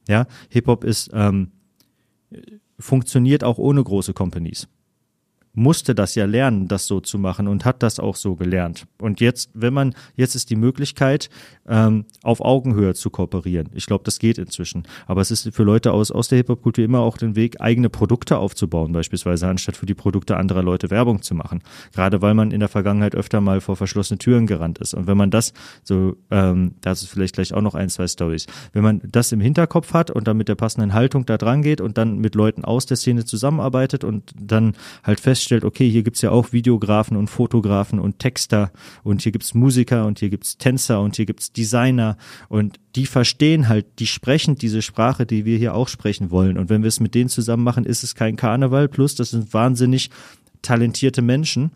Ja, 0.06 0.26
Hip-Hop 0.50 0.84
ist 0.84 1.10
ähm, 1.12 1.50
funktioniert 2.78 3.42
auch 3.42 3.58
ohne 3.58 3.82
große 3.82 4.12
Companies 4.12 4.68
musste 5.54 5.94
das 5.94 6.14
ja 6.14 6.26
lernen, 6.26 6.68
das 6.68 6.86
so 6.86 7.00
zu 7.00 7.18
machen 7.18 7.48
und 7.48 7.64
hat 7.64 7.82
das 7.82 8.00
auch 8.00 8.16
so 8.16 8.34
gelernt. 8.34 8.86
Und 9.00 9.20
jetzt, 9.20 9.50
wenn 9.54 9.72
man, 9.72 9.94
jetzt 10.16 10.34
ist 10.34 10.50
die 10.50 10.56
Möglichkeit, 10.56 11.30
ähm, 11.66 12.04
auf 12.22 12.40
Augenhöhe 12.40 12.94
zu 12.94 13.10
kooperieren. 13.10 13.70
Ich 13.74 13.86
glaube, 13.86 14.04
das 14.04 14.18
geht 14.18 14.38
inzwischen. 14.38 14.82
Aber 15.06 15.20
es 15.20 15.30
ist 15.30 15.54
für 15.54 15.62
Leute 15.62 15.92
aus, 15.92 16.10
aus 16.10 16.28
der 16.28 16.38
Hip-Hop-Kultur 16.38 16.84
immer 16.84 17.00
auch 17.00 17.16
den 17.16 17.36
Weg, 17.36 17.60
eigene 17.60 17.88
Produkte 17.88 18.38
aufzubauen, 18.38 18.92
beispielsweise, 18.92 19.46
anstatt 19.46 19.76
für 19.76 19.86
die 19.86 19.94
Produkte 19.94 20.36
anderer 20.36 20.62
Leute 20.62 20.90
Werbung 20.90 21.22
zu 21.22 21.34
machen. 21.34 21.62
Gerade 21.92 22.20
weil 22.20 22.34
man 22.34 22.50
in 22.50 22.60
der 22.60 22.68
Vergangenheit 22.68 23.14
öfter 23.14 23.40
mal 23.40 23.60
vor 23.60 23.76
verschlossene 23.76 24.18
Türen 24.18 24.46
gerannt 24.46 24.78
ist. 24.78 24.94
Und 24.94 25.06
wenn 25.06 25.16
man 25.16 25.30
das 25.30 25.52
so, 25.84 26.16
ähm, 26.30 26.74
das 26.80 27.02
ist 27.02 27.10
vielleicht 27.10 27.34
gleich 27.34 27.54
auch 27.54 27.62
noch 27.62 27.74
ein, 27.74 27.88
zwei 27.88 28.08
Stories, 28.08 28.46
wenn 28.72 28.82
man 28.82 29.00
das 29.04 29.32
im 29.32 29.40
Hinterkopf 29.40 29.94
hat 29.94 30.10
und 30.10 30.26
dann 30.26 30.36
mit 30.36 30.48
der 30.48 30.56
passenden 30.56 30.92
Haltung 30.92 31.26
da 31.26 31.38
dran 31.38 31.62
geht 31.62 31.80
und 31.80 31.96
dann 31.96 32.18
mit 32.18 32.34
Leuten 32.34 32.64
aus 32.64 32.86
der 32.86 32.96
Szene 32.96 33.24
zusammenarbeitet 33.24 34.04
und 34.04 34.32
dann 34.38 34.74
halt 35.02 35.20
fest 35.20 35.43
feststellt, 35.44 35.64
okay, 35.64 35.88
hier 35.88 36.02
gibt's 36.02 36.22
ja 36.22 36.30
auch 36.30 36.52
Videografen 36.52 37.16
und 37.16 37.28
Fotografen 37.28 37.98
und 37.98 38.18
Texter 38.18 38.72
und 39.02 39.22
hier 39.22 39.32
gibt's 39.32 39.52
Musiker 39.52 40.06
und 40.06 40.18
hier 40.18 40.30
gibt's 40.30 40.56
Tänzer 40.56 41.00
und 41.02 41.16
hier 41.16 41.26
gibt's 41.26 41.52
Designer 41.52 42.16
und 42.48 42.80
die 42.96 43.06
verstehen 43.06 43.68
halt, 43.68 43.98
die 43.98 44.06
sprechen 44.06 44.56
diese 44.56 44.80
Sprache, 44.80 45.26
die 45.26 45.44
wir 45.44 45.58
hier 45.58 45.74
auch 45.74 45.88
sprechen 45.88 46.30
wollen. 46.30 46.56
Und 46.56 46.70
wenn 46.70 46.82
wir 46.82 46.88
es 46.88 47.00
mit 47.00 47.14
denen 47.14 47.28
zusammen 47.28 47.62
machen, 47.62 47.84
ist 47.84 48.04
es 48.04 48.14
kein 48.14 48.36
Karneval, 48.36 48.88
plus 48.88 49.14
das 49.14 49.30
sind 49.30 49.52
wahnsinnig 49.52 50.10
talentierte 50.62 51.20
Menschen, 51.20 51.72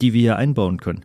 die 0.00 0.12
wir 0.12 0.20
hier 0.20 0.36
einbauen 0.36 0.78
können. 0.78 1.04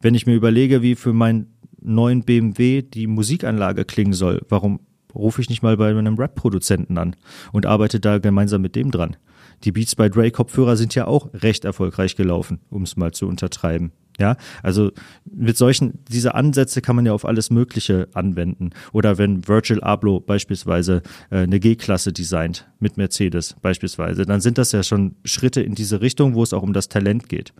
Wenn 0.00 0.14
ich 0.14 0.26
mir 0.26 0.34
überlege, 0.34 0.82
wie 0.82 0.94
für 0.94 1.12
meinen 1.12 1.54
neuen 1.80 2.22
BMW 2.22 2.82
die 2.82 3.06
Musikanlage 3.06 3.84
klingen 3.84 4.12
soll, 4.12 4.42
warum 4.48 4.80
rufe 5.14 5.40
ich 5.40 5.48
nicht 5.48 5.62
mal 5.62 5.76
bei 5.76 5.88
einem 5.88 6.16
Rap-Produzenten 6.18 6.98
an 6.98 7.16
und 7.52 7.66
arbeite 7.66 7.98
da 7.98 8.18
gemeinsam 8.18 8.62
mit 8.62 8.76
dem 8.76 8.90
dran? 8.90 9.16
Die 9.64 9.72
Beats 9.72 9.94
by 9.96 10.10
Dre 10.10 10.30
Kopfhörer 10.30 10.76
sind 10.76 10.94
ja 10.94 11.06
auch 11.06 11.30
recht 11.34 11.64
erfolgreich 11.64 12.16
gelaufen, 12.16 12.60
um 12.70 12.82
es 12.82 12.96
mal 12.96 13.12
zu 13.12 13.26
untertreiben. 13.26 13.92
Ja, 14.18 14.36
also 14.62 14.92
mit 15.24 15.58
solchen, 15.58 15.98
diese 16.10 16.34
Ansätze 16.34 16.80
kann 16.80 16.96
man 16.96 17.04
ja 17.04 17.12
auf 17.12 17.26
alles 17.26 17.50
Mögliche 17.50 18.08
anwenden. 18.14 18.70
Oder 18.92 19.18
wenn 19.18 19.46
Virgil 19.46 19.82
Abloh 19.82 20.20
beispielsweise 20.20 21.02
äh, 21.30 21.40
eine 21.40 21.60
G-Klasse 21.60 22.14
designt 22.14 22.66
mit 22.80 22.96
Mercedes 22.96 23.56
beispielsweise, 23.60 24.24
dann 24.24 24.40
sind 24.40 24.56
das 24.56 24.72
ja 24.72 24.82
schon 24.82 25.16
Schritte 25.24 25.60
in 25.60 25.74
diese 25.74 26.00
Richtung, 26.00 26.34
wo 26.34 26.42
es 26.42 26.54
auch 26.54 26.62
um 26.62 26.72
das 26.72 26.88
Talent 26.88 27.28
geht. 27.28 27.52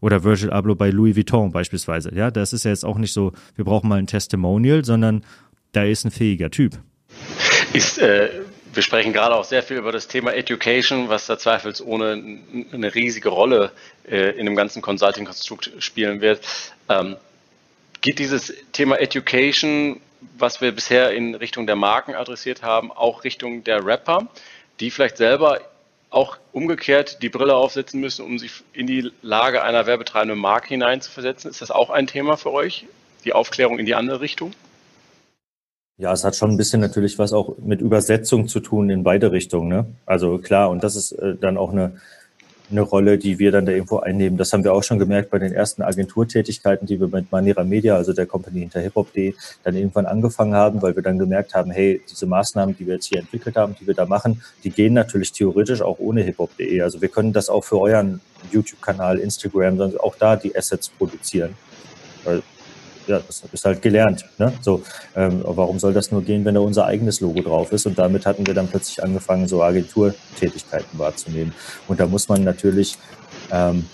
Oder 0.00 0.24
Virgil 0.24 0.50
Abloh 0.50 0.74
bei 0.74 0.88
Louis 0.88 1.16
Vuitton 1.16 1.52
beispielsweise. 1.52 2.14
Ja, 2.14 2.30
das 2.30 2.54
ist 2.54 2.64
ja 2.64 2.70
jetzt 2.70 2.86
auch 2.86 2.96
nicht 2.96 3.12
so, 3.12 3.32
wir 3.54 3.66
brauchen 3.66 3.88
mal 3.88 3.98
ein 3.98 4.06
Testimonial, 4.06 4.84
sondern 4.86 5.22
da 5.72 5.84
ist 5.84 6.06
ein 6.06 6.10
fähiger 6.10 6.50
Typ. 6.50 6.78
Ist, 7.74 7.98
äh, 7.98 8.30
wir 8.72 8.82
sprechen 8.82 9.12
gerade 9.12 9.34
auch 9.34 9.44
sehr 9.44 9.62
viel 9.62 9.76
über 9.76 9.92
das 9.92 10.06
Thema 10.06 10.32
Education, 10.34 11.08
was 11.08 11.26
da 11.26 11.38
zweifelsohne 11.38 12.40
eine 12.72 12.94
riesige 12.94 13.28
Rolle 13.28 13.72
äh, 14.08 14.30
in 14.38 14.46
dem 14.46 14.54
ganzen 14.54 14.82
Consulting-Konstrukt 14.82 15.72
spielen 15.78 16.20
wird. 16.20 16.40
Ähm, 16.88 17.16
geht 18.00 18.18
dieses 18.18 18.54
Thema 18.72 19.00
Education, 19.00 20.00
was 20.38 20.60
wir 20.60 20.72
bisher 20.72 21.12
in 21.12 21.34
Richtung 21.34 21.66
der 21.66 21.76
Marken 21.76 22.14
adressiert 22.14 22.62
haben, 22.62 22.92
auch 22.92 23.24
Richtung 23.24 23.64
der 23.64 23.84
Rapper, 23.84 24.28
die 24.78 24.90
vielleicht 24.90 25.16
selber 25.16 25.60
auch 26.10 26.38
umgekehrt 26.52 27.22
die 27.22 27.28
Brille 27.28 27.54
aufsetzen 27.54 28.00
müssen, 28.00 28.24
um 28.24 28.38
sich 28.38 28.52
in 28.72 28.86
die 28.86 29.12
Lage 29.22 29.62
einer 29.62 29.86
werbetreibenden 29.86 30.38
Marke 30.38 30.68
hineinzuversetzen? 30.68 31.50
Ist 31.50 31.62
das 31.62 31.70
auch 31.70 31.90
ein 31.90 32.06
Thema 32.06 32.36
für 32.36 32.52
euch, 32.52 32.86
die 33.24 33.32
Aufklärung 33.32 33.78
in 33.78 33.86
die 33.86 33.94
andere 33.94 34.20
Richtung? 34.20 34.52
Ja, 36.00 36.14
es 36.14 36.24
hat 36.24 36.34
schon 36.34 36.50
ein 36.50 36.56
bisschen 36.56 36.80
natürlich 36.80 37.18
was 37.18 37.34
auch 37.34 37.58
mit 37.58 37.82
Übersetzung 37.82 38.48
zu 38.48 38.60
tun 38.60 38.88
in 38.88 39.02
beide 39.02 39.32
Richtungen. 39.32 39.68
Ne? 39.68 39.84
Also 40.06 40.38
klar, 40.38 40.70
und 40.70 40.82
das 40.82 40.96
ist 40.96 41.12
äh, 41.12 41.34
dann 41.38 41.58
auch 41.58 41.72
eine, 41.72 41.92
eine 42.70 42.80
Rolle, 42.80 43.18
die 43.18 43.38
wir 43.38 43.52
dann 43.52 43.66
da 43.66 43.72
irgendwo 43.72 43.98
einnehmen. 43.98 44.38
Das 44.38 44.50
haben 44.54 44.64
wir 44.64 44.72
auch 44.72 44.82
schon 44.82 44.98
gemerkt 44.98 45.28
bei 45.28 45.38
den 45.38 45.52
ersten 45.52 45.82
Agenturtätigkeiten, 45.82 46.86
die 46.86 46.98
wir 46.98 47.08
mit 47.08 47.30
Manera 47.30 47.64
Media, 47.64 47.96
also 47.96 48.14
der 48.14 48.24
Company 48.24 48.60
hinter 48.60 48.80
hiphop.de, 48.80 49.34
dann 49.62 49.76
irgendwann 49.76 50.06
angefangen 50.06 50.54
haben, 50.54 50.80
weil 50.80 50.96
wir 50.96 51.02
dann 51.02 51.18
gemerkt 51.18 51.54
haben, 51.54 51.70
hey, 51.70 52.00
diese 52.10 52.24
Maßnahmen, 52.24 52.74
die 52.78 52.86
wir 52.86 52.94
jetzt 52.94 53.06
hier 53.08 53.18
entwickelt 53.18 53.56
haben, 53.56 53.76
die 53.78 53.86
wir 53.86 53.92
da 53.92 54.06
machen, 54.06 54.40
die 54.64 54.70
gehen 54.70 54.94
natürlich 54.94 55.32
theoretisch 55.32 55.82
auch 55.82 55.98
ohne 55.98 56.22
hiphop.de. 56.22 56.80
Also 56.80 57.02
wir 57.02 57.08
können 57.08 57.34
das 57.34 57.50
auch 57.50 57.64
für 57.64 57.78
euren 57.78 58.22
YouTube-Kanal, 58.50 59.18
Instagram, 59.18 59.98
auch 59.98 60.16
da 60.16 60.36
die 60.36 60.56
Assets 60.56 60.88
produzieren. 60.88 61.56
Weil 62.24 62.42
ja, 63.06 63.20
das 63.26 63.42
ist 63.52 63.64
halt 63.64 63.82
gelernt. 63.82 64.24
Ne? 64.38 64.52
So, 64.60 64.82
ähm, 65.16 65.42
warum 65.44 65.78
soll 65.78 65.92
das 65.92 66.10
nur 66.10 66.22
gehen, 66.22 66.44
wenn 66.44 66.54
da 66.54 66.60
unser 66.60 66.86
eigenes 66.86 67.20
Logo 67.20 67.40
drauf 67.42 67.72
ist? 67.72 67.86
Und 67.86 67.98
damit 67.98 68.26
hatten 68.26 68.46
wir 68.46 68.54
dann 68.54 68.68
plötzlich 68.68 69.02
angefangen, 69.02 69.48
so 69.48 69.62
Agenturtätigkeiten 69.62 70.98
wahrzunehmen. 70.98 71.54
Und 71.88 72.00
da 72.00 72.06
muss 72.06 72.28
man 72.28 72.44
natürlich 72.44 72.98
ähm, 73.50 73.86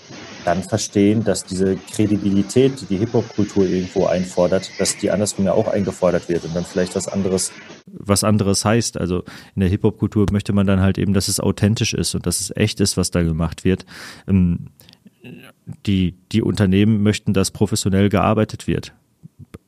dann 0.45 0.63
verstehen, 0.63 1.23
dass 1.23 1.43
diese 1.43 1.75
Kredibilität, 1.75 2.79
die 2.81 2.85
die 2.85 2.97
Hip-Hop-Kultur 2.97 3.65
irgendwo 3.65 4.05
einfordert, 4.05 4.71
dass 4.79 4.97
die 4.97 5.11
andersrum 5.11 5.45
ja 5.45 5.51
auch 5.51 5.67
eingefordert 5.67 6.29
wird 6.29 6.45
und 6.45 6.55
dann 6.55 6.63
vielleicht 6.63 6.95
was 6.95 7.07
anderes 7.07 7.51
was 7.91 8.23
anderes 8.23 8.63
heißt. 8.63 8.97
Also 8.97 9.23
in 9.55 9.61
der 9.61 9.69
Hip-Hop-Kultur 9.69 10.25
möchte 10.31 10.53
man 10.53 10.67
dann 10.67 10.81
halt 10.81 10.97
eben, 10.97 11.13
dass 11.13 11.27
es 11.27 11.39
authentisch 11.39 11.93
ist 11.93 12.15
und 12.15 12.25
dass 12.25 12.39
es 12.39 12.55
echt 12.55 12.79
ist, 12.79 12.97
was 12.97 13.11
da 13.11 13.23
gemacht 13.23 13.63
wird. 13.63 13.85
Ähm, 14.27 14.67
die, 15.85 16.15
die 16.31 16.41
Unternehmen 16.41 17.03
möchten, 17.03 17.33
dass 17.33 17.51
professionell 17.51 18.09
gearbeitet 18.09 18.67
wird 18.67 18.93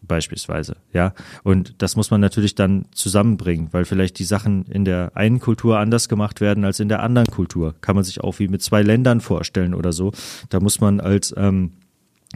beispielsweise, 0.10 0.76
ja. 0.92 1.14
Und 1.44 1.76
das 1.82 1.96
muss 1.96 2.12
man 2.12 2.20
natürlich 2.20 2.56
dann 2.56 2.86
zusammenbringen, 2.92 3.70
weil 3.72 3.86
vielleicht 3.86 4.20
die 4.20 4.26
Sachen 4.26 4.66
in 4.66 4.84
der 4.84 5.12
einen 5.16 5.40
Kultur 5.40 5.80
anders 5.80 6.10
gemacht 6.10 6.42
werden 6.42 6.66
als 6.66 6.82
in 6.82 6.90
der 6.90 7.02
anderen 7.02 7.28
Kultur. 7.28 7.76
Kann 7.80 7.96
man 7.96 8.04
sich 8.04 8.20
auch 8.20 8.40
wie 8.40 8.50
mit 8.50 8.62
zwei 8.62 8.82
Ländern 8.82 9.22
vorstellen 9.22 9.74
oder 9.74 9.94
so. 9.94 10.12
Da 10.50 10.60
muss 10.60 10.82
man 10.82 11.00
als 11.00 11.34
ähm, 11.38 11.72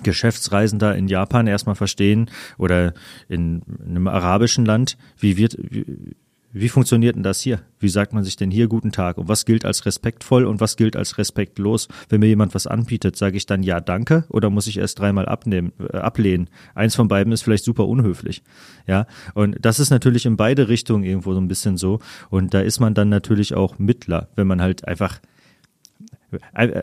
Geschäftsreisender 0.02 0.96
in 0.96 1.08
Japan 1.08 1.48
erstmal 1.48 1.76
verstehen 1.76 2.30
oder 2.58 2.94
in 3.28 3.62
einem 3.86 4.08
arabischen 4.08 4.66
Land, 4.66 4.98
wie 5.18 5.36
wird, 5.36 5.58
wie, 5.60 6.16
wie 6.54 6.70
funktioniert 6.70 7.16
denn 7.16 7.24
das 7.24 7.39
hier? 7.42 7.62
Wie 7.80 7.89
sagt 7.89 8.13
man 8.13 8.24
sich 8.24 8.36
denn 8.36 8.52
hier 8.52 8.68
guten 8.68 8.92
Tag? 8.92 9.18
Und 9.18 9.28
was 9.28 9.46
gilt 9.46 9.66
als 9.66 9.88
respektvoll 9.88 10.46
und 10.46 10.62
was 10.62 10.76
gilt 10.76 10.96
als 10.96 11.18
respektlos? 11.18 11.88
Wenn 12.10 12.20
mir 12.20 12.28
jemand 12.28 12.54
was 12.54 12.68
anbietet, 12.68 13.16
sage 13.16 13.38
ich 13.38 13.48
dann 13.48 13.63
ja, 13.63 13.82
danke 13.82 14.26
oder 14.30 14.52
muss 14.52 14.68
ich 14.68 14.78
erst 14.78 15.00
dreimal 15.00 15.26
abnehmen, 15.26 15.74
äh, 15.92 15.98
ablehnen? 15.98 16.50
Eins 16.76 16.96
von 16.96 17.08
beiden 17.08 17.34
ist 17.34 17.42
vielleicht 17.42 17.63
super 17.63 17.88
unhöflich. 17.88 18.44
Ja, 18.88 19.08
und 19.34 19.58
das 19.60 19.80
ist 19.80 19.89
natürlich 19.89 20.28
in 20.28 20.38
beide 20.38 20.70
Richtungen 20.70 21.04
irgendwo 21.04 21.34
so 21.34 21.42
ein 21.42 21.48
bisschen 21.48 21.76
so. 21.76 22.00
Und 22.30 22.54
da 22.54 22.62
ist 22.62 22.80
man 22.80 22.94
dann 22.94 23.10
natürlich 23.10 23.56
auch 23.56 23.80
Mittler, 23.80 24.30
wenn 24.36 24.46
man 24.46 24.62
halt 24.62 24.88
einfach 24.88 25.20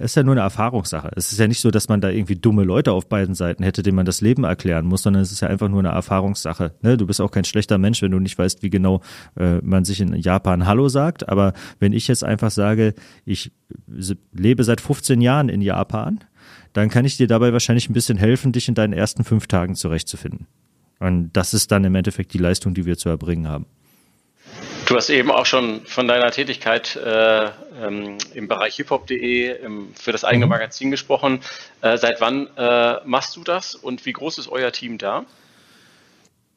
ist 0.00 0.16
ja 0.16 0.22
nur 0.22 0.34
eine 0.34 0.42
Erfahrungssache. 0.42 1.10
Es 1.16 1.32
ist 1.32 1.38
ja 1.38 1.48
nicht 1.48 1.60
so, 1.60 1.70
dass 1.70 1.88
man 1.88 2.00
da 2.00 2.08
irgendwie 2.10 2.36
dumme 2.36 2.64
Leute 2.64 2.92
auf 2.92 3.08
beiden 3.08 3.34
Seiten 3.34 3.62
hätte, 3.62 3.82
denen 3.82 3.96
man 3.96 4.06
das 4.06 4.20
Leben 4.20 4.44
erklären 4.44 4.86
muss, 4.86 5.02
sondern 5.02 5.22
es 5.22 5.32
ist 5.32 5.40
ja 5.40 5.48
einfach 5.48 5.68
nur 5.68 5.80
eine 5.80 5.88
Erfahrungssache. 5.88 6.74
Ne? 6.82 6.96
Du 6.96 7.06
bist 7.06 7.20
auch 7.20 7.30
kein 7.30 7.44
schlechter 7.44 7.78
Mensch, 7.78 8.02
wenn 8.02 8.10
du 8.10 8.18
nicht 8.18 8.38
weißt, 8.38 8.62
wie 8.62 8.70
genau 8.70 9.00
äh, 9.36 9.58
man 9.62 9.84
sich 9.84 10.00
in 10.00 10.14
Japan 10.14 10.66
Hallo 10.66 10.88
sagt. 10.88 11.28
Aber 11.28 11.52
wenn 11.78 11.92
ich 11.92 12.08
jetzt 12.08 12.24
einfach 12.24 12.50
sage, 12.50 12.94
ich 13.24 13.52
lebe 14.32 14.64
seit 14.64 14.80
15 14.80 15.20
Jahren 15.20 15.48
in 15.48 15.62
Japan, 15.62 16.20
dann 16.72 16.88
kann 16.88 17.04
ich 17.04 17.16
dir 17.16 17.26
dabei 17.26 17.52
wahrscheinlich 17.52 17.88
ein 17.88 17.94
bisschen 17.94 18.18
helfen, 18.18 18.52
dich 18.52 18.68
in 18.68 18.74
deinen 18.74 18.92
ersten 18.92 19.24
fünf 19.24 19.46
Tagen 19.46 19.74
zurechtzufinden. 19.74 20.46
Und 21.00 21.32
das 21.32 21.54
ist 21.54 21.72
dann 21.72 21.84
im 21.84 21.94
Endeffekt 21.94 22.34
die 22.34 22.38
Leistung, 22.38 22.74
die 22.74 22.84
wir 22.84 22.96
zu 22.96 23.08
erbringen 23.08 23.48
haben. 23.48 23.66
Du 24.90 24.96
hast 24.96 25.08
eben 25.08 25.30
auch 25.30 25.46
schon 25.46 25.82
von 25.86 26.08
deiner 26.08 26.32
Tätigkeit 26.32 26.96
äh, 26.96 27.44
ähm, 27.80 28.18
im 28.34 28.48
Bereich 28.48 28.74
hiphop.de 28.74 29.56
für 29.94 30.10
das 30.10 30.24
eigene 30.24 30.46
mhm. 30.46 30.50
Magazin 30.50 30.90
gesprochen. 30.90 31.38
Äh, 31.80 31.96
seit 31.96 32.20
wann 32.20 32.48
äh, 32.56 32.96
machst 33.04 33.36
du 33.36 33.44
das 33.44 33.76
und 33.76 34.04
wie 34.04 34.12
groß 34.12 34.38
ist 34.38 34.48
euer 34.48 34.72
Team 34.72 34.98
da? 34.98 35.26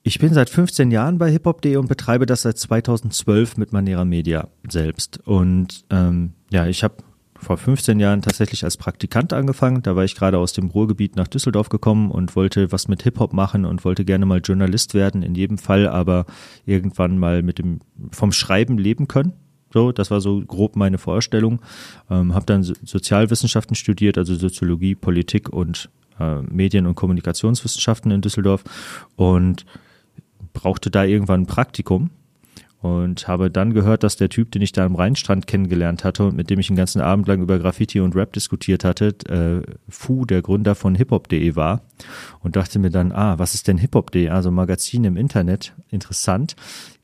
Ich 0.01 0.17
bin 0.17 0.33
seit 0.33 0.49
15 0.49 0.89
Jahren 0.89 1.19
bei 1.19 1.29
hiphop.de 1.29 1.75
und 1.75 1.87
betreibe 1.87 2.25
das 2.25 2.41
seit 2.41 2.57
2012 2.57 3.57
mit 3.57 3.71
Manera 3.71 4.03
Media 4.03 4.47
selbst. 4.67 5.19
Und 5.25 5.85
ähm, 5.91 6.33
ja, 6.49 6.65
ich 6.65 6.83
habe 6.83 7.03
vor 7.43 7.57
15 7.57 7.99
Jahren 7.99 8.21
tatsächlich 8.21 8.63
als 8.63 8.77
Praktikant 8.77 9.33
angefangen. 9.33 9.83
Da 9.83 9.95
war 9.95 10.03
ich 10.03 10.15
gerade 10.15 10.37
aus 10.37 10.53
dem 10.53 10.67
Ruhrgebiet 10.67 11.15
nach 11.15 11.27
Düsseldorf 11.27 11.69
gekommen 11.69 12.11
und 12.11 12.35
wollte 12.35 12.71
was 12.71 12.87
mit 12.87 13.03
Hip-Hop 13.03 13.33
machen 13.33 13.65
und 13.65 13.85
wollte 13.85 14.05
gerne 14.05 14.25
mal 14.25 14.41
Journalist 14.43 14.93
werden, 14.93 15.23
in 15.23 15.35
jedem 15.35 15.57
Fall 15.57 15.87
aber 15.87 16.25
irgendwann 16.65 17.17
mal 17.17 17.43
mit 17.43 17.59
dem, 17.59 17.79
vom 18.11 18.31
Schreiben 18.31 18.77
leben 18.77 19.07
können. 19.07 19.33
So, 19.73 19.91
das 19.91 20.11
war 20.11 20.21
so 20.21 20.41
grob 20.41 20.75
meine 20.75 20.97
Vorstellung. 20.97 21.59
Ähm, 22.09 22.33
habe 22.33 22.45
dann 22.45 22.63
Sozialwissenschaften 22.63 23.75
studiert, 23.75 24.17
also 24.17 24.35
Soziologie, 24.35 24.95
Politik 24.95 25.49
und 25.49 25.89
äh, 26.19 26.41
Medien- 26.41 26.85
und 26.85 26.95
Kommunikationswissenschaften 26.95 28.11
in 28.11 28.21
Düsseldorf 28.21 28.63
und 29.15 29.65
brauchte 30.53 30.91
da 30.91 31.03
irgendwann 31.03 31.41
ein 31.41 31.47
Praktikum 31.47 32.11
und 32.83 33.29
habe 33.29 33.49
dann 33.49 33.73
gehört, 33.73 34.03
dass 34.03 34.17
der 34.17 34.27
Typ, 34.27 34.51
den 34.51 34.61
ich 34.61 34.73
da 34.73 34.85
am 34.85 34.95
Rheinstrand 34.95 35.47
kennengelernt 35.47 36.03
hatte 36.03 36.25
und 36.25 36.35
mit 36.35 36.49
dem 36.49 36.59
ich 36.59 36.67
den 36.67 36.75
ganzen 36.75 36.99
Abend 36.99 37.25
lang 37.29 37.41
über 37.41 37.57
Graffiti 37.57 38.01
und 38.01 38.13
Rap 38.13 38.33
diskutiert 38.33 38.83
hatte, 38.83 39.15
äh, 39.29 39.65
Fu, 39.87 40.25
der 40.25 40.41
Gründer 40.41 40.75
von 40.75 40.93
hiphop.de 40.93 41.55
war 41.55 41.83
und 42.41 42.57
dachte 42.57 42.79
mir 42.79 42.89
dann, 42.89 43.13
ah, 43.13 43.39
was 43.39 43.55
ist 43.55 43.69
denn 43.69 43.77
hiphop.de? 43.77 44.27
Also 44.27 44.51
Magazin 44.51 45.05
im 45.05 45.15
Internet, 45.15 45.73
interessant. 45.91 46.57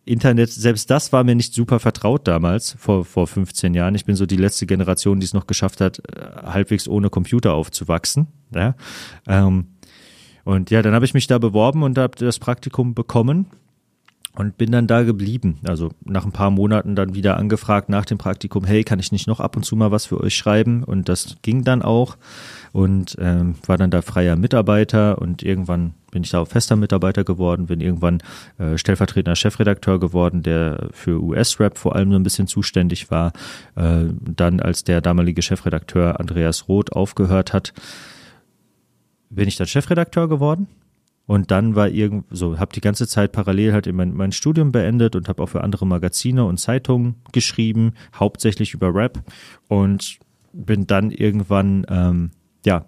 Internet, 0.03 0.51
selbst 0.51 0.89
das 0.89 1.13
war 1.13 1.23
mir 1.23 1.35
nicht 1.35 1.53
super 1.53 1.79
vertraut 1.79 2.27
damals, 2.27 2.75
vor, 2.77 3.05
vor 3.05 3.25
15 3.25 3.73
Jahren. 3.73 3.95
Ich 3.95 4.03
bin 4.03 4.17
so 4.17 4.25
die 4.25 4.35
letzte 4.35 4.65
Generation, 4.65 5.21
die 5.21 5.25
es 5.27 5.33
noch 5.33 5.47
geschafft 5.47 5.79
hat, 5.79 5.99
äh, 5.99 6.43
halbwegs 6.43 6.89
ohne 6.89 7.09
Computer 7.09 7.53
aufzuwachsen. 7.53 8.27
Ja? 8.53 8.75
Ähm, 9.27 9.67
und 10.43 10.71
ja, 10.71 10.81
dann 10.81 10.93
habe 10.93 11.05
ich 11.05 11.13
mich 11.13 11.27
da 11.27 11.37
beworben 11.37 11.83
und 11.83 11.97
habe 11.97 12.17
das 12.17 12.37
Praktikum 12.37 12.95
bekommen 12.95 13.45
und 14.39 14.57
bin 14.57 14.71
dann 14.71 14.87
da 14.87 15.03
geblieben. 15.03 15.57
Also 15.67 15.91
nach 16.05 16.23
ein 16.23 16.31
paar 16.31 16.49
Monaten 16.49 16.95
dann 16.95 17.13
wieder 17.13 17.35
angefragt 17.35 17.89
nach 17.89 18.05
dem 18.05 18.17
Praktikum, 18.17 18.63
hey, 18.63 18.85
kann 18.85 18.97
ich 18.97 19.11
nicht 19.11 19.27
noch 19.27 19.41
ab 19.41 19.57
und 19.57 19.63
zu 19.63 19.75
mal 19.75 19.91
was 19.91 20.05
für 20.05 20.21
euch 20.21 20.33
schreiben? 20.33 20.85
Und 20.85 21.09
das 21.09 21.35
ging 21.41 21.65
dann 21.65 21.81
auch. 21.81 22.15
und 22.71 23.17
ähm, 23.19 23.55
war 23.65 23.77
dann 23.77 23.91
da 23.91 24.01
freier 24.01 24.37
Mitarbeiter 24.37 25.17
und 25.19 25.43
irgendwann 25.43 25.93
bin 26.11 26.23
ich 26.23 26.29
da 26.29 26.39
auch 26.39 26.47
fester 26.47 26.77
Mitarbeiter 26.77 27.25
geworden, 27.25 27.65
bin 27.65 27.81
irgendwann 27.81 28.19
äh, 28.59 28.77
stellvertretender 28.77 29.35
Chefredakteur 29.35 29.99
geworden, 29.99 30.41
der 30.41 30.87
für 30.91 31.21
US-Rap 31.21 31.77
vor 31.77 31.95
allem 31.97 32.11
so 32.11 32.15
ein 32.17 32.23
bisschen 32.23 32.47
zuständig 32.47 33.11
war. 33.11 33.33
Äh, 33.75 34.05
dann, 34.21 34.61
als 34.61 34.85
der 34.85 35.01
damalige 35.01 35.41
Chefredakteur 35.41 36.19
Andreas 36.19 36.69
Roth 36.69 36.93
aufgehört 36.93 37.51
hat, 37.51 37.73
bin 39.29 39.49
ich 39.49 39.57
dann 39.57 39.67
Chefredakteur 39.67 40.29
geworden. 40.29 40.67
Und 41.29 41.51
dann 41.51 41.75
war 41.75 41.89
irgend 41.89 42.25
so, 42.31 42.57
habe 42.57 42.73
die 42.73 42.81
ganze 42.81 43.07
Zeit 43.07 43.33
parallel 43.33 43.71
halt 43.71 43.93
mein, 43.93 44.15
mein 44.15 44.31
Studium 44.31 44.71
beendet 44.71 45.15
und 45.15 45.29
habe 45.29 45.43
auch 45.43 45.49
für 45.49 45.63
andere 45.63 45.85
Magazine 45.85 46.43
und 46.43 46.59
Zeitungen 46.59 47.17
geschrieben, 47.31 47.93
hauptsächlich 48.15 48.73
über 48.73 48.95
Rap 48.95 49.21
und 49.67 50.17
bin 50.53 50.87
dann 50.87 51.11
irgendwann 51.11 51.85
ähm, 51.87 52.31
ja 52.65 52.83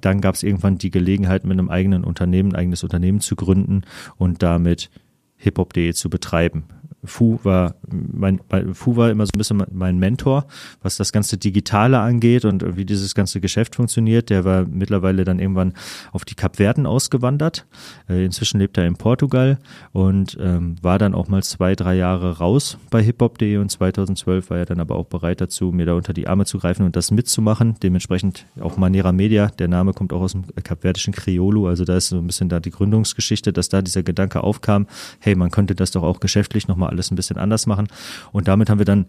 dann 0.00 0.20
gab 0.20 0.34
es 0.34 0.42
irgendwann 0.42 0.76
die 0.76 0.90
Gelegenheit, 0.90 1.44
mit 1.44 1.52
einem 1.52 1.70
eigenen 1.70 2.02
Unternehmen, 2.02 2.50
ein 2.50 2.56
eigenes 2.56 2.82
Unternehmen 2.82 3.20
zu 3.20 3.36
gründen 3.36 3.82
und 4.16 4.42
damit 4.42 4.90
hiphop.de 5.36 5.92
zu 5.92 6.10
betreiben. 6.10 6.64
Fu 7.04 7.38
war 7.42 7.74
mein, 7.90 8.40
Fu 8.72 8.96
war 8.96 9.10
immer 9.10 9.26
so 9.26 9.30
ein 9.34 9.38
bisschen 9.38 9.62
mein 9.72 9.98
Mentor, 9.98 10.46
was 10.82 10.96
das 10.96 11.12
ganze 11.12 11.36
Digitale 11.36 11.98
angeht 11.98 12.44
und 12.44 12.76
wie 12.76 12.84
dieses 12.84 13.14
ganze 13.14 13.40
Geschäft 13.40 13.76
funktioniert. 13.76 14.30
Der 14.30 14.44
war 14.44 14.64
mittlerweile 14.64 15.24
dann 15.24 15.38
irgendwann 15.38 15.74
auf 16.12 16.24
die 16.24 16.34
Kapverden 16.34 16.86
ausgewandert. 16.86 17.66
Äh, 18.08 18.24
inzwischen 18.24 18.58
lebt 18.58 18.78
er 18.78 18.86
in 18.86 18.96
Portugal 18.96 19.58
und 19.92 20.36
ähm, 20.40 20.76
war 20.82 20.98
dann 20.98 21.14
auch 21.14 21.28
mal 21.28 21.42
zwei, 21.42 21.74
drei 21.74 21.94
Jahre 21.94 22.38
raus 22.38 22.78
bei 22.90 23.02
hiphop.de 23.02 23.56
und 23.58 23.70
2012 23.70 24.50
war 24.50 24.58
er 24.58 24.66
dann 24.66 24.80
aber 24.80 24.96
auch 24.96 25.06
bereit 25.06 25.40
dazu, 25.40 25.72
mir 25.72 25.86
da 25.86 25.94
unter 25.94 26.12
die 26.12 26.28
Arme 26.28 26.44
zu 26.44 26.58
greifen 26.58 26.84
und 26.84 26.96
das 26.96 27.10
mitzumachen. 27.10 27.76
Dementsprechend 27.82 28.46
auch 28.60 28.76
Manera 28.76 29.12
Media. 29.12 29.48
Der 29.58 29.68
Name 29.68 29.92
kommt 29.92 30.12
auch 30.12 30.22
aus 30.22 30.32
dem 30.32 30.44
kapverdischen 30.62 31.12
Criollo, 31.12 31.68
also 31.68 31.84
da 31.84 31.96
ist 31.96 32.08
so 32.08 32.18
ein 32.18 32.26
bisschen 32.26 32.48
da 32.48 32.60
die 32.60 32.70
Gründungsgeschichte, 32.70 33.52
dass 33.52 33.68
da 33.68 33.82
dieser 33.82 34.02
Gedanke 34.02 34.42
aufkam, 34.42 34.86
hey, 35.20 35.34
man 35.34 35.50
könnte 35.50 35.74
das 35.74 35.90
doch 35.90 36.02
auch 36.02 36.20
geschäftlich 36.20 36.68
nochmal 36.68 36.93
alles 36.94 37.10
ein 37.10 37.16
bisschen 37.16 37.36
anders 37.36 37.66
machen. 37.66 37.88
Und 38.32 38.48
damit 38.48 38.70
haben 38.70 38.78
wir 38.78 38.86
dann 38.86 39.06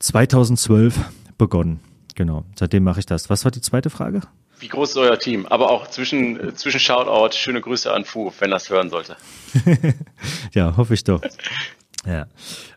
2012 0.00 0.98
begonnen. 1.38 1.80
Genau, 2.14 2.44
seitdem 2.58 2.84
mache 2.84 3.00
ich 3.00 3.06
das. 3.06 3.30
Was 3.30 3.44
war 3.44 3.52
die 3.52 3.60
zweite 3.60 3.90
Frage? 3.90 4.20
Wie 4.58 4.68
groß 4.68 4.90
ist 4.90 4.96
euer 4.96 5.18
Team? 5.18 5.46
Aber 5.46 5.70
auch 5.70 5.88
zwischen, 5.88 6.38
äh, 6.38 6.54
zwischen 6.54 6.78
Shoutout, 6.78 7.34
schöne 7.34 7.60
Grüße 7.60 7.92
an 7.92 8.04
Fu, 8.04 8.32
wenn 8.38 8.50
das 8.50 8.70
hören 8.70 8.90
sollte. 8.90 9.16
ja, 10.52 10.76
hoffe 10.76 10.94
ich 10.94 11.04
doch. 11.04 11.20
Ja. 12.04 12.26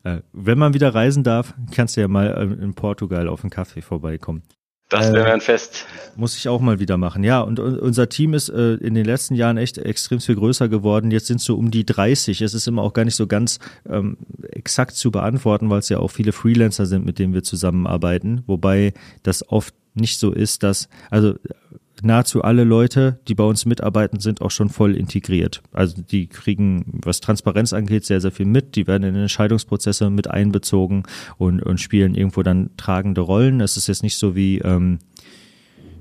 Äh, 0.03 0.21
wenn 0.33 0.59
man 0.59 0.75
wieder 0.75 0.93
reisen 0.93 1.23
darf, 1.23 1.55
kannst 1.71 1.97
du 1.97 2.01
ja 2.01 2.07
mal 2.07 2.27
äh, 2.27 2.63
in 2.63 2.75
Portugal 2.75 3.27
auf 3.27 3.41
einen 3.43 3.49
Kaffee 3.49 3.81
vorbeikommen. 3.81 4.43
Das 4.89 5.11
wäre 5.11 5.33
ein 5.33 5.41
Fest. 5.41 5.87
Muss 6.15 6.37
ich 6.37 6.47
auch 6.47 6.61
mal 6.61 6.79
wieder 6.79 6.97
machen. 6.97 7.23
Ja, 7.23 7.41
und 7.41 7.59
unser 7.59 8.07
Team 8.07 8.35
ist 8.35 8.49
äh, 8.49 8.75
in 8.75 8.93
den 8.93 9.05
letzten 9.05 9.33
Jahren 9.33 9.57
echt 9.57 9.79
extrem 9.79 10.19
viel 10.19 10.35
größer 10.35 10.69
geworden. 10.69 11.09
Jetzt 11.09 11.25
sind 11.27 11.37
es 11.37 11.45
so 11.45 11.57
um 11.57 11.71
die 11.71 11.85
30. 11.85 12.41
Es 12.41 12.53
ist 12.53 12.67
immer 12.67 12.83
auch 12.83 12.93
gar 12.93 13.03
nicht 13.03 13.15
so 13.15 13.25
ganz 13.25 13.59
ähm, 13.89 14.17
exakt 14.51 14.95
zu 14.95 15.09
beantworten, 15.09 15.69
weil 15.71 15.79
es 15.79 15.89
ja 15.89 15.97
auch 15.97 16.09
viele 16.09 16.33
Freelancer 16.33 16.85
sind, 16.85 17.03
mit 17.03 17.17
denen 17.17 17.33
wir 17.33 17.41
zusammenarbeiten. 17.41 18.43
Wobei 18.45 18.93
das 19.23 19.49
oft 19.49 19.73
nicht 19.95 20.19
so 20.19 20.31
ist, 20.31 20.61
dass, 20.61 20.87
also 21.09 21.33
nahezu 22.05 22.43
alle 22.43 22.63
Leute, 22.63 23.19
die 23.27 23.35
bei 23.35 23.43
uns 23.43 23.65
mitarbeiten, 23.65 24.19
sind 24.19 24.41
auch 24.41 24.51
schon 24.51 24.69
voll 24.69 24.95
integriert. 24.95 25.61
Also 25.73 26.01
die 26.01 26.27
kriegen, 26.27 26.99
was 27.03 27.19
Transparenz 27.19 27.73
angeht, 27.73 28.05
sehr, 28.05 28.21
sehr 28.21 28.31
viel 28.31 28.45
mit. 28.45 28.75
Die 28.75 28.87
werden 28.87 29.03
in 29.03 29.15
Entscheidungsprozesse 29.15 30.09
mit 30.09 30.29
einbezogen 30.29 31.03
und, 31.37 31.61
und 31.61 31.79
spielen 31.79 32.15
irgendwo 32.15 32.43
dann 32.43 32.69
tragende 32.77 33.21
Rollen. 33.21 33.59
Es 33.59 33.77
ist 33.77 33.87
jetzt 33.87 34.03
nicht 34.03 34.17
so 34.17 34.35
wie, 34.35 34.59
ähm, 34.59 34.99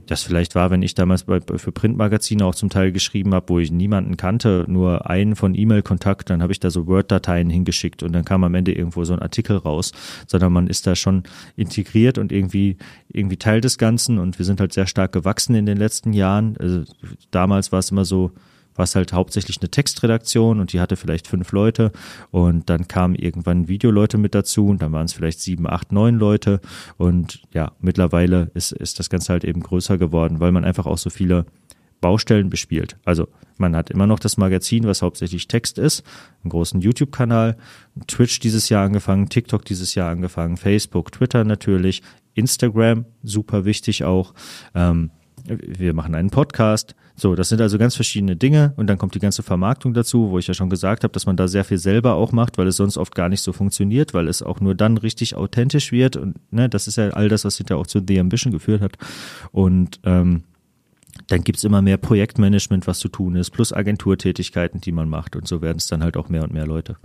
das 0.06 0.22
vielleicht 0.22 0.54
war, 0.54 0.70
wenn 0.70 0.82
ich 0.82 0.94
damals 0.94 1.24
bei, 1.24 1.40
für 1.40 1.72
Printmagazine 1.72 2.44
auch 2.44 2.54
zum 2.54 2.70
Teil 2.70 2.92
geschrieben 2.92 3.34
habe, 3.34 3.48
wo 3.48 3.58
ich 3.58 3.70
niemanden 3.70 4.16
kannte, 4.16 4.64
nur 4.68 5.08
einen 5.08 5.36
von 5.36 5.54
E-Mail-Kontakt, 5.54 6.30
dann 6.30 6.42
habe 6.42 6.52
ich 6.52 6.60
da 6.60 6.70
so 6.70 6.86
Word-Dateien 6.86 7.50
hingeschickt 7.50 8.02
und 8.02 8.12
dann 8.12 8.24
kam 8.24 8.44
am 8.44 8.54
Ende 8.54 8.72
irgendwo 8.72 9.04
so 9.04 9.12
ein 9.12 9.18
Artikel 9.18 9.56
raus, 9.56 9.92
sondern 10.26 10.52
man 10.52 10.66
ist 10.66 10.86
da 10.86 10.94
schon 10.94 11.24
integriert 11.56 12.18
und 12.18 12.32
irgendwie, 12.32 12.76
irgendwie 13.08 13.36
Teil 13.36 13.60
des 13.60 13.78
Ganzen 13.78 14.18
und 14.18 14.38
wir 14.38 14.44
sind 14.44 14.60
halt 14.60 14.72
sehr 14.72 14.86
stark 14.86 15.12
gewachsen 15.12 15.54
in 15.54 15.66
den 15.66 15.78
letzten 15.78 16.12
Jahren. 16.12 16.56
Also 16.58 16.84
damals 17.30 17.72
war 17.72 17.78
es 17.78 17.90
immer 17.90 18.04
so, 18.04 18.32
war 18.74 18.84
es 18.84 18.94
halt 18.94 19.12
hauptsächlich 19.12 19.60
eine 19.60 19.70
Textredaktion 19.70 20.60
und 20.60 20.72
die 20.72 20.80
hatte 20.80 20.96
vielleicht 20.96 21.26
fünf 21.26 21.52
Leute 21.52 21.92
und 22.30 22.68
dann 22.70 22.88
kamen 22.88 23.14
irgendwann 23.14 23.68
Videoleute 23.68 24.18
mit 24.18 24.34
dazu 24.34 24.68
und 24.68 24.82
dann 24.82 24.92
waren 24.92 25.06
es 25.06 25.12
vielleicht 25.12 25.40
sieben, 25.40 25.68
acht, 25.68 25.92
neun 25.92 26.18
Leute 26.18 26.60
und 26.96 27.42
ja, 27.52 27.72
mittlerweile 27.80 28.50
ist, 28.54 28.72
ist 28.72 28.98
das 28.98 29.10
Ganze 29.10 29.32
halt 29.32 29.44
eben 29.44 29.60
größer 29.60 29.98
geworden, 29.98 30.40
weil 30.40 30.52
man 30.52 30.64
einfach 30.64 30.86
auch 30.86 30.98
so 30.98 31.10
viele 31.10 31.46
Baustellen 32.00 32.50
bespielt. 32.50 32.98
Also 33.06 33.28
man 33.56 33.74
hat 33.74 33.90
immer 33.90 34.06
noch 34.06 34.18
das 34.18 34.36
Magazin, 34.36 34.84
was 34.84 35.00
hauptsächlich 35.00 35.48
Text 35.48 35.78
ist, 35.78 36.04
einen 36.42 36.50
großen 36.50 36.82
YouTube-Kanal, 36.82 37.56
Twitch 38.06 38.40
dieses 38.40 38.68
Jahr 38.68 38.84
angefangen, 38.84 39.30
TikTok 39.30 39.64
dieses 39.64 39.94
Jahr 39.94 40.10
angefangen, 40.10 40.58
Facebook, 40.58 41.12
Twitter 41.12 41.44
natürlich, 41.44 42.02
Instagram, 42.34 43.06
super 43.22 43.64
wichtig 43.64 44.04
auch. 44.04 44.34
Ähm, 44.74 45.12
wir 45.46 45.94
machen 45.94 46.14
einen 46.14 46.30
Podcast. 46.30 46.94
So, 47.16 47.34
das 47.34 47.48
sind 47.48 47.60
also 47.60 47.78
ganz 47.78 47.94
verschiedene 47.94 48.34
Dinge 48.34 48.72
und 48.76 48.88
dann 48.88 48.98
kommt 48.98 49.14
die 49.14 49.20
ganze 49.20 49.42
Vermarktung 49.42 49.94
dazu, 49.94 50.30
wo 50.30 50.38
ich 50.38 50.46
ja 50.46 50.54
schon 50.54 50.70
gesagt 50.70 51.04
habe, 51.04 51.12
dass 51.12 51.26
man 51.26 51.36
da 51.36 51.46
sehr 51.46 51.64
viel 51.64 51.78
selber 51.78 52.14
auch 52.14 52.32
macht, 52.32 52.58
weil 52.58 52.66
es 52.66 52.76
sonst 52.76 52.96
oft 52.96 53.14
gar 53.14 53.28
nicht 53.28 53.42
so 53.42 53.52
funktioniert, 53.52 54.14
weil 54.14 54.26
es 54.26 54.42
auch 54.42 54.60
nur 54.60 54.74
dann 54.74 54.96
richtig 54.96 55.36
authentisch 55.36 55.92
wird 55.92 56.16
und 56.16 56.36
ne, 56.52 56.68
das 56.68 56.88
ist 56.88 56.96
ja 56.96 57.10
all 57.10 57.28
das, 57.28 57.44
was 57.44 57.56
hinterher 57.56 57.80
auch 57.80 57.86
zu 57.86 58.00
The 58.06 58.18
Ambition 58.18 58.52
geführt 58.52 58.80
hat 58.80 58.96
und 59.52 60.00
ähm, 60.04 60.42
dann 61.28 61.44
gibt's 61.44 61.62
immer 61.62 61.82
mehr 61.82 61.98
Projektmanagement, 61.98 62.88
was 62.88 62.98
zu 62.98 63.08
tun 63.08 63.36
ist, 63.36 63.50
plus 63.50 63.72
Agenturtätigkeiten, 63.72 64.80
die 64.80 64.92
man 64.92 65.08
macht 65.08 65.36
und 65.36 65.46
so 65.46 65.62
werden 65.62 65.78
es 65.78 65.86
dann 65.86 66.02
halt 66.02 66.16
auch 66.16 66.28
mehr 66.28 66.42
und 66.42 66.52
mehr 66.52 66.66
Leute. 66.66 66.96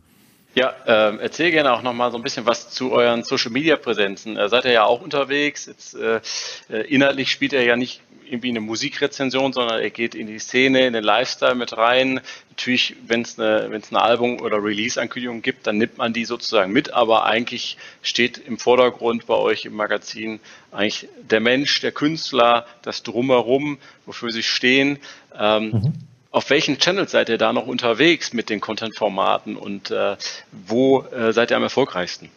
Ja, 0.55 0.73
äh, 0.87 1.17
erzähl 1.17 1.51
gerne 1.51 1.71
auch 1.71 1.83
nochmal 1.83 2.11
so 2.11 2.17
ein 2.17 2.23
bisschen 2.23 2.45
was 2.45 2.71
zu 2.71 2.91
euren 2.91 3.23
Social 3.23 3.51
Media 3.51 3.75
Präsenzen. 3.75 4.35
Äh, 4.35 4.49
seid 4.49 4.65
ihr 4.65 4.71
ja 4.71 4.83
auch 4.83 5.01
unterwegs. 5.01 5.67
Jetzt, 5.67 5.93
äh, 5.95 6.21
äh 6.69 6.81
inhaltlich 6.87 7.31
spielt 7.31 7.53
er 7.53 7.63
ja 7.63 7.75
nicht 7.75 8.01
irgendwie 8.29 8.49
eine 8.49 8.61
Musikrezension, 8.61 9.53
sondern 9.53 9.79
er 9.79 9.89
geht 9.89 10.15
in 10.15 10.27
die 10.27 10.39
Szene, 10.39 10.87
in 10.87 10.93
den 10.93 11.03
Lifestyle 11.03 11.55
mit 11.55 11.75
rein. 11.75 12.21
Natürlich, 12.49 12.95
wenn 13.07 13.21
es 13.21 13.39
eine, 13.39 13.63
eine 13.65 14.01
Album- 14.01 14.41
oder 14.41 14.63
Release-Ankündigung 14.63 15.41
gibt, 15.41 15.67
dann 15.67 15.77
nimmt 15.77 15.97
man 15.97 16.13
die 16.13 16.25
sozusagen 16.25 16.71
mit, 16.71 16.93
aber 16.93 17.25
eigentlich 17.25 17.77
steht 18.01 18.37
im 18.37 18.57
Vordergrund 18.57 19.25
bei 19.25 19.35
euch 19.35 19.65
im 19.65 19.75
Magazin 19.75 20.39
eigentlich 20.71 21.07
der 21.21 21.39
Mensch, 21.39 21.81
der 21.81 21.91
Künstler, 21.91 22.65
das 22.81 23.03
Drumherum, 23.03 23.77
wofür 24.05 24.31
sie 24.31 24.43
stehen. 24.43 24.99
Ähm, 25.37 25.71
mhm. 25.71 25.93
Auf 26.31 26.49
welchen 26.51 26.77
Channels 26.77 27.11
seid 27.11 27.29
ihr 27.29 27.39
da 27.39 27.53
noch 27.53 27.65
unterwegs 27.65 28.33
mit 28.33 28.49
den 28.49 28.61
Content-Formaten 28.61 29.55
und 29.55 29.89
äh, 29.89 30.15
wo 30.51 31.01
äh, 31.01 31.33
seid 31.33 31.49
ihr 31.51 31.57
am 31.57 31.63
erfolgreichsten? 31.63 32.29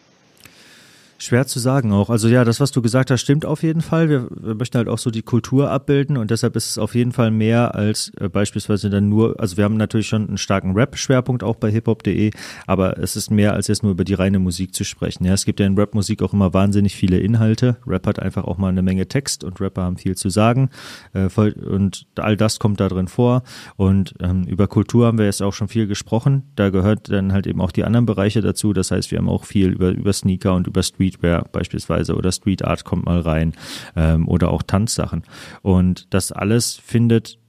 Schwer 1.17 1.47
zu 1.47 1.59
sagen 1.59 1.91
auch. 1.93 2.09
Also 2.09 2.27
ja, 2.27 2.43
das, 2.43 2.59
was 2.59 2.71
du 2.71 2.81
gesagt 2.81 3.11
hast, 3.11 3.21
stimmt 3.21 3.45
auf 3.45 3.63
jeden 3.63 3.81
Fall. 3.81 4.09
Wir, 4.09 4.27
wir 4.29 4.55
möchten 4.55 4.77
halt 4.77 4.87
auch 4.87 4.97
so 4.97 5.09
die 5.09 5.21
Kultur 5.21 5.71
abbilden 5.71 6.17
und 6.17 6.31
deshalb 6.31 6.55
ist 6.55 6.69
es 6.69 6.77
auf 6.77 6.95
jeden 6.95 7.11
Fall 7.11 7.31
mehr 7.31 7.75
als 7.75 8.11
äh, 8.19 8.27
beispielsweise 8.29 8.89
dann 8.89 9.09
nur, 9.09 9.39
also 9.39 9.57
wir 9.57 9.63
haben 9.63 9.77
natürlich 9.77 10.07
schon 10.07 10.27
einen 10.27 10.37
starken 10.37 10.73
Rap-Schwerpunkt 10.73 11.43
auch 11.43 11.55
bei 11.55 11.71
hiphop.de, 11.71 12.31
aber 12.67 12.97
es 12.97 13.15
ist 13.15 13.31
mehr 13.31 13.53
als 13.53 13.67
jetzt 13.67 13.83
nur 13.83 13.93
über 13.93 14.03
die 14.03 14.15
reine 14.15 14.39
Musik 14.39 14.75
zu 14.75 14.83
sprechen. 14.83 15.25
Ja, 15.25 15.33
es 15.33 15.45
gibt 15.45 15.59
ja 15.59 15.65
in 15.65 15.77
Rap-Musik 15.77 16.21
auch 16.21 16.33
immer 16.33 16.53
wahnsinnig 16.53 16.95
viele 16.95 17.19
Inhalte. 17.19 17.77
Rap 17.87 18.05
hat 18.05 18.19
einfach 18.19 18.43
auch 18.43 18.57
mal 18.57 18.69
eine 18.69 18.81
Menge 18.81 19.07
Text 19.07 19.43
und 19.43 19.61
Rapper 19.61 19.83
haben 19.83 19.97
viel 19.97 20.15
zu 20.15 20.29
sagen 20.29 20.69
äh, 21.13 21.29
und 21.37 22.05
all 22.17 22.35
das 22.35 22.59
kommt 22.59 22.79
da 22.79 22.89
drin 22.89 23.07
vor 23.07 23.43
und 23.77 24.13
ähm, 24.19 24.43
über 24.43 24.67
Kultur 24.67 25.07
haben 25.07 25.17
wir 25.17 25.25
jetzt 25.25 25.41
auch 25.41 25.53
schon 25.53 25.67
viel 25.67 25.87
gesprochen. 25.87 26.43
Da 26.55 26.69
gehört 26.69 27.09
dann 27.09 27.31
halt 27.31 27.47
eben 27.47 27.61
auch 27.61 27.71
die 27.71 27.83
anderen 27.83 28.05
Bereiche 28.05 28.41
dazu. 28.41 28.73
Das 28.73 28.91
heißt, 28.91 29.11
wir 29.11 29.19
haben 29.19 29.29
auch 29.29 29.45
viel 29.45 29.69
über, 29.69 29.89
über 29.91 30.11
Sneaker 30.13 30.53
und 30.53 30.67
über 30.67 30.83
Street 30.83 31.02
Streetwear 31.03 31.45
beispielsweise 31.51 32.15
oder 32.15 32.31
Street 32.31 32.63
Art 32.63 32.85
kommt 32.85 33.05
mal 33.05 33.19
rein 33.19 33.53
ähm, 33.95 34.27
oder 34.27 34.51
auch 34.51 34.63
Tanzsachen. 34.63 35.23
Und 35.61 36.13
das 36.13 36.31
alles 36.31 36.75
findet 36.75 37.39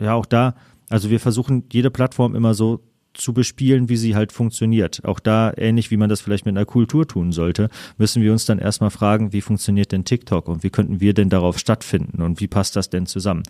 ja 0.00 0.14
auch 0.14 0.26
da, 0.26 0.54
also 0.88 1.10
wir 1.10 1.20
versuchen 1.20 1.64
jede 1.72 1.90
Plattform 1.90 2.34
immer 2.34 2.54
so 2.54 2.80
zu 3.14 3.32
bespielen, 3.32 3.88
wie 3.88 3.96
sie 3.96 4.14
halt 4.14 4.32
funktioniert. 4.32 5.04
Auch 5.04 5.18
da, 5.18 5.52
ähnlich 5.56 5.90
wie 5.90 5.96
man 5.96 6.08
das 6.08 6.20
vielleicht 6.20 6.46
mit 6.46 6.56
einer 6.56 6.66
Kultur 6.66 7.06
tun 7.06 7.32
sollte, 7.32 7.68
müssen 7.96 8.22
wir 8.22 8.32
uns 8.32 8.44
dann 8.44 8.58
erstmal 8.58 8.90
fragen, 8.90 9.32
wie 9.32 9.40
funktioniert 9.40 9.92
denn 9.92 10.04
TikTok 10.04 10.48
und 10.48 10.62
wie 10.62 10.70
könnten 10.70 11.00
wir 11.00 11.14
denn 11.14 11.28
darauf 11.28 11.58
stattfinden 11.58 12.22
und 12.22 12.40
wie 12.40 12.48
passt 12.48 12.76
das 12.76 12.90
denn 12.90 13.06
zusammen? 13.06 13.42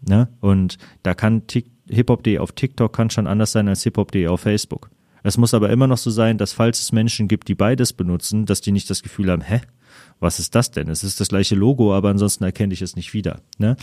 Ne? 0.00 0.28
Und 0.40 0.78
da 1.02 1.14
kann 1.14 1.42
Hip-Hop.de 1.88 2.38
auf 2.38 2.52
TikTok 2.52 2.92
kann 2.92 3.10
schon 3.10 3.26
anders 3.26 3.52
sein 3.52 3.68
als 3.68 3.82
Hip-Hop.de 3.82 4.26
auf 4.28 4.40
Facebook. 4.40 4.90
Es 5.22 5.38
muss 5.38 5.54
aber 5.54 5.70
immer 5.70 5.86
noch 5.86 5.98
so 5.98 6.10
sein, 6.10 6.38
dass 6.38 6.52
falls 6.52 6.80
es 6.80 6.92
Menschen 6.92 7.28
gibt, 7.28 7.48
die 7.48 7.54
beides 7.54 7.92
benutzen, 7.92 8.46
dass 8.46 8.60
die 8.60 8.72
nicht 8.72 8.90
das 8.90 9.02
Gefühl 9.02 9.30
haben, 9.30 9.42
hä? 9.42 9.60
was 10.22 10.38
ist 10.38 10.54
das 10.54 10.70
denn? 10.70 10.88
Es 10.88 11.02
ist 11.02 11.20
das 11.20 11.28
gleiche 11.28 11.56
Logo, 11.56 11.94
aber 11.94 12.10
ansonsten 12.10 12.44
erkenne 12.44 12.72
ich 12.72 12.80
es 12.80 12.96
nicht 12.96 13.12
wieder. 13.12 13.40
Ne? 13.58 13.76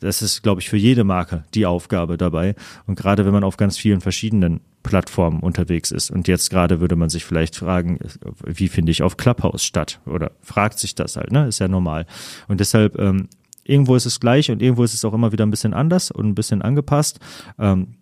Das 0.00 0.20
ist, 0.20 0.42
glaube 0.42 0.60
ich, 0.60 0.68
für 0.68 0.76
jede 0.76 1.04
Marke 1.04 1.44
die 1.54 1.64
Aufgabe 1.64 2.18
dabei. 2.18 2.54
Und 2.86 2.96
gerade 2.96 3.24
wenn 3.24 3.32
man 3.32 3.44
auf 3.44 3.56
ganz 3.56 3.78
vielen 3.78 4.00
verschiedenen 4.00 4.60
Plattformen 4.82 5.40
unterwegs 5.40 5.92
ist. 5.92 6.10
Und 6.10 6.28
jetzt 6.28 6.50
gerade 6.50 6.80
würde 6.80 6.96
man 6.96 7.08
sich 7.08 7.24
vielleicht 7.24 7.56
fragen, 7.56 7.98
wie 8.44 8.68
finde 8.68 8.92
ich 8.92 9.02
auf 9.02 9.16
Clubhouse 9.16 9.64
statt? 9.64 10.00
Oder 10.06 10.32
fragt 10.42 10.78
sich 10.78 10.94
das 10.94 11.16
halt, 11.16 11.32
ne? 11.32 11.46
Ist 11.46 11.60
ja 11.60 11.68
normal. 11.68 12.06
Und 12.48 12.60
deshalb, 12.60 12.98
ähm, 12.98 13.28
irgendwo 13.64 13.96
ist 13.96 14.06
es 14.06 14.20
gleich 14.20 14.50
und 14.50 14.62
irgendwo 14.62 14.84
ist 14.84 14.94
es 14.94 15.04
auch 15.04 15.14
immer 15.14 15.32
wieder 15.32 15.46
ein 15.46 15.50
bisschen 15.50 15.74
anders 15.74 16.10
und 16.10 16.26
ein 16.26 16.34
bisschen 16.34 16.62
angepasst. 16.62 17.20
Ähm, 17.58 17.95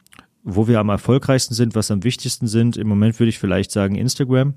wo 0.45 0.69
wir 0.69 0.79
am 0.79 0.91
erfolgreichsten 0.91 1.55
sind, 1.55 1.75
was 1.75 1.91
am 1.91 2.05
wichtigsten 2.05 2.47
sind, 2.47 2.77
im 2.77 2.87
Moment 2.87 3.19
würde 3.19 3.31
ich 3.31 3.39
vielleicht 3.39 3.71
sagen 3.71 3.97
Instagram. 3.97 4.55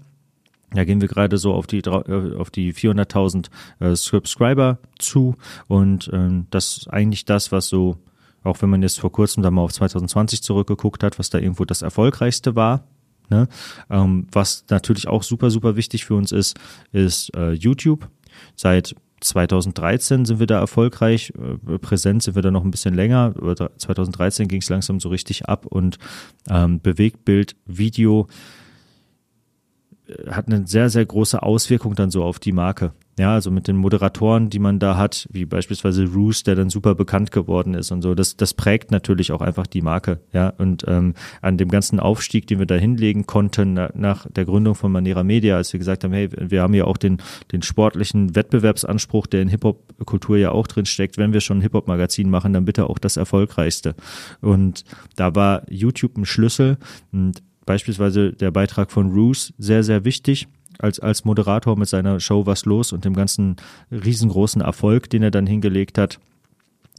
Da 0.72 0.84
gehen 0.84 1.00
wir 1.00 1.08
gerade 1.08 1.38
so 1.38 1.54
auf 1.54 1.66
die 1.66 1.80
äh, 1.80 2.36
auf 2.36 2.52
die 2.52 2.74
400.000 2.74 3.48
äh, 3.80 3.96
Subscriber 3.96 4.80
zu 5.00 5.36
und 5.68 6.10
ähm, 6.12 6.48
das 6.50 6.78
ist 6.78 6.88
eigentlich 6.90 7.24
das, 7.24 7.54
was 7.54 7.68
so 7.70 7.98
auch 8.44 8.62
wenn 8.62 8.70
man 8.70 8.82
jetzt 8.82 9.00
vor 9.00 9.12
kurzem 9.12 9.44
da 9.44 9.52
mal 9.52 9.62
auf 9.62 9.74
2020 9.74 10.44
zurückgeguckt 10.44 11.04
hat, 11.04 11.20
was 11.20 11.30
da 11.30 11.38
irgendwo 11.38 11.66
das 11.66 11.82
erfolgreichste 11.82 12.56
war. 12.56 12.84
Ne? 13.30 13.48
Ähm, 13.90 14.28
was 14.32 14.66
natürlich 14.70 15.08
auch 15.08 15.24
super, 15.24 15.52
super 15.52 15.76
wichtig 15.76 16.06
für 16.06 16.16
uns 16.16 16.32
ist, 16.32 16.58
ist 16.92 17.36
äh, 17.36 17.52
YouTube. 17.52 18.08
Seit 18.56 18.96
2013 19.20 20.26
sind 20.26 20.40
wir 20.40 20.48
da 20.48 20.60
erfolgreich, 20.60 21.34
äh, 21.38 21.78
präsent 21.80 22.24
sind 22.24 22.36
wir 22.36 22.42
da 22.42 22.52
noch 22.52 22.64
ein 22.64 22.72
bisschen 22.72 22.94
länger. 22.94 23.34
2013 23.78 24.48
ging 24.48 24.62
es 24.62 24.70
langsam 24.70 25.00
so 25.00 25.10
richtig 25.10 25.46
ab 25.46 25.66
und 25.66 25.98
ähm, 26.50 26.80
Bewegtbild, 26.82 27.56
Video 27.66 28.28
äh, 30.08 30.32
hat 30.32 30.48
eine 30.48 30.68
sehr, 30.68 30.90
sehr 30.90 31.06
große 31.06 31.42
Auswirkung 31.42 31.96
dann 31.96 32.12
so 32.12 32.24
auf 32.24 32.40
die 32.40 32.52
Marke. 32.52 32.94
Ja, 33.20 33.34
also 33.34 33.50
mit 33.50 33.68
den 33.68 33.78
Moderatoren, 33.78 34.52
die 34.52 34.60
man 34.60 34.78
da 34.78 34.96
hat, 34.96 35.28
wie 35.32 35.46
beispielsweise 35.46 36.06
Roos, 36.06 36.44
der 36.44 36.54
dann 36.54 36.70
super 36.70 36.94
bekannt 36.94 37.32
geworden 37.32 37.74
ist 37.74 37.90
und 37.92 38.04
so, 38.04 38.14
das, 38.14 38.38
das 38.38 38.54
prägt 38.54 38.92
natürlich 38.92 39.32
auch 39.32 39.42
einfach 39.42 39.66
die 39.66 39.82
Marke. 39.82 40.20
Ja, 40.34 40.50
und 40.50 40.86
ähm, 40.88 41.16
an 41.42 41.58
dem 41.58 41.70
ganzen 41.70 42.00
Aufstieg, 42.00 42.46
den 42.46 42.60
wir 42.60 42.68
da 42.68 42.76
hinlegen 42.76 43.26
konnten 43.26 43.74
na, 43.74 43.90
nach 43.96 44.28
der 44.30 44.46
Gründung 44.46 44.76
von 44.76 44.92
Manera 44.92 45.24
Media, 45.24 45.58
als 45.58 45.74
wir 45.74 45.80
gesagt 45.80 46.04
haben, 46.04 46.14
hey, 46.14 46.30
wir 46.32 46.62
haben 46.62 46.76
ja 46.76 46.86
auch 46.86 46.98
den, 46.98 47.18
den 47.52 47.64
sportlichen 47.64 48.36
Wettbewerbsanspruch, 48.36 49.26
der 49.26 49.42
in 49.42 49.48
Hip-Hop-Kultur 49.48 50.38
ja 50.38 50.52
auch 50.52 50.68
drin 50.68 50.86
steckt. 50.86 51.18
Wenn 51.18 51.34
wir 51.34 51.42
schon 51.42 51.58
ein 51.58 51.62
Hip-Hop-Magazin 51.62 52.30
machen, 52.30 52.54
dann 52.54 52.66
bitte 52.66 52.88
auch 52.88 53.00
das 53.00 53.18
erfolgreichste. 53.18 53.96
Und 54.42 54.84
da 55.16 55.34
war 55.34 55.64
YouTube 55.72 56.18
ein 56.18 56.26
Schlüssel 56.26 56.78
und 57.12 57.42
beispielsweise 57.68 58.34
der 58.34 58.50
Beitrag 58.50 58.92
von 58.92 59.12
Roos 59.12 59.54
sehr, 59.60 59.84
sehr 59.84 60.04
wichtig 60.06 60.48
als, 60.80 61.00
als 61.00 61.26
Moderator 61.26 61.78
mit 61.78 61.88
seiner 61.88 62.20
Show 62.20 62.48
Was 62.48 62.66
los 62.66 62.92
und 62.92 63.06
dem 63.06 63.14
ganzen 63.14 63.58
riesengroßen 63.92 64.62
Erfolg, 64.62 65.12
den 65.12 65.22
er 65.22 65.32
dann 65.32 65.46
hingelegt 65.46 66.00
hat, 66.00 66.20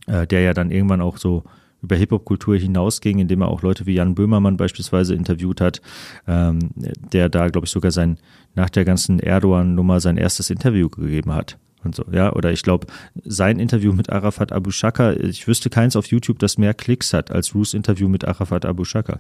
äh, 0.07 0.27
der 0.29 0.43
ja 0.43 0.55
dann 0.55 0.71
irgendwann 0.71 1.01
auch 1.01 1.17
so 1.19 1.43
über 1.83 1.97
Hip-Hop-Kultur 1.97 2.57
hinausging, 2.57 3.19
indem 3.19 3.43
er 3.43 3.49
auch 3.49 3.63
Leute 3.63 3.87
wie 3.87 3.95
Jan 3.95 4.15
Böhmermann 4.15 4.57
beispielsweise 4.57 5.15
interviewt 5.15 5.61
hat, 5.61 5.81
ähm, 6.27 6.71
der 7.13 7.29
da, 7.29 7.49
glaube 7.49 7.67
ich, 7.67 7.71
sogar 7.71 7.93
sein, 7.93 8.19
nach 8.55 8.69
der 8.69 8.85
ganzen 8.85 9.21
Erdogan-Nummer 9.21 10.01
sein 10.01 10.17
erstes 10.17 10.51
Interview 10.51 10.89
gegeben 10.89 11.33
hat. 11.33 11.57
Und 11.85 11.95
so, 11.95 12.05
ja, 12.11 12.33
oder 12.33 12.51
ich 12.53 12.63
glaube, 12.63 12.89
sein 13.25 13.61
Interview 13.61 13.93
mit 13.93 14.11
Arafat 14.11 14.51
Abu 14.51 14.73
Shaka, 14.73 15.13
ich 15.13 15.47
wüsste 15.47 15.71
keins 15.71 15.95
auf 15.95 16.07
YouTube, 16.07 16.41
das 16.41 16.59
mehr 16.59 16.75
Klicks 16.75 17.13
hat 17.13 17.31
als 17.31 17.55
Roos 17.55 17.73
Interview 17.73 18.09
mit 18.09 18.27
Arafat 18.27 18.67
Abu 18.67 18.85
Shaka 18.85 19.19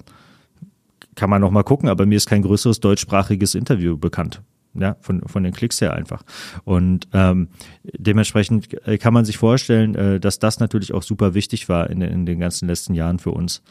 kann 1.19 1.29
man 1.31 1.41
noch 1.41 1.51
mal 1.51 1.65
gucken, 1.65 1.89
aber 1.89 2.07
mir 2.07 2.15
ist 2.15 2.29
kein 2.29 2.43
größeres 2.43 2.79
deutschsprachiges 2.79 3.57
Interview 3.57 3.99
bekannt. 3.99 4.41
Ja, 4.75 4.97
von, 5.01 5.23
von 5.27 5.43
den 5.43 5.53
Klicks 5.53 5.81
her 5.81 5.95
einfach. 5.95 6.23
Und 6.65 7.09
ähm, 7.13 7.49
dementsprechend 7.83 8.69
kann 9.01 9.13
man 9.13 9.25
sich 9.25 9.37
vorstellen, 9.37 9.95
äh, 9.97 10.21
dass 10.21 10.39
das 10.39 10.61
natürlich 10.61 10.95
auch 10.95 11.03
super 11.03 11.35
wichtig 11.35 11.69
war 11.69 11.91
in, 11.91 12.01
in 12.01 12.27
den 12.27 12.39
ganzen 12.39 12.69
letzten 12.69 12.95
Jahren 12.95 13.19
für 13.19 13.33
uns. 13.33 13.63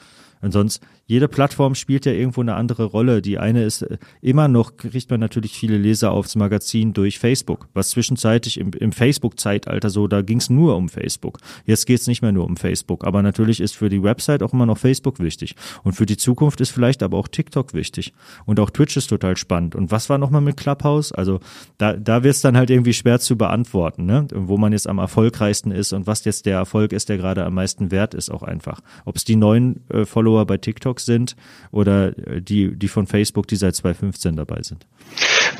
Und 0.41 0.51
sonst, 0.51 0.81
jede 1.07 1.29
Plattform 1.29 1.73
spielt 1.73 2.05
ja 2.05 2.11
irgendwo 2.11 2.41
eine 2.41 2.55
andere 2.55 2.83
Rolle. 2.83 3.21
Die 3.21 3.39
eine 3.39 3.63
ist, 3.63 3.81
äh, 3.81 3.97
immer 4.21 4.49
noch 4.49 4.75
kriegt 4.75 5.09
man 5.09 5.21
natürlich 5.21 5.53
viele 5.53 5.77
Leser 5.77 6.11
aufs 6.11 6.35
Magazin 6.35 6.93
durch 6.93 7.17
Facebook, 7.17 7.69
was 7.73 7.91
zwischenzeitlich 7.91 8.59
im, 8.59 8.71
im 8.73 8.91
Facebook-Zeitalter 8.91 9.89
so, 9.89 10.07
da 10.07 10.21
ging 10.21 10.39
es 10.39 10.49
nur 10.49 10.75
um 10.75 10.89
Facebook. 10.89 11.39
Jetzt 11.65 11.85
geht 11.85 12.01
es 12.01 12.07
nicht 12.07 12.21
mehr 12.21 12.33
nur 12.33 12.45
um 12.45 12.57
Facebook. 12.57 13.07
Aber 13.07 13.21
natürlich 13.21 13.61
ist 13.61 13.75
für 13.75 13.87
die 13.87 14.03
Website 14.03 14.43
auch 14.43 14.51
immer 14.51 14.65
noch 14.65 14.77
Facebook 14.77 15.19
wichtig. 15.19 15.55
Und 15.83 15.93
für 15.93 16.05
die 16.05 16.17
Zukunft 16.17 16.59
ist 16.59 16.71
vielleicht 16.71 17.01
aber 17.03 17.17
auch 17.17 17.29
TikTok 17.29 17.73
wichtig. 17.73 18.13
Und 18.45 18.59
auch 18.59 18.69
Twitch 18.69 18.97
ist 18.97 19.07
total 19.07 19.37
spannend. 19.37 19.75
Und 19.75 19.91
was 19.91 20.09
war 20.09 20.17
nochmal 20.17 20.41
mit 20.41 20.57
Clubhouse? 20.57 21.13
Also 21.13 21.39
da, 21.77 21.93
da 21.93 22.23
wird 22.23 22.35
es 22.35 22.41
dann 22.41 22.57
halt 22.57 22.69
irgendwie 22.69 22.93
schwer 22.93 23.19
zu 23.19 23.37
beantworten, 23.37 24.05
ne? 24.05 24.27
wo 24.33 24.57
man 24.57 24.73
jetzt 24.73 24.87
am 24.87 24.97
erfolgreichsten 24.97 25.71
ist 25.71 25.93
und 25.93 26.05
was 26.05 26.25
jetzt 26.25 26.45
der 26.45 26.57
Erfolg 26.57 26.91
ist, 26.91 27.07
der 27.07 27.17
gerade 27.17 27.45
am 27.45 27.53
meisten 27.53 27.91
wert 27.91 28.13
ist, 28.13 28.29
auch 28.29 28.43
einfach. 28.43 28.81
Ob 29.05 29.15
es 29.15 29.23
die 29.23 29.37
neuen 29.37 29.87
äh, 29.89 30.05
Follower 30.05 30.26
Follower 30.27 30.45
bei 30.45 30.57
TikTok 30.57 30.99
sind 30.99 31.35
oder 31.71 32.17
äh, 32.27 32.41
die, 32.41 32.75
die 32.75 32.87
von 32.87 33.07
Facebook, 33.07 33.47
die 33.47 33.55
seit 33.55 33.75
2015 33.75 34.35
dabei 34.35 34.61
sind. 34.61 34.85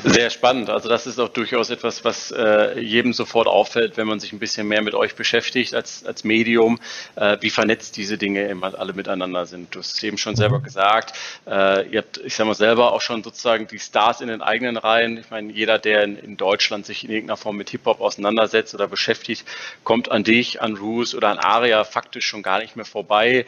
Sehr 0.04 0.30
spannend. 0.30 0.70
Also 0.70 0.88
das 0.88 1.06
ist 1.06 1.18
auch 1.18 1.30
durchaus 1.30 1.70
etwas, 1.70 2.04
was 2.04 2.30
äh, 2.30 2.78
jedem 2.78 3.12
sofort 3.12 3.48
auffällt, 3.48 3.96
wenn 3.96 4.06
man 4.06 4.20
sich 4.20 4.32
ein 4.32 4.38
bisschen 4.38 4.68
mehr 4.68 4.82
mit 4.82 4.94
euch 4.94 5.16
beschäftigt 5.16 5.74
als, 5.74 6.04
als 6.04 6.22
Medium, 6.22 6.78
äh, 7.16 7.36
wie 7.40 7.50
vernetzt 7.50 7.96
diese 7.96 8.16
Dinge 8.16 8.46
immer 8.46 8.78
alle 8.78 8.92
miteinander 8.92 9.46
sind. 9.46 9.74
Du 9.74 9.80
hast 9.80 9.96
es 9.96 10.02
eben 10.02 10.18
schon 10.18 10.36
selber 10.36 10.58
mhm. 10.58 10.64
gesagt. 10.64 11.16
Äh, 11.46 11.88
ihr 11.88 11.98
habt, 11.98 12.18
ich 12.24 12.34
sage 12.34 12.48
mal 12.48 12.54
selber, 12.54 12.92
auch 12.92 13.00
schon 13.00 13.24
sozusagen 13.24 13.66
die 13.66 13.78
Stars 13.78 14.20
in 14.20 14.28
den 14.28 14.42
eigenen 14.42 14.76
Reihen. 14.76 15.18
Ich 15.18 15.30
meine, 15.30 15.52
jeder, 15.52 15.78
der 15.78 16.04
in, 16.04 16.16
in 16.16 16.36
Deutschland 16.36 16.86
sich 16.86 17.04
in 17.04 17.10
irgendeiner 17.10 17.36
Form 17.36 17.56
mit 17.56 17.70
Hip-Hop 17.70 18.00
auseinandersetzt 18.00 18.74
oder 18.74 18.86
beschäftigt, 18.86 19.44
kommt 19.82 20.10
an 20.10 20.22
dich, 20.22 20.62
an 20.62 20.76
Roos 20.76 21.14
oder 21.14 21.28
an 21.28 21.38
Aria 21.38 21.82
faktisch 21.84 22.26
schon 22.26 22.42
gar 22.42 22.60
nicht 22.60 22.76
mehr 22.76 22.84
vorbei. 22.84 23.46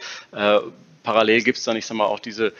Parallel 1.03 1.43
gibt 1.43 1.57
es 1.57 1.63
dann, 1.63 1.75
ich 1.77 1.85
sag 1.85 1.95
mal, 1.95 2.05
auch 2.05 2.19
diese 2.19 2.53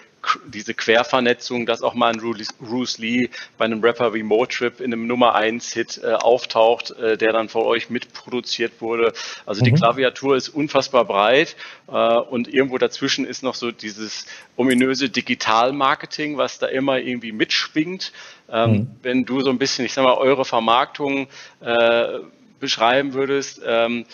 diese 0.48 0.74
Quervernetzung, 0.74 1.66
dass 1.66 1.82
auch 1.82 1.94
mal 1.94 2.14
ein 2.14 2.20
Bruce 2.60 2.98
Lee 2.98 3.30
bei 3.58 3.66
einem 3.66 3.82
Rapper 3.82 4.14
wie 4.14 4.24
Motrip 4.24 4.80
in 4.80 4.94
einem 4.94 5.08
Nummer 5.08 5.36
1 5.36 5.74
Hit 5.74 6.02
äh, 6.04 6.14
auftaucht, 6.14 6.92
äh, 6.92 7.18
der 7.18 7.34
dann 7.34 7.50
von 7.50 7.64
euch 7.64 7.90
mitproduziert 7.90 8.82
wurde. 8.82 9.14
Also 9.46 9.62
mhm. 9.62 9.66
die 9.66 9.72
Klaviatur 9.74 10.36
ist 10.36 10.50
unfassbar 10.50 11.06
breit 11.06 11.56
äh, 11.88 11.92
und 11.92 12.48
irgendwo 12.48 12.78
dazwischen 12.78 13.26
ist 13.26 13.44
noch 13.44 13.56
so 13.56 13.72
dieses 13.72 14.26
ominöse 14.56 15.10
Digital-Marketing, 15.10 16.38
was 16.38 16.60
da 16.60 16.68
immer 16.68 17.00
irgendwie 17.00 17.32
mitschwingt. 17.32 18.12
Ähm, 18.50 18.72
mhm. 18.72 18.88
Wenn 19.02 19.26
du 19.26 19.42
so 19.42 19.50
ein 19.50 19.58
bisschen, 19.58 19.86
ich 19.86 19.94
sag 19.94 20.04
mal, 20.04 20.16
eure 20.16 20.46
Vermarktung 20.46 21.28
äh, 21.62 22.20
beschreiben 22.60 23.14
würdest, 23.14 23.62
ähm, 23.66 24.06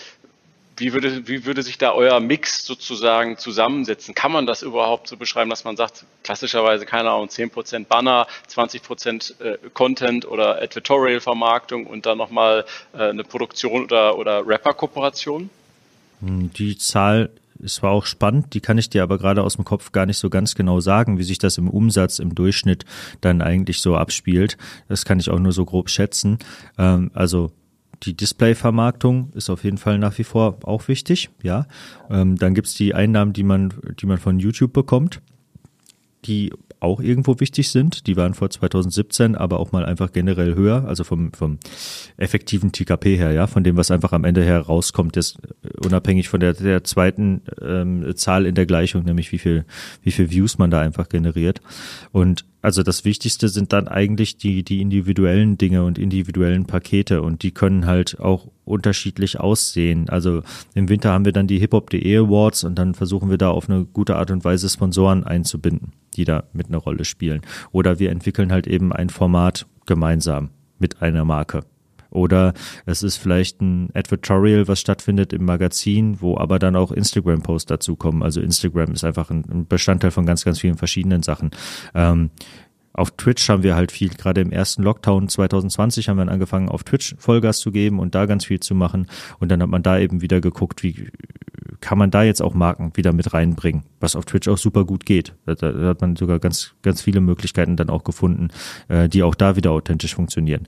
wie 0.78 0.94
würde, 0.94 1.28
wie 1.28 1.46
würde 1.46 1.64
sich 1.64 1.78
da 1.78 1.92
euer 1.92 2.20
Mix 2.20 2.66
sozusagen 2.66 3.38
zusammensetzen? 3.38 4.16
Kann 4.16 4.32
man 4.32 4.46
das 4.46 4.62
überhaupt 4.62 5.08
so 5.08 5.18
beschreiben, 5.18 5.50
dass 5.50 5.64
man 5.64 5.76
sagt, 5.76 6.06
klassischerweise, 6.24 6.86
keine 6.86 7.10
Ahnung, 7.10 7.28
10% 7.28 7.86
Banner, 7.86 8.28
20% 8.50 9.42
äh, 9.42 9.58
Content 9.74 10.28
oder 10.28 10.62
Advertorial-Vermarktung 10.62 11.88
und 11.88 12.06
dann 12.06 12.18
nochmal 12.18 12.66
äh, 12.94 13.10
eine 13.10 13.24
Produktion 13.24 13.84
oder, 13.84 14.18
oder 14.18 14.48
Rapper-Kooperation? 14.48 15.50
Hm, 16.22 16.52
die 16.54 16.78
Zahl 16.78 17.30
ist 17.60 17.76
zwar 17.76 17.92
auch 17.92 18.06
spannend, 18.06 18.54
die 18.54 18.62
kann 18.62 18.78
ich 18.78 18.90
dir 18.90 19.04
aber 19.04 19.18
gerade 19.18 19.44
aus 19.44 19.56
dem 19.56 19.66
Kopf 19.66 19.92
gar 19.92 20.06
nicht 20.06 20.18
so 20.18 20.30
ganz 20.30 20.56
genau 20.56 20.80
sagen, 20.80 21.18
wie 21.18 21.24
sich 21.24 21.40
das 21.40 21.58
im 21.58 21.70
Umsatz 21.70 22.20
im 22.20 22.36
Durchschnitt 22.36 22.86
dann 23.22 23.42
eigentlich 23.42 23.82
so 23.82 23.96
abspielt. 23.96 24.58
Das 24.88 25.06
kann 25.06 25.20
ich 25.20 25.30
auch 25.30 25.40
nur 25.40 25.52
so 25.52 25.66
grob 25.66 25.90
schätzen. 25.90 26.38
Ähm, 26.78 27.12
also 27.14 27.52
die 28.04 28.16
Display-Vermarktung 28.16 29.32
ist 29.34 29.50
auf 29.50 29.64
jeden 29.64 29.78
Fall 29.78 29.98
nach 29.98 30.18
wie 30.18 30.24
vor 30.24 30.60
auch 30.64 30.88
wichtig, 30.88 31.30
ja. 31.42 31.68
Ähm, 32.10 32.36
dann 32.38 32.54
gibt's 32.54 32.76
die 32.76 32.94
Einnahmen, 32.94 33.34
die 33.34 33.44
man, 33.44 33.74
die 34.00 34.06
man 34.06 34.18
von 34.18 34.40
YouTube 34.40 34.74
bekommt, 34.74 35.22
die 36.26 36.52
auch 36.80 37.00
irgendwo 37.00 37.40
wichtig 37.40 37.70
sind. 37.70 38.08
Die 38.08 38.16
waren 38.18 38.34
vor 38.34 38.50
2017 38.50 39.36
aber 39.36 39.60
auch 39.60 39.72
mal 39.72 39.86
einfach 39.86 40.12
generell 40.12 40.56
höher, 40.56 40.86
also 40.88 41.04
vom, 41.04 41.34
vom 41.34 41.58
effektiven 42.18 42.72
TKP 42.72 43.16
her, 43.18 43.32
ja, 43.32 43.48
von 43.48 43.64
dem, 43.64 43.78
was 43.78 43.92
einfach 43.92 44.14
am 44.14 44.24
Ende 44.24 44.44
herauskommt, 44.44 45.16
jetzt 45.16 45.40
unabhängig 45.84 46.30
von 46.30 46.40
der, 46.40 46.54
der 46.54 46.84
zweiten 46.84 47.42
ähm, 47.62 48.16
Zahl 48.16 48.46
in 48.46 48.56
der 48.56 48.66
Gleichung, 48.66 49.04
nämlich 49.04 49.32
wie 49.32 49.40
viel, 49.40 49.66
wie 50.04 50.12
viel 50.12 50.30
Views 50.30 50.58
man 50.58 50.70
da 50.70 50.82
einfach 50.82 51.10
generiert. 51.10 51.62
Und 52.12 52.46
also 52.68 52.84
das 52.84 53.06
Wichtigste 53.06 53.48
sind 53.48 53.72
dann 53.72 53.88
eigentlich 53.88 54.36
die, 54.36 54.62
die 54.62 54.82
individuellen 54.82 55.58
Dinge 55.58 55.86
und 55.86 55.98
individuellen 55.98 56.66
Pakete 56.66 57.22
und 57.22 57.42
die 57.42 57.52
können 57.52 57.86
halt 57.86 58.20
auch 58.20 58.50
unterschiedlich 58.66 59.40
aussehen. 59.40 60.10
Also 60.10 60.42
im 60.74 60.90
Winter 60.90 61.14
haben 61.14 61.24
wir 61.24 61.32
dann 61.32 61.48
die 61.48 61.60
Hip-Hop.de 61.60 62.18
Awards 62.18 62.66
und 62.66 62.76
dann 62.78 62.94
versuchen 62.94 63.30
wir 63.30 63.38
da 63.38 63.52
auf 63.52 63.70
eine 63.70 63.86
gute 63.86 64.18
Art 64.18 64.32
und 64.32 64.44
Weise 64.44 64.68
Sponsoren 64.68 65.24
einzubinden, 65.24 65.94
die 66.18 66.26
da 66.26 66.44
mit 66.52 66.68
einer 66.68 66.80
Rolle 66.80 67.06
spielen. 67.06 67.40
Oder 67.72 68.00
wir 68.00 68.12
entwickeln 68.12 68.52
halt 68.52 68.68
eben 68.68 68.92
ein 68.92 69.10
Format 69.10 69.66
gemeinsam 69.86 70.50
mit 70.78 71.02
einer 71.02 71.24
Marke. 71.24 71.64
Oder 72.18 72.54
es 72.88 73.04
ist 73.04 73.18
vielleicht 73.18 73.62
ein 73.62 73.90
Advertorial, 73.94 74.68
was 74.68 74.80
stattfindet 74.80 75.34
im 75.34 75.46
Magazin, 75.46 76.20
wo 76.20 76.38
aber 76.38 76.58
dann 76.58 76.76
auch 76.76 76.92
Instagram-Posts 76.92 77.68
dazukommen. 77.68 78.24
Also 78.24 78.42
Instagram 78.42 78.92
ist 78.94 79.04
einfach 79.04 79.30
ein 79.30 79.68
Bestandteil 79.68 80.10
von 80.10 80.26
ganz, 80.26 80.44
ganz 80.44 80.60
vielen 80.60 80.78
verschiedenen 80.78 81.22
Sachen. 81.22 81.52
Ähm, 81.94 82.32
auf 82.94 83.12
Twitch 83.12 83.48
haben 83.48 83.62
wir 83.62 83.76
halt 83.76 83.92
viel, 83.92 84.10
gerade 84.10 84.42
im 84.42 84.52
ersten 84.52 84.82
Lockdown 84.82 85.30
2020 85.30 86.10
haben 86.10 86.18
wir 86.18 86.26
dann 86.26 86.34
angefangen, 86.34 86.70
auf 86.70 86.84
Twitch 86.84 87.16
Vollgas 87.20 87.60
zu 87.60 87.72
geben 87.72 88.00
und 88.00 88.16
da 88.16 88.26
ganz 88.26 88.46
viel 88.46 88.60
zu 88.60 88.74
machen. 88.74 89.06
Und 89.40 89.50
dann 89.52 89.62
hat 89.62 89.70
man 89.70 89.84
da 89.84 90.00
eben 90.00 90.22
wieder 90.22 90.42
geguckt, 90.42 90.82
wie 90.82 91.10
kann 91.80 92.00
man 92.00 92.10
da 92.10 92.24
jetzt 92.24 92.42
auch 92.42 92.56
Marken 92.56 92.94
wieder 92.96 93.14
mit 93.14 93.34
reinbringen, 93.34 93.84
was 94.00 94.16
auf 94.16 94.26
Twitch 94.26 94.48
auch 94.48 94.58
super 94.58 94.86
gut 94.86 95.06
geht. 95.06 95.36
Da, 95.46 95.54
da 95.54 95.90
hat 95.90 96.02
man 96.02 96.16
sogar 96.16 96.40
ganz, 96.40 96.74
ganz 96.82 97.04
viele 97.04 97.22
Möglichkeiten 97.22 97.76
dann 97.76 97.92
auch 97.92 98.04
gefunden, 98.04 98.48
äh, 98.88 99.08
die 99.08 99.22
auch 99.22 99.36
da 99.36 99.56
wieder 99.56 99.70
authentisch 99.70 100.16
funktionieren. 100.16 100.68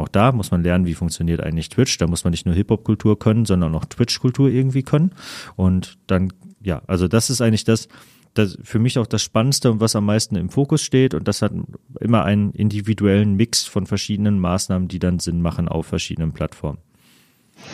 Auch 0.00 0.08
da 0.08 0.32
muss 0.32 0.50
man 0.50 0.62
lernen, 0.62 0.86
wie 0.86 0.94
funktioniert 0.94 1.42
eigentlich 1.42 1.68
Twitch. 1.68 1.98
Da 1.98 2.06
muss 2.06 2.24
man 2.24 2.30
nicht 2.30 2.46
nur 2.46 2.54
Hip-Hop-Kultur 2.54 3.18
können, 3.18 3.44
sondern 3.44 3.74
auch 3.74 3.84
Twitch-Kultur 3.84 4.48
irgendwie 4.48 4.82
können. 4.82 5.12
Und 5.56 5.98
dann, 6.06 6.32
ja, 6.62 6.80
also 6.86 7.06
das 7.06 7.28
ist 7.28 7.42
eigentlich 7.42 7.64
das, 7.64 7.88
das 8.32 8.56
für 8.62 8.78
mich 8.78 8.98
auch 8.98 9.06
das 9.06 9.22
Spannendste 9.22 9.70
und 9.70 9.80
was 9.80 9.94
am 9.94 10.06
meisten 10.06 10.36
im 10.36 10.48
Fokus 10.48 10.82
steht. 10.82 11.12
Und 11.12 11.28
das 11.28 11.42
hat 11.42 11.52
immer 12.00 12.24
einen 12.24 12.52
individuellen 12.52 13.34
Mix 13.34 13.66
von 13.66 13.86
verschiedenen 13.86 14.40
Maßnahmen, 14.40 14.88
die 14.88 14.98
dann 14.98 15.18
Sinn 15.18 15.42
machen 15.42 15.68
auf 15.68 15.86
verschiedenen 15.86 16.32
Plattformen. 16.32 16.78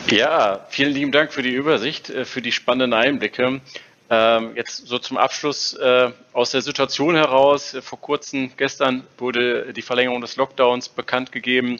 Ja, 0.09 0.65
vielen 0.67 0.91
lieben 0.91 1.13
Dank 1.13 1.31
für 1.31 1.43
die 1.43 1.53
Übersicht, 1.53 2.09
äh, 2.09 2.25
für 2.25 2.41
die 2.41 2.51
spannenden 2.51 2.93
Einblicke. 2.93 3.61
Ähm, 4.09 4.51
jetzt 4.55 4.87
so 4.87 4.99
zum 4.99 5.17
Abschluss 5.17 5.73
äh, 5.73 6.11
aus 6.33 6.51
der 6.51 6.61
Situation 6.61 7.15
heraus. 7.15 7.77
Vor 7.81 8.01
kurzem, 8.01 8.51
gestern 8.57 9.03
wurde 9.17 9.73
die 9.73 9.81
Verlängerung 9.81 10.19
des 10.19 10.35
Lockdowns 10.35 10.89
bekannt 10.89 11.31
gegeben. 11.31 11.79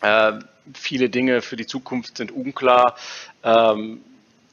Äh, 0.00 0.32
viele 0.74 1.10
Dinge 1.10 1.42
für 1.42 1.56
die 1.56 1.66
Zukunft 1.66 2.16
sind 2.16 2.32
unklar. 2.32 2.96
Ähm, 3.42 4.00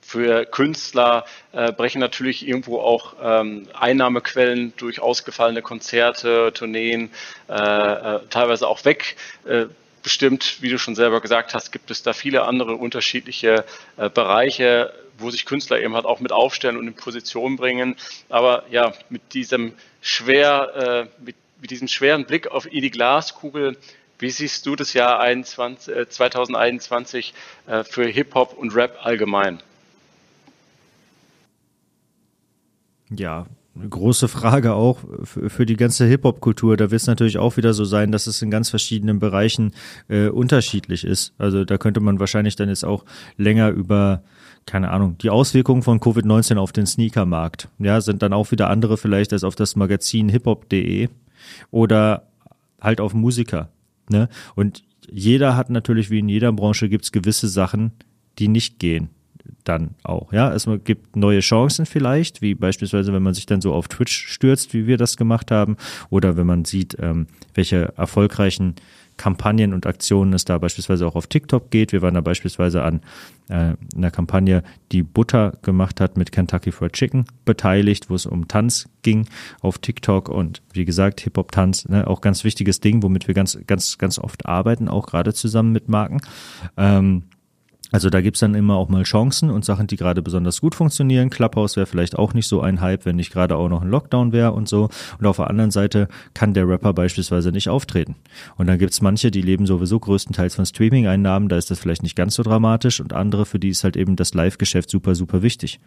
für 0.01 0.45
Künstler 0.45 1.25
äh, 1.53 1.71
brechen 1.71 1.99
natürlich 1.99 2.45
irgendwo 2.45 2.79
auch 2.79 3.15
ähm, 3.23 3.69
Einnahmequellen 3.73 4.73
durch 4.75 4.99
ausgefallene 4.99 5.61
Konzerte, 5.61 6.51
Tourneen 6.53 7.11
äh, 7.47 7.53
äh, 7.53 8.19
teilweise 8.29 8.67
auch 8.67 8.83
weg. 8.83 9.15
Bestimmt, 10.03 10.57
wie 10.61 10.69
du 10.69 10.79
schon 10.79 10.95
selber 10.95 11.21
gesagt 11.21 11.53
hast, 11.53 11.71
gibt 11.71 11.91
es 11.91 12.01
da 12.01 12.13
viele 12.13 12.43
andere 12.43 12.73
unterschiedliche 12.73 13.65
äh, 13.97 14.09
Bereiche, 14.09 14.93
wo 15.19 15.29
sich 15.29 15.45
Künstler 15.45 15.79
eben 15.79 15.93
halt 15.93 16.05
auch 16.05 16.19
mit 16.19 16.31
aufstellen 16.31 16.77
und 16.77 16.87
in 16.87 16.95
Position 16.95 17.55
bringen. 17.55 17.95
Aber 18.29 18.63
ja, 18.71 18.93
mit 19.09 19.33
diesem 19.33 19.73
schwer, 20.01 21.07
äh, 21.19 21.23
mit, 21.23 21.35
mit 21.61 21.69
diesem 21.69 21.87
schweren 21.87 22.25
Blick 22.25 22.47
auf 22.47 22.67
die 22.67 22.89
Glaskugel, 22.89 23.77
wie 24.21 24.29
siehst 24.29 24.65
du 24.65 24.75
das 24.75 24.93
Jahr 24.93 25.19
21, 25.19 25.95
äh, 25.95 26.09
2021 26.09 27.33
äh, 27.67 27.83
für 27.83 28.05
Hip-Hop 28.05 28.57
und 28.57 28.75
Rap 28.75 28.97
allgemein? 29.01 29.59
Ja, 33.09 33.45
eine 33.75 33.89
große 33.89 34.27
Frage 34.27 34.73
auch 34.73 34.99
für, 35.23 35.49
für 35.49 35.65
die 35.65 35.77
ganze 35.77 36.05
Hip-Hop-Kultur. 36.05 36.77
Da 36.77 36.91
wird 36.91 37.01
es 37.01 37.07
natürlich 37.07 37.37
auch 37.37 37.57
wieder 37.57 37.73
so 37.73 37.85
sein, 37.85 38.11
dass 38.11 38.27
es 38.27 38.41
in 38.41 38.51
ganz 38.51 38.69
verschiedenen 38.69 39.19
Bereichen 39.19 39.73
äh, 40.07 40.27
unterschiedlich 40.27 41.03
ist. 41.03 41.33
Also 41.37 41.65
da 41.65 41.77
könnte 41.77 41.99
man 41.99 42.19
wahrscheinlich 42.19 42.55
dann 42.55 42.69
jetzt 42.69 42.85
auch 42.85 43.05
länger 43.37 43.69
über, 43.69 44.23
keine 44.65 44.91
Ahnung, 44.91 45.17
die 45.17 45.29
Auswirkungen 45.29 45.83
von 45.83 45.99
Covid-19 45.99 46.57
auf 46.57 46.73
den 46.73 46.85
Sneakermarkt. 46.85 47.69
Ja, 47.79 48.01
sind 48.01 48.21
dann 48.21 48.33
auch 48.33 48.51
wieder 48.51 48.69
andere 48.69 48.97
vielleicht 48.97 49.33
als 49.33 49.43
auf 49.43 49.55
das 49.55 49.75
Magazin 49.75 50.29
hiphop.de 50.29 51.09
oder 51.71 52.27
halt 52.81 52.99
auf 52.99 53.13
Musiker. 53.13 53.69
Ne? 54.11 54.29
Und 54.55 54.83
jeder 55.09 55.57
hat 55.57 55.69
natürlich, 55.69 56.09
wie 56.09 56.19
in 56.19 56.29
jeder 56.29 56.51
Branche, 56.51 56.89
gibt's 56.89 57.11
gewisse 57.11 57.47
Sachen, 57.47 57.91
die 58.37 58.47
nicht 58.47 58.79
gehen 58.79 59.09
dann 59.63 59.95
auch. 60.03 60.33
Ja, 60.33 60.53
es 60.53 60.67
gibt 60.83 61.15
neue 61.15 61.39
Chancen 61.39 61.85
vielleicht, 61.85 62.41
wie 62.41 62.55
beispielsweise, 62.55 63.13
wenn 63.13 63.23
man 63.23 63.33
sich 63.33 63.45
dann 63.45 63.61
so 63.61 63.73
auf 63.73 63.87
Twitch 63.87 64.27
stürzt, 64.27 64.73
wie 64.73 64.87
wir 64.87 64.97
das 64.97 65.17
gemacht 65.17 65.51
haben, 65.51 65.77
oder 66.09 66.37
wenn 66.37 66.47
man 66.47 66.65
sieht, 66.65 66.97
ähm, 66.99 67.27
welche 67.53 67.93
erfolgreichen 67.97 68.75
Kampagnen 69.17 69.73
und 69.73 69.85
Aktionen 69.85 70.33
es 70.33 70.45
da 70.45 70.57
beispielsweise 70.57 71.05
auch 71.05 71.15
auf 71.15 71.27
TikTok 71.27 71.69
geht. 71.69 71.91
Wir 71.91 72.01
waren 72.01 72.13
da 72.13 72.21
beispielsweise 72.21 72.83
an 72.83 73.01
äh, 73.49 73.75
einer 73.95 74.11
Kampagne, 74.11 74.63
die 74.91 75.03
Butter 75.03 75.53
gemacht 75.61 76.01
hat 76.01 76.17
mit 76.17 76.31
Kentucky 76.31 76.71
Fried 76.71 76.93
Chicken 76.93 77.25
beteiligt, 77.45 78.09
wo 78.09 78.15
es 78.15 78.25
um 78.25 78.47
Tanz 78.47 78.89
ging 79.01 79.27
auf 79.61 79.77
TikTok 79.77 80.29
und 80.29 80.61
wie 80.73 80.85
gesagt 80.85 81.21
Hip-Hop-Tanz, 81.21 81.87
ne, 81.89 82.07
auch 82.07 82.21
ganz 82.21 82.43
wichtiges 82.43 82.79
Ding, 82.79 83.03
womit 83.03 83.27
wir 83.27 83.35
ganz, 83.35 83.57
ganz, 83.67 83.97
ganz 83.97 84.19
oft 84.19 84.45
arbeiten, 84.45 84.87
auch 84.87 85.07
gerade 85.07 85.33
zusammen 85.33 85.71
mit 85.71 85.89
Marken. 85.89 86.21
Ähm, 86.77 87.23
also 87.91 88.09
da 88.09 88.21
gibt's 88.21 88.39
dann 88.39 88.55
immer 88.55 88.75
auch 88.75 88.87
mal 88.87 89.03
Chancen 89.03 89.49
und 89.49 89.65
Sachen, 89.65 89.87
die 89.87 89.97
gerade 89.97 90.21
besonders 90.21 90.61
gut 90.61 90.75
funktionieren. 90.75 91.29
Clubhouse 91.29 91.75
wäre 91.75 91.85
vielleicht 91.85 92.17
auch 92.17 92.33
nicht 92.33 92.47
so 92.47 92.61
ein 92.61 92.79
Hype, 92.79 93.05
wenn 93.05 93.17
nicht 93.17 93.33
gerade 93.33 93.57
auch 93.57 93.67
noch 93.67 93.81
ein 93.81 93.89
Lockdown 93.89 94.31
wäre 94.31 94.53
und 94.53 94.69
so. 94.69 94.89
Und 95.19 95.25
auf 95.25 95.35
der 95.35 95.49
anderen 95.49 95.71
Seite 95.71 96.07
kann 96.33 96.53
der 96.53 96.67
Rapper 96.67 96.93
beispielsweise 96.93 97.51
nicht 97.51 97.67
auftreten. 97.69 98.15
Und 98.57 98.67
dann 98.67 98.79
gibt's 98.79 99.01
manche, 99.01 99.29
die 99.29 99.41
leben 99.41 99.65
sowieso 99.65 99.99
größtenteils 99.99 100.55
von 100.55 100.65
Streaming-Einnahmen, 100.65 101.49
da 101.49 101.57
ist 101.57 101.69
das 101.69 101.79
vielleicht 101.79 102.03
nicht 102.03 102.15
ganz 102.15 102.35
so 102.35 102.43
dramatisch. 102.43 103.01
Und 103.01 103.13
andere, 103.13 103.45
für 103.45 103.59
die 103.59 103.69
ist 103.69 103.83
halt 103.83 103.97
eben 103.97 104.15
das 104.15 104.33
Live-Geschäft 104.33 104.89
super, 104.89 105.13
super 105.13 105.41
wichtig. 105.41 105.79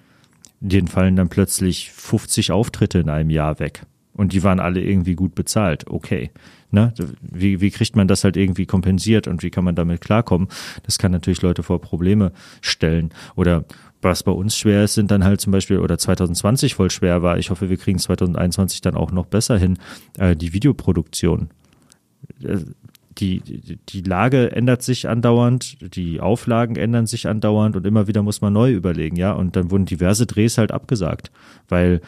Denen 0.60 0.88
fallen 0.88 1.16
dann 1.16 1.30
plötzlich 1.30 1.90
50 1.92 2.52
Auftritte 2.52 2.98
in 2.98 3.08
einem 3.08 3.30
Jahr 3.30 3.58
weg. 3.58 3.86
Und 4.12 4.32
die 4.32 4.42
waren 4.42 4.60
alle 4.60 4.80
irgendwie 4.80 5.14
gut 5.14 5.34
bezahlt. 5.34 5.88
Okay. 5.88 6.30
Ne? 6.74 6.92
Wie, 7.22 7.60
wie 7.60 7.70
kriegt 7.70 7.96
man 7.96 8.08
das 8.08 8.24
halt 8.24 8.36
irgendwie 8.36 8.66
kompensiert 8.66 9.28
und 9.28 9.42
wie 9.42 9.50
kann 9.50 9.64
man 9.64 9.74
damit 9.74 10.00
klarkommen? 10.00 10.48
Das 10.82 10.98
kann 10.98 11.12
natürlich 11.12 11.40
Leute 11.40 11.62
vor 11.62 11.80
Probleme 11.80 12.32
stellen. 12.60 13.10
Oder 13.36 13.64
was 14.02 14.22
bei 14.22 14.32
uns 14.32 14.56
schwer 14.56 14.84
ist, 14.84 14.94
sind 14.94 15.10
dann 15.10 15.24
halt 15.24 15.40
zum 15.40 15.52
Beispiel, 15.52 15.78
oder 15.78 15.96
2020 15.96 16.74
voll 16.74 16.90
schwer 16.90 17.22
war, 17.22 17.38
ich 17.38 17.50
hoffe, 17.50 17.70
wir 17.70 17.78
kriegen 17.78 17.98
2021 17.98 18.82
dann 18.82 18.96
auch 18.96 19.12
noch 19.12 19.26
besser 19.26 19.56
hin, 19.56 19.78
äh, 20.18 20.36
die 20.36 20.52
Videoproduktion. 20.52 21.48
Äh, 22.42 22.58
die, 23.18 23.40
die, 23.40 23.76
die 23.76 24.02
Lage 24.02 24.50
ändert 24.52 24.82
sich 24.82 25.08
andauernd, 25.08 25.94
die 25.96 26.20
Auflagen 26.20 26.76
ändern 26.76 27.06
sich 27.06 27.28
andauernd 27.28 27.76
und 27.76 27.86
immer 27.86 28.08
wieder 28.08 28.22
muss 28.22 28.40
man 28.40 28.52
neu 28.52 28.72
überlegen, 28.72 29.16
ja. 29.16 29.32
Und 29.32 29.56
dann 29.56 29.70
wurden 29.70 29.86
diverse 29.86 30.26
Drehs 30.26 30.58
halt 30.58 30.72
abgesagt, 30.72 31.30
weil 31.68 32.00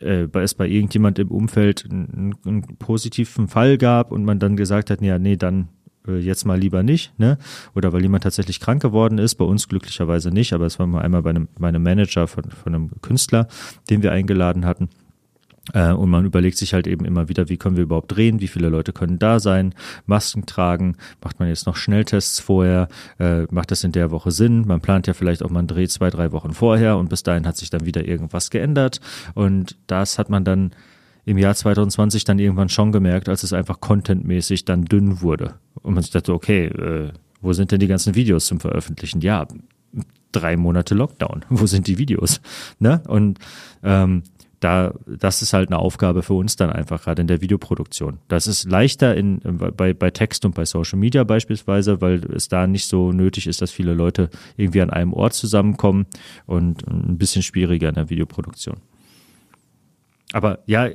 äh, 0.00 0.26
es 0.34 0.54
bei 0.54 0.68
irgendjemand 0.68 1.18
im 1.18 1.30
Umfeld 1.30 1.86
einen, 1.90 2.34
einen, 2.44 2.62
positiven 2.78 3.48
Fall 3.48 3.78
gab 3.78 4.12
und 4.12 4.24
man 4.24 4.38
dann 4.38 4.56
gesagt 4.56 4.90
hat, 4.90 5.02
ja, 5.02 5.18
nee, 5.18 5.36
dann 5.36 5.68
äh, 6.06 6.18
jetzt 6.18 6.44
mal 6.44 6.58
lieber 6.58 6.82
nicht, 6.82 7.18
ne? 7.18 7.38
Oder 7.74 7.92
weil 7.92 8.02
jemand 8.02 8.24
tatsächlich 8.24 8.60
krank 8.60 8.82
geworden 8.82 9.18
ist, 9.18 9.36
bei 9.36 9.44
uns 9.44 9.68
glücklicherweise 9.68 10.30
nicht, 10.30 10.52
aber 10.52 10.66
es 10.66 10.78
war 10.78 10.86
mal 10.86 11.02
einmal 11.02 11.22
bei 11.22 11.30
einem, 11.30 11.48
bei 11.58 11.68
einem 11.68 11.82
Manager 11.82 12.26
von, 12.26 12.44
von 12.44 12.74
einem 12.74 12.90
Künstler, 13.02 13.48
den 13.88 14.02
wir 14.02 14.12
eingeladen 14.12 14.64
hatten. 14.64 14.88
Äh, 15.72 15.92
und 15.92 16.10
man 16.10 16.24
überlegt 16.24 16.56
sich 16.56 16.74
halt 16.74 16.86
eben 16.86 17.04
immer 17.04 17.28
wieder, 17.28 17.48
wie 17.48 17.56
können 17.56 17.76
wir 17.76 17.84
überhaupt 17.84 18.14
drehen, 18.14 18.40
wie 18.40 18.48
viele 18.48 18.68
Leute 18.68 18.92
können 18.92 19.18
da 19.18 19.40
sein, 19.40 19.74
Masken 20.06 20.46
tragen, 20.46 20.96
macht 21.22 21.38
man 21.38 21.48
jetzt 21.48 21.66
noch 21.66 21.76
Schnelltests 21.76 22.40
vorher, 22.40 22.88
äh, 23.18 23.42
macht 23.50 23.70
das 23.70 23.84
in 23.84 23.92
der 23.92 24.10
Woche 24.10 24.30
Sinn, 24.30 24.66
man 24.66 24.80
plant 24.80 25.06
ja 25.06 25.14
vielleicht 25.14 25.42
auch 25.42 25.50
mal 25.50 25.60
einen 25.60 25.68
Dreh 25.68 25.86
zwei, 25.86 26.10
drei 26.10 26.32
Wochen 26.32 26.52
vorher 26.52 26.96
und 26.96 27.08
bis 27.08 27.22
dahin 27.22 27.46
hat 27.46 27.56
sich 27.56 27.70
dann 27.70 27.86
wieder 27.86 28.06
irgendwas 28.06 28.50
geändert 28.50 29.00
und 29.34 29.76
das 29.86 30.18
hat 30.18 30.30
man 30.30 30.44
dann 30.44 30.72
im 31.26 31.36
Jahr 31.38 31.54
2020 31.54 32.24
dann 32.24 32.38
irgendwann 32.38 32.70
schon 32.70 32.92
gemerkt, 32.92 33.28
als 33.28 33.42
es 33.42 33.52
einfach 33.52 33.80
contentmäßig 33.80 34.64
dann 34.64 34.86
dünn 34.86 35.20
wurde 35.20 35.54
und 35.82 35.94
man 35.94 36.02
sich 36.02 36.12
dachte, 36.12 36.32
okay, 36.32 36.66
äh, 36.66 37.12
wo 37.42 37.52
sind 37.52 37.72
denn 37.72 37.80
die 37.80 37.86
ganzen 37.86 38.14
Videos 38.14 38.46
zum 38.46 38.60
Veröffentlichen? 38.60 39.20
Ja, 39.20 39.46
drei 40.32 40.56
Monate 40.56 40.94
Lockdown. 40.94 41.44
Wo 41.50 41.66
sind 41.66 41.86
die 41.86 41.98
Videos? 41.98 42.40
Ne? 42.78 43.02
Und 43.08 43.38
ähm, 43.82 44.22
da, 44.60 44.94
das 45.06 45.40
ist 45.40 45.54
halt 45.54 45.70
eine 45.70 45.78
Aufgabe 45.78 46.22
für 46.22 46.34
uns 46.34 46.56
dann 46.56 46.70
einfach 46.70 47.02
gerade 47.02 47.22
in 47.22 47.28
der 47.28 47.40
Videoproduktion. 47.40 48.18
Das 48.28 48.46
ist 48.46 48.68
leichter 48.68 49.16
in, 49.16 49.40
bei, 49.76 49.94
bei 49.94 50.10
Text 50.10 50.44
und 50.44 50.54
bei 50.54 50.66
Social 50.66 50.98
Media 50.98 51.24
beispielsweise, 51.24 52.00
weil 52.02 52.24
es 52.32 52.48
da 52.48 52.66
nicht 52.66 52.86
so 52.86 53.10
nötig 53.12 53.46
ist, 53.46 53.62
dass 53.62 53.70
viele 53.70 53.94
Leute 53.94 54.28
irgendwie 54.56 54.82
an 54.82 54.90
einem 54.90 55.14
Ort 55.14 55.32
zusammenkommen 55.32 56.06
und 56.46 56.86
ein 56.86 57.16
bisschen 57.16 57.42
schwieriger 57.42 57.88
in 57.88 57.94
der 57.94 58.10
Videoproduktion. 58.10 58.76
Aber 60.32 60.60
ja, 60.66 60.90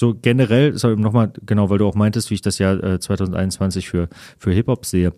so 0.00 0.14
generell, 0.14 0.78
sorry, 0.78 0.96
nochmal, 0.96 1.32
genau, 1.44 1.70
weil 1.70 1.78
du 1.78 1.86
auch 1.86 1.96
meintest, 1.96 2.30
wie 2.30 2.34
ich 2.34 2.42
das 2.42 2.58
Jahr 2.58 3.00
2021 3.00 3.88
für, 3.88 4.08
für 4.38 4.52
Hip-Hop 4.52 4.86
sehe. 4.86 5.12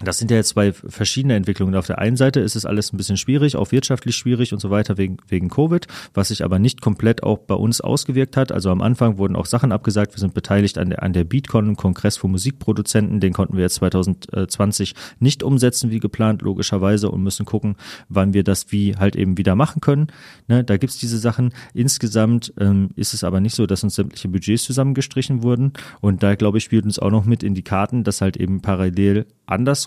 Das 0.00 0.18
sind 0.18 0.30
ja 0.30 0.36
jetzt 0.36 0.50
zwei 0.50 0.72
verschiedene 0.72 1.34
Entwicklungen. 1.34 1.74
Auf 1.74 1.86
der 1.86 1.98
einen 1.98 2.16
Seite 2.16 2.38
ist 2.38 2.54
es 2.54 2.64
alles 2.64 2.92
ein 2.92 2.96
bisschen 2.96 3.16
schwierig, 3.16 3.56
auch 3.56 3.72
wirtschaftlich 3.72 4.14
schwierig 4.14 4.52
und 4.52 4.60
so 4.60 4.70
weiter 4.70 4.96
wegen, 4.96 5.16
wegen 5.26 5.48
Covid, 5.48 5.86
was 6.14 6.28
sich 6.28 6.44
aber 6.44 6.60
nicht 6.60 6.80
komplett 6.80 7.24
auch 7.24 7.38
bei 7.38 7.54
uns 7.54 7.80
ausgewirkt 7.80 8.36
hat. 8.36 8.52
Also 8.52 8.70
am 8.70 8.80
Anfang 8.80 9.18
wurden 9.18 9.34
auch 9.34 9.46
Sachen 9.46 9.72
abgesagt. 9.72 10.14
Wir 10.14 10.20
sind 10.20 10.34
beteiligt 10.34 10.78
an 10.78 10.90
der, 10.90 11.02
an 11.02 11.12
der 11.12 11.24
Beatcon, 11.24 11.76
Kongress 11.76 12.16
für 12.16 12.28
Musikproduzenten. 12.28 13.18
Den 13.18 13.32
konnten 13.32 13.56
wir 13.56 13.62
jetzt 13.62 13.76
2020 13.76 14.94
nicht 15.18 15.42
umsetzen 15.42 15.90
wie 15.90 15.98
geplant, 15.98 16.42
logischerweise, 16.42 17.10
und 17.10 17.22
müssen 17.22 17.44
gucken, 17.44 17.74
wann 18.08 18.34
wir 18.34 18.44
das 18.44 18.70
wie 18.70 18.96
halt 18.96 19.16
eben 19.16 19.36
wieder 19.36 19.56
machen 19.56 19.80
können. 19.80 20.08
Ne, 20.46 20.62
da 20.62 20.76
gibt's 20.76 20.98
diese 20.98 21.18
Sachen. 21.18 21.52
Insgesamt 21.74 22.52
ähm, 22.60 22.90
ist 22.94 23.14
es 23.14 23.24
aber 23.24 23.40
nicht 23.40 23.56
so, 23.56 23.66
dass 23.66 23.82
uns 23.82 23.96
sämtliche 23.96 24.28
Budgets 24.28 24.62
zusammengestrichen 24.62 25.42
wurden. 25.42 25.72
Und 26.00 26.22
da, 26.22 26.36
glaube 26.36 26.58
ich, 26.58 26.64
spielt 26.64 26.84
uns 26.84 27.00
auch 27.00 27.10
noch 27.10 27.24
mit 27.24 27.42
in 27.42 27.54
die 27.54 27.62
Karten, 27.62 28.04
dass 28.04 28.20
halt 28.20 28.36
eben 28.36 28.60
parallel 28.60 29.26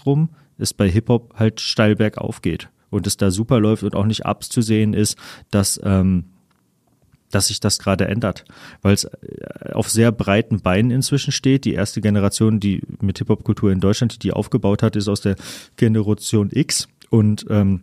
andersrum 0.01 0.29
es 0.57 0.73
bei 0.73 0.89
Hip-Hop 0.89 1.33
halt 1.37 1.59
steil 1.59 1.95
bergauf 1.95 2.41
geht 2.41 2.69
und 2.89 3.07
es 3.07 3.17
da 3.17 3.31
super 3.31 3.59
läuft 3.59 3.83
und 3.83 3.95
auch 3.95 4.05
nicht 4.05 4.25
abzusehen 4.25 4.93
ist, 4.93 5.17
dass, 5.49 5.79
ähm, 5.83 6.25
dass 7.31 7.47
sich 7.47 7.59
das 7.59 7.79
gerade 7.79 8.07
ändert, 8.07 8.45
weil 8.83 8.93
es 8.93 9.05
äh, 9.05 9.71
auf 9.73 9.89
sehr 9.89 10.11
breiten 10.11 10.61
Beinen 10.61 10.91
inzwischen 10.91 11.31
steht. 11.31 11.65
Die 11.65 11.73
erste 11.73 12.01
Generation, 12.01 12.59
die 12.59 12.81
mit 12.99 13.17
Hip-Hop-Kultur 13.17 13.71
in 13.71 13.79
Deutschland, 13.79 14.21
die 14.23 14.33
aufgebaut 14.33 14.83
hat, 14.83 14.95
ist 14.95 15.07
aus 15.07 15.21
der 15.21 15.35
Generation 15.77 16.49
X 16.51 16.87
und 17.09 17.45
ähm, 17.49 17.81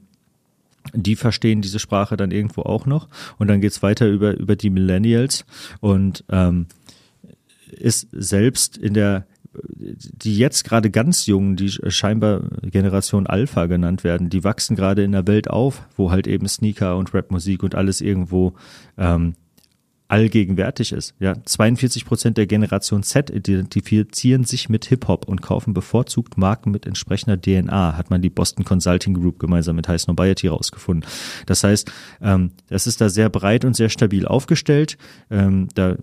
die 0.94 1.16
verstehen 1.16 1.60
diese 1.60 1.80
Sprache 1.80 2.16
dann 2.16 2.30
irgendwo 2.30 2.62
auch 2.62 2.86
noch 2.86 3.08
und 3.38 3.48
dann 3.48 3.60
geht's 3.60 3.82
weiter 3.82 4.06
über, 4.06 4.36
über 4.36 4.54
die 4.54 4.70
Millennials 4.70 5.44
und 5.80 6.24
ähm, 6.30 6.66
ist 7.72 8.08
selbst 8.12 8.76
in 8.76 8.94
der 8.94 9.26
die 9.52 10.36
jetzt 10.36 10.64
gerade 10.64 10.90
ganz 10.90 11.26
jungen, 11.26 11.56
die 11.56 11.70
scheinbar 11.70 12.42
Generation 12.62 13.26
Alpha 13.26 13.66
genannt 13.66 14.04
werden, 14.04 14.28
die 14.28 14.44
wachsen 14.44 14.76
gerade 14.76 15.02
in 15.02 15.12
der 15.12 15.26
Welt 15.26 15.48
auf, 15.48 15.86
wo 15.96 16.10
halt 16.10 16.26
eben 16.26 16.46
Sneaker 16.46 16.96
und 16.96 17.14
Rapmusik 17.14 17.62
und 17.62 17.74
alles 17.74 18.00
irgendwo 18.00 18.54
ähm, 18.96 19.34
allgegenwärtig 20.08 20.92
ist. 20.92 21.14
Ja, 21.20 21.34
42 21.44 22.06
Prozent 22.06 22.38
der 22.38 22.46
Generation 22.46 23.02
Z 23.02 23.28
identifizieren 23.28 24.44
sich 24.44 24.70
mit 24.70 24.86
Hip-Hop 24.86 25.28
und 25.28 25.42
kaufen 25.42 25.74
bevorzugt 25.74 26.38
Marken 26.38 26.70
mit 26.70 26.86
entsprechender 26.86 27.38
DNA, 27.38 27.96
hat 27.96 28.08
man 28.08 28.22
die 28.22 28.30
Boston 28.30 28.64
Consulting 28.64 29.12
Group 29.12 29.38
gemeinsam 29.38 29.76
mit 29.76 29.86
High 29.86 30.00
Snobiety 30.00 30.48
rausgefunden. 30.48 31.08
Das 31.44 31.62
heißt, 31.62 31.92
ähm, 32.22 32.52
das 32.68 32.86
ist 32.86 33.02
da 33.02 33.10
sehr 33.10 33.28
breit 33.28 33.66
und 33.66 33.76
sehr 33.76 33.90
stabil 33.90 34.26
aufgestellt. 34.26 34.96
Ähm, 35.30 35.68
da 35.74 35.96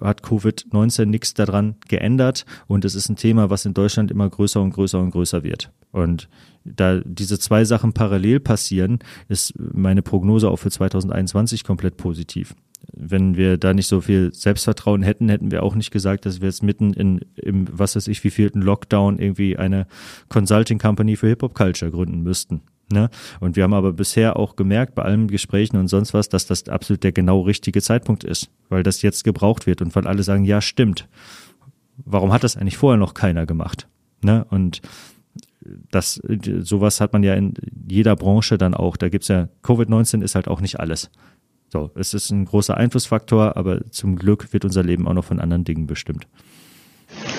hat 0.00 0.22
Covid-19 0.22 1.06
nichts 1.06 1.34
daran 1.34 1.74
geändert 1.88 2.46
und 2.68 2.84
es 2.84 2.94
ist 2.94 3.08
ein 3.08 3.16
Thema, 3.16 3.50
was 3.50 3.66
in 3.66 3.74
Deutschland 3.74 4.12
immer 4.12 4.30
größer 4.30 4.62
und 4.62 4.70
größer 4.70 5.00
und 5.00 5.10
größer 5.10 5.42
wird. 5.42 5.72
Und 5.90 6.28
da 6.64 7.00
diese 7.04 7.40
zwei 7.40 7.64
Sachen 7.64 7.92
parallel 7.92 8.38
passieren, 8.38 9.00
ist 9.28 9.54
meine 9.56 10.02
Prognose 10.02 10.48
auch 10.48 10.58
für 10.58 10.70
2021 10.70 11.64
komplett 11.64 11.96
positiv 11.96 12.54
wenn 12.92 13.36
wir 13.36 13.58
da 13.58 13.74
nicht 13.74 13.86
so 13.86 14.00
viel 14.00 14.32
Selbstvertrauen 14.32 15.02
hätten, 15.02 15.28
hätten 15.28 15.50
wir 15.50 15.62
auch 15.62 15.74
nicht 15.74 15.90
gesagt, 15.90 16.26
dass 16.26 16.40
wir 16.40 16.48
jetzt 16.48 16.62
mitten 16.62 16.92
in, 16.92 17.20
im, 17.36 17.66
was 17.70 17.96
weiß 17.96 18.08
ich, 18.08 18.24
wie 18.24 18.30
vielten 18.30 18.62
Lockdown 18.62 19.18
irgendwie 19.18 19.56
eine 19.56 19.86
Consulting 20.28 20.78
Company 20.78 21.16
für 21.16 21.28
Hip-Hop 21.28 21.54
Culture 21.54 21.90
gründen 21.90 22.22
müssten. 22.22 22.62
Ne? 22.90 23.10
Und 23.40 23.56
wir 23.56 23.64
haben 23.64 23.74
aber 23.74 23.92
bisher 23.92 24.38
auch 24.38 24.56
gemerkt, 24.56 24.94
bei 24.94 25.02
allen 25.02 25.28
Gesprächen 25.28 25.76
und 25.76 25.88
sonst 25.88 26.14
was, 26.14 26.28
dass 26.28 26.46
das 26.46 26.68
absolut 26.68 27.04
der 27.04 27.12
genau 27.12 27.42
richtige 27.42 27.82
Zeitpunkt 27.82 28.24
ist, 28.24 28.50
weil 28.70 28.82
das 28.82 29.02
jetzt 29.02 29.24
gebraucht 29.24 29.66
wird 29.66 29.82
und 29.82 29.94
weil 29.94 30.06
alle 30.06 30.22
sagen, 30.22 30.44
ja, 30.44 30.60
stimmt. 30.60 31.06
Warum 31.98 32.32
hat 32.32 32.44
das 32.44 32.56
eigentlich 32.56 32.78
vorher 32.78 32.98
noch 32.98 33.12
keiner 33.12 33.44
gemacht? 33.44 33.88
Ne? 34.22 34.46
Und 34.48 34.80
das, 35.90 36.20
sowas 36.60 37.00
hat 37.00 37.12
man 37.12 37.22
ja 37.22 37.34
in 37.34 37.54
jeder 37.88 38.16
Branche 38.16 38.56
dann 38.56 38.74
auch. 38.74 38.96
Da 38.96 39.08
gibt's 39.08 39.28
ja, 39.28 39.48
Covid-19 39.62 40.22
ist 40.22 40.34
halt 40.34 40.48
auch 40.48 40.60
nicht 40.60 40.80
alles. 40.80 41.10
So, 41.70 41.90
es 41.94 42.14
ist 42.14 42.30
ein 42.30 42.46
großer 42.46 42.76
Einflussfaktor, 42.76 43.56
aber 43.56 43.80
zum 43.90 44.16
Glück 44.16 44.52
wird 44.52 44.64
unser 44.64 44.82
Leben 44.82 45.06
auch 45.06 45.12
noch 45.12 45.24
von 45.24 45.38
anderen 45.40 45.64
Dingen 45.64 45.86
bestimmt. 45.86 46.26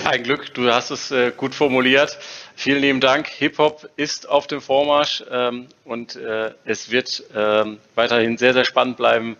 Ein 0.04 0.22
Glück, 0.24 0.52
du 0.54 0.70
hast 0.70 0.90
es 0.90 1.10
äh, 1.10 1.32
gut 1.36 1.54
formuliert. 1.54 2.18
Vielen 2.56 2.82
lieben 2.82 3.00
Dank. 3.00 3.28
Hip-Hop 3.28 3.88
ist 3.96 4.28
auf 4.28 4.46
dem 4.46 4.60
Vormarsch 4.60 5.24
ähm, 5.30 5.66
und 5.84 6.16
äh, 6.16 6.52
es 6.64 6.90
wird 6.90 7.22
ähm, 7.34 7.78
weiterhin 7.94 8.36
sehr, 8.36 8.52
sehr 8.52 8.64
spannend 8.64 8.96
bleiben, 8.96 9.36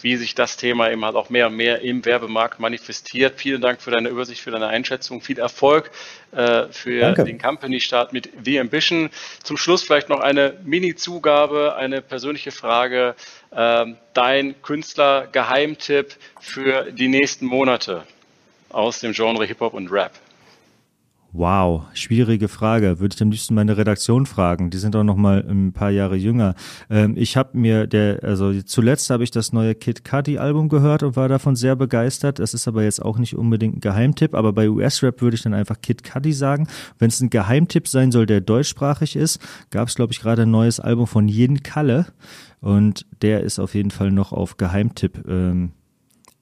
wie 0.00 0.16
sich 0.16 0.34
das 0.34 0.56
Thema 0.56 0.90
eben 0.90 1.04
halt 1.04 1.14
auch 1.14 1.30
mehr 1.30 1.46
und 1.46 1.56
mehr 1.56 1.80
im 1.82 2.04
Werbemarkt 2.04 2.58
manifestiert. 2.58 3.34
Vielen 3.36 3.60
Dank 3.60 3.80
für 3.80 3.90
deine 3.90 4.08
Übersicht, 4.08 4.40
für 4.40 4.50
deine 4.50 4.66
Einschätzung. 4.66 5.20
Viel 5.20 5.38
Erfolg 5.38 5.90
äh, 6.32 6.64
für 6.70 7.00
Danke. 7.00 7.24
den 7.24 7.38
Company-Start 7.38 8.12
mit 8.12 8.30
The 8.44 8.60
Ambition. 8.60 9.10
Zum 9.42 9.56
Schluss 9.56 9.82
vielleicht 9.82 10.08
noch 10.08 10.20
eine 10.20 10.54
Mini-Zugabe, 10.64 11.76
eine 11.76 12.02
persönliche 12.02 12.50
Frage. 12.50 13.14
Ähm, 13.52 13.96
dein 14.12 14.60
Künstler-Geheimtipp 14.62 16.16
für 16.40 16.90
die 16.90 17.08
nächsten 17.08 17.46
Monate 17.46 18.04
aus 18.70 19.00
dem 19.00 19.12
Genre 19.12 19.44
Hip-Hop 19.44 19.74
und 19.74 19.90
Rap? 19.90 20.12
Wow, 21.32 21.84
schwierige 21.94 22.48
Frage. 22.48 22.98
Würde 22.98 23.14
ich 23.14 23.22
am 23.22 23.30
liebsten 23.30 23.54
meine 23.54 23.76
Redaktion 23.76 24.26
fragen. 24.26 24.70
Die 24.70 24.78
sind 24.78 24.96
auch 24.96 25.04
noch 25.04 25.14
mal 25.14 25.44
ein 25.48 25.72
paar 25.72 25.90
Jahre 25.90 26.16
jünger. 26.16 26.56
Ähm, 26.88 27.14
ich 27.16 27.36
habe 27.36 27.56
mir 27.56 27.86
der, 27.86 28.24
also 28.24 28.60
zuletzt 28.62 29.10
habe 29.10 29.22
ich 29.22 29.30
das 29.30 29.52
neue 29.52 29.76
Kid 29.76 30.04
Cudi 30.04 30.38
Album 30.38 30.68
gehört 30.68 31.04
und 31.04 31.14
war 31.14 31.28
davon 31.28 31.54
sehr 31.54 31.76
begeistert. 31.76 32.40
Das 32.40 32.52
ist 32.52 32.66
aber 32.66 32.82
jetzt 32.82 33.00
auch 33.00 33.16
nicht 33.16 33.36
unbedingt 33.36 33.76
ein 33.76 33.80
Geheimtipp. 33.80 34.34
Aber 34.34 34.52
bei 34.52 34.68
US 34.68 35.04
Rap 35.04 35.22
würde 35.22 35.36
ich 35.36 35.42
dann 35.42 35.54
einfach 35.54 35.80
Kid 35.80 36.02
Cudi 36.02 36.32
sagen. 36.32 36.66
Wenn 36.98 37.10
es 37.10 37.20
ein 37.20 37.30
Geheimtipp 37.30 37.86
sein 37.86 38.10
soll, 38.10 38.26
der 38.26 38.40
deutschsprachig 38.40 39.14
ist, 39.14 39.40
gab 39.70 39.86
es 39.86 39.94
glaube 39.94 40.12
ich 40.12 40.20
gerade 40.20 40.42
ein 40.42 40.50
neues 40.50 40.80
Album 40.80 41.06
von 41.06 41.28
Yin 41.28 41.62
Kalle 41.62 42.06
und 42.60 43.06
der 43.22 43.42
ist 43.42 43.60
auf 43.60 43.76
jeden 43.76 43.92
Fall 43.92 44.10
noch 44.10 44.32
auf 44.32 44.56
Geheimtipp. 44.56 45.24
Ähm, 45.28 45.72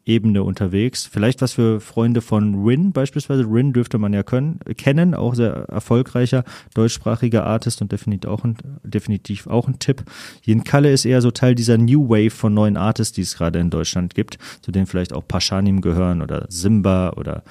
Ebene 0.09 0.43
unterwegs. 0.43 1.07
Vielleicht 1.07 1.43
was 1.43 1.53
für 1.53 1.81
Freunde 1.81 2.23
von 2.23 2.65
Rin 2.65 2.93
beispielsweise. 2.93 3.45
Rin 3.45 3.73
dürfte 3.73 3.99
man 3.99 4.13
ja 4.13 4.23
können, 4.23 4.59
kennen, 4.77 5.15
auch 5.15 5.35
sehr 5.35 5.67
erfolgreicher 5.69 6.45
deutschsprachiger 6.75 7.47
Artist 7.47 7.83
und 7.83 7.93
definitiv 7.93 8.31
auch 8.31 8.45
ein, 8.45 8.57
definitiv 8.83 9.47
auch 9.47 9.69
ein 9.69 9.79
Tipp. 9.79 10.05
Jen 10.43 10.65
Kalle 10.65 10.91
ist 10.93 11.05
eher 11.05 11.21
so 11.21 11.31
Teil 11.31 11.55
dieser 11.55 11.77
New 11.77 12.09
Wave 12.09 12.31
von 12.31 12.55
neuen 12.55 12.77
Artists, 12.77 13.13
die 13.13 13.23
es 13.23 13.37
gerade 13.37 13.59
in 13.59 13.71
Deutschland 13.71 14.15
gibt, 14.15 14.39
zu 14.63 14.73
denen 14.73 14.87
vielleicht 14.87 15.13
auch 15.13 15.27
Paschanim 15.29 15.83
gehören 15.83 16.23
oder 16.23 16.47
Simba 16.49 17.11
oder 17.11 17.43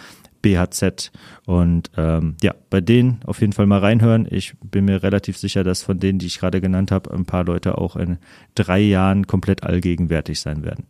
BHZ. 0.41 1.11
Und 1.45 1.91
ähm, 1.97 2.35
ja, 2.41 2.55
bei 2.69 2.81
denen 2.81 3.19
auf 3.25 3.41
jeden 3.41 3.53
Fall 3.53 3.65
mal 3.65 3.79
reinhören. 3.79 4.27
Ich 4.29 4.55
bin 4.59 4.85
mir 4.85 5.03
relativ 5.03 5.37
sicher, 5.37 5.63
dass 5.63 5.83
von 5.83 5.99
denen, 5.99 6.19
die 6.19 6.27
ich 6.27 6.39
gerade 6.39 6.61
genannt 6.61 6.91
habe, 6.91 7.11
ein 7.13 7.25
paar 7.25 7.45
Leute 7.45 7.77
auch 7.77 7.95
in 7.95 8.17
drei 8.55 8.79
Jahren 8.79 9.27
komplett 9.27 9.63
allgegenwärtig 9.63 10.39
sein 10.39 10.63
werden. 10.63 10.85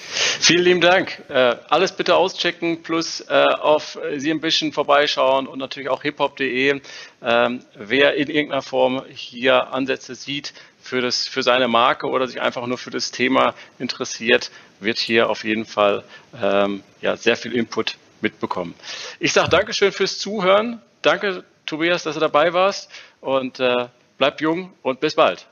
Vielen 0.00 0.64
lieben 0.64 0.80
Dank. 0.80 1.22
Äh, 1.28 1.56
alles 1.68 1.92
bitte 1.92 2.16
auschecken, 2.16 2.82
plus 2.82 3.20
äh, 3.28 3.44
auf 3.60 3.98
Sie 4.16 4.30
ein 4.30 4.40
bisschen 4.40 4.72
vorbeischauen 4.72 5.46
und 5.46 5.58
natürlich 5.58 5.88
auch 5.88 6.02
hiphop.de. 6.02 6.80
Ähm, 7.22 7.60
wer 7.74 8.14
in 8.14 8.28
irgendeiner 8.28 8.62
Form 8.62 9.02
hier 9.08 9.72
Ansätze 9.72 10.14
sieht 10.14 10.54
für, 10.82 11.00
das, 11.00 11.28
für 11.28 11.42
seine 11.42 11.68
Marke 11.68 12.08
oder 12.08 12.26
sich 12.26 12.40
einfach 12.40 12.66
nur 12.66 12.78
für 12.78 12.90
das 12.90 13.10
Thema 13.10 13.54
interessiert, 13.78 14.50
wird 14.80 14.98
hier 14.98 15.30
auf 15.30 15.44
jeden 15.44 15.66
Fall 15.66 16.04
ähm, 16.40 16.82
ja, 17.00 17.16
sehr 17.16 17.36
viel 17.36 17.52
Input 17.52 17.96
mitbekommen. 18.20 18.74
Ich 19.18 19.32
sage 19.32 19.48
Dankeschön 19.50 19.92
fürs 19.92 20.18
Zuhören. 20.18 20.80
Danke, 21.02 21.44
Tobias, 21.66 22.02
dass 22.02 22.14
du 22.14 22.20
dabei 22.20 22.52
warst 22.52 22.90
und 23.20 23.60
äh, 23.60 23.86
bleib 24.18 24.40
jung 24.40 24.72
und 24.82 25.00
bis 25.00 25.14
bald. 25.14 25.46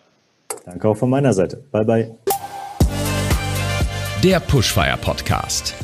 Danke 0.64 0.88
auch 0.88 0.96
von 0.96 1.10
meiner 1.10 1.32
Seite. 1.32 1.62
Bye, 1.70 1.84
bye. 1.84 2.18
Der 4.24 4.40
Pushfire 4.40 4.98
Podcast. 5.00 5.74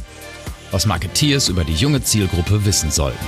Was 0.73 0.87
Marketeers 0.87 1.49
über 1.49 1.63
die 1.63 1.75
junge 1.75 2.03
Zielgruppe 2.03 2.65
wissen 2.65 2.91
sollten. 2.91 3.25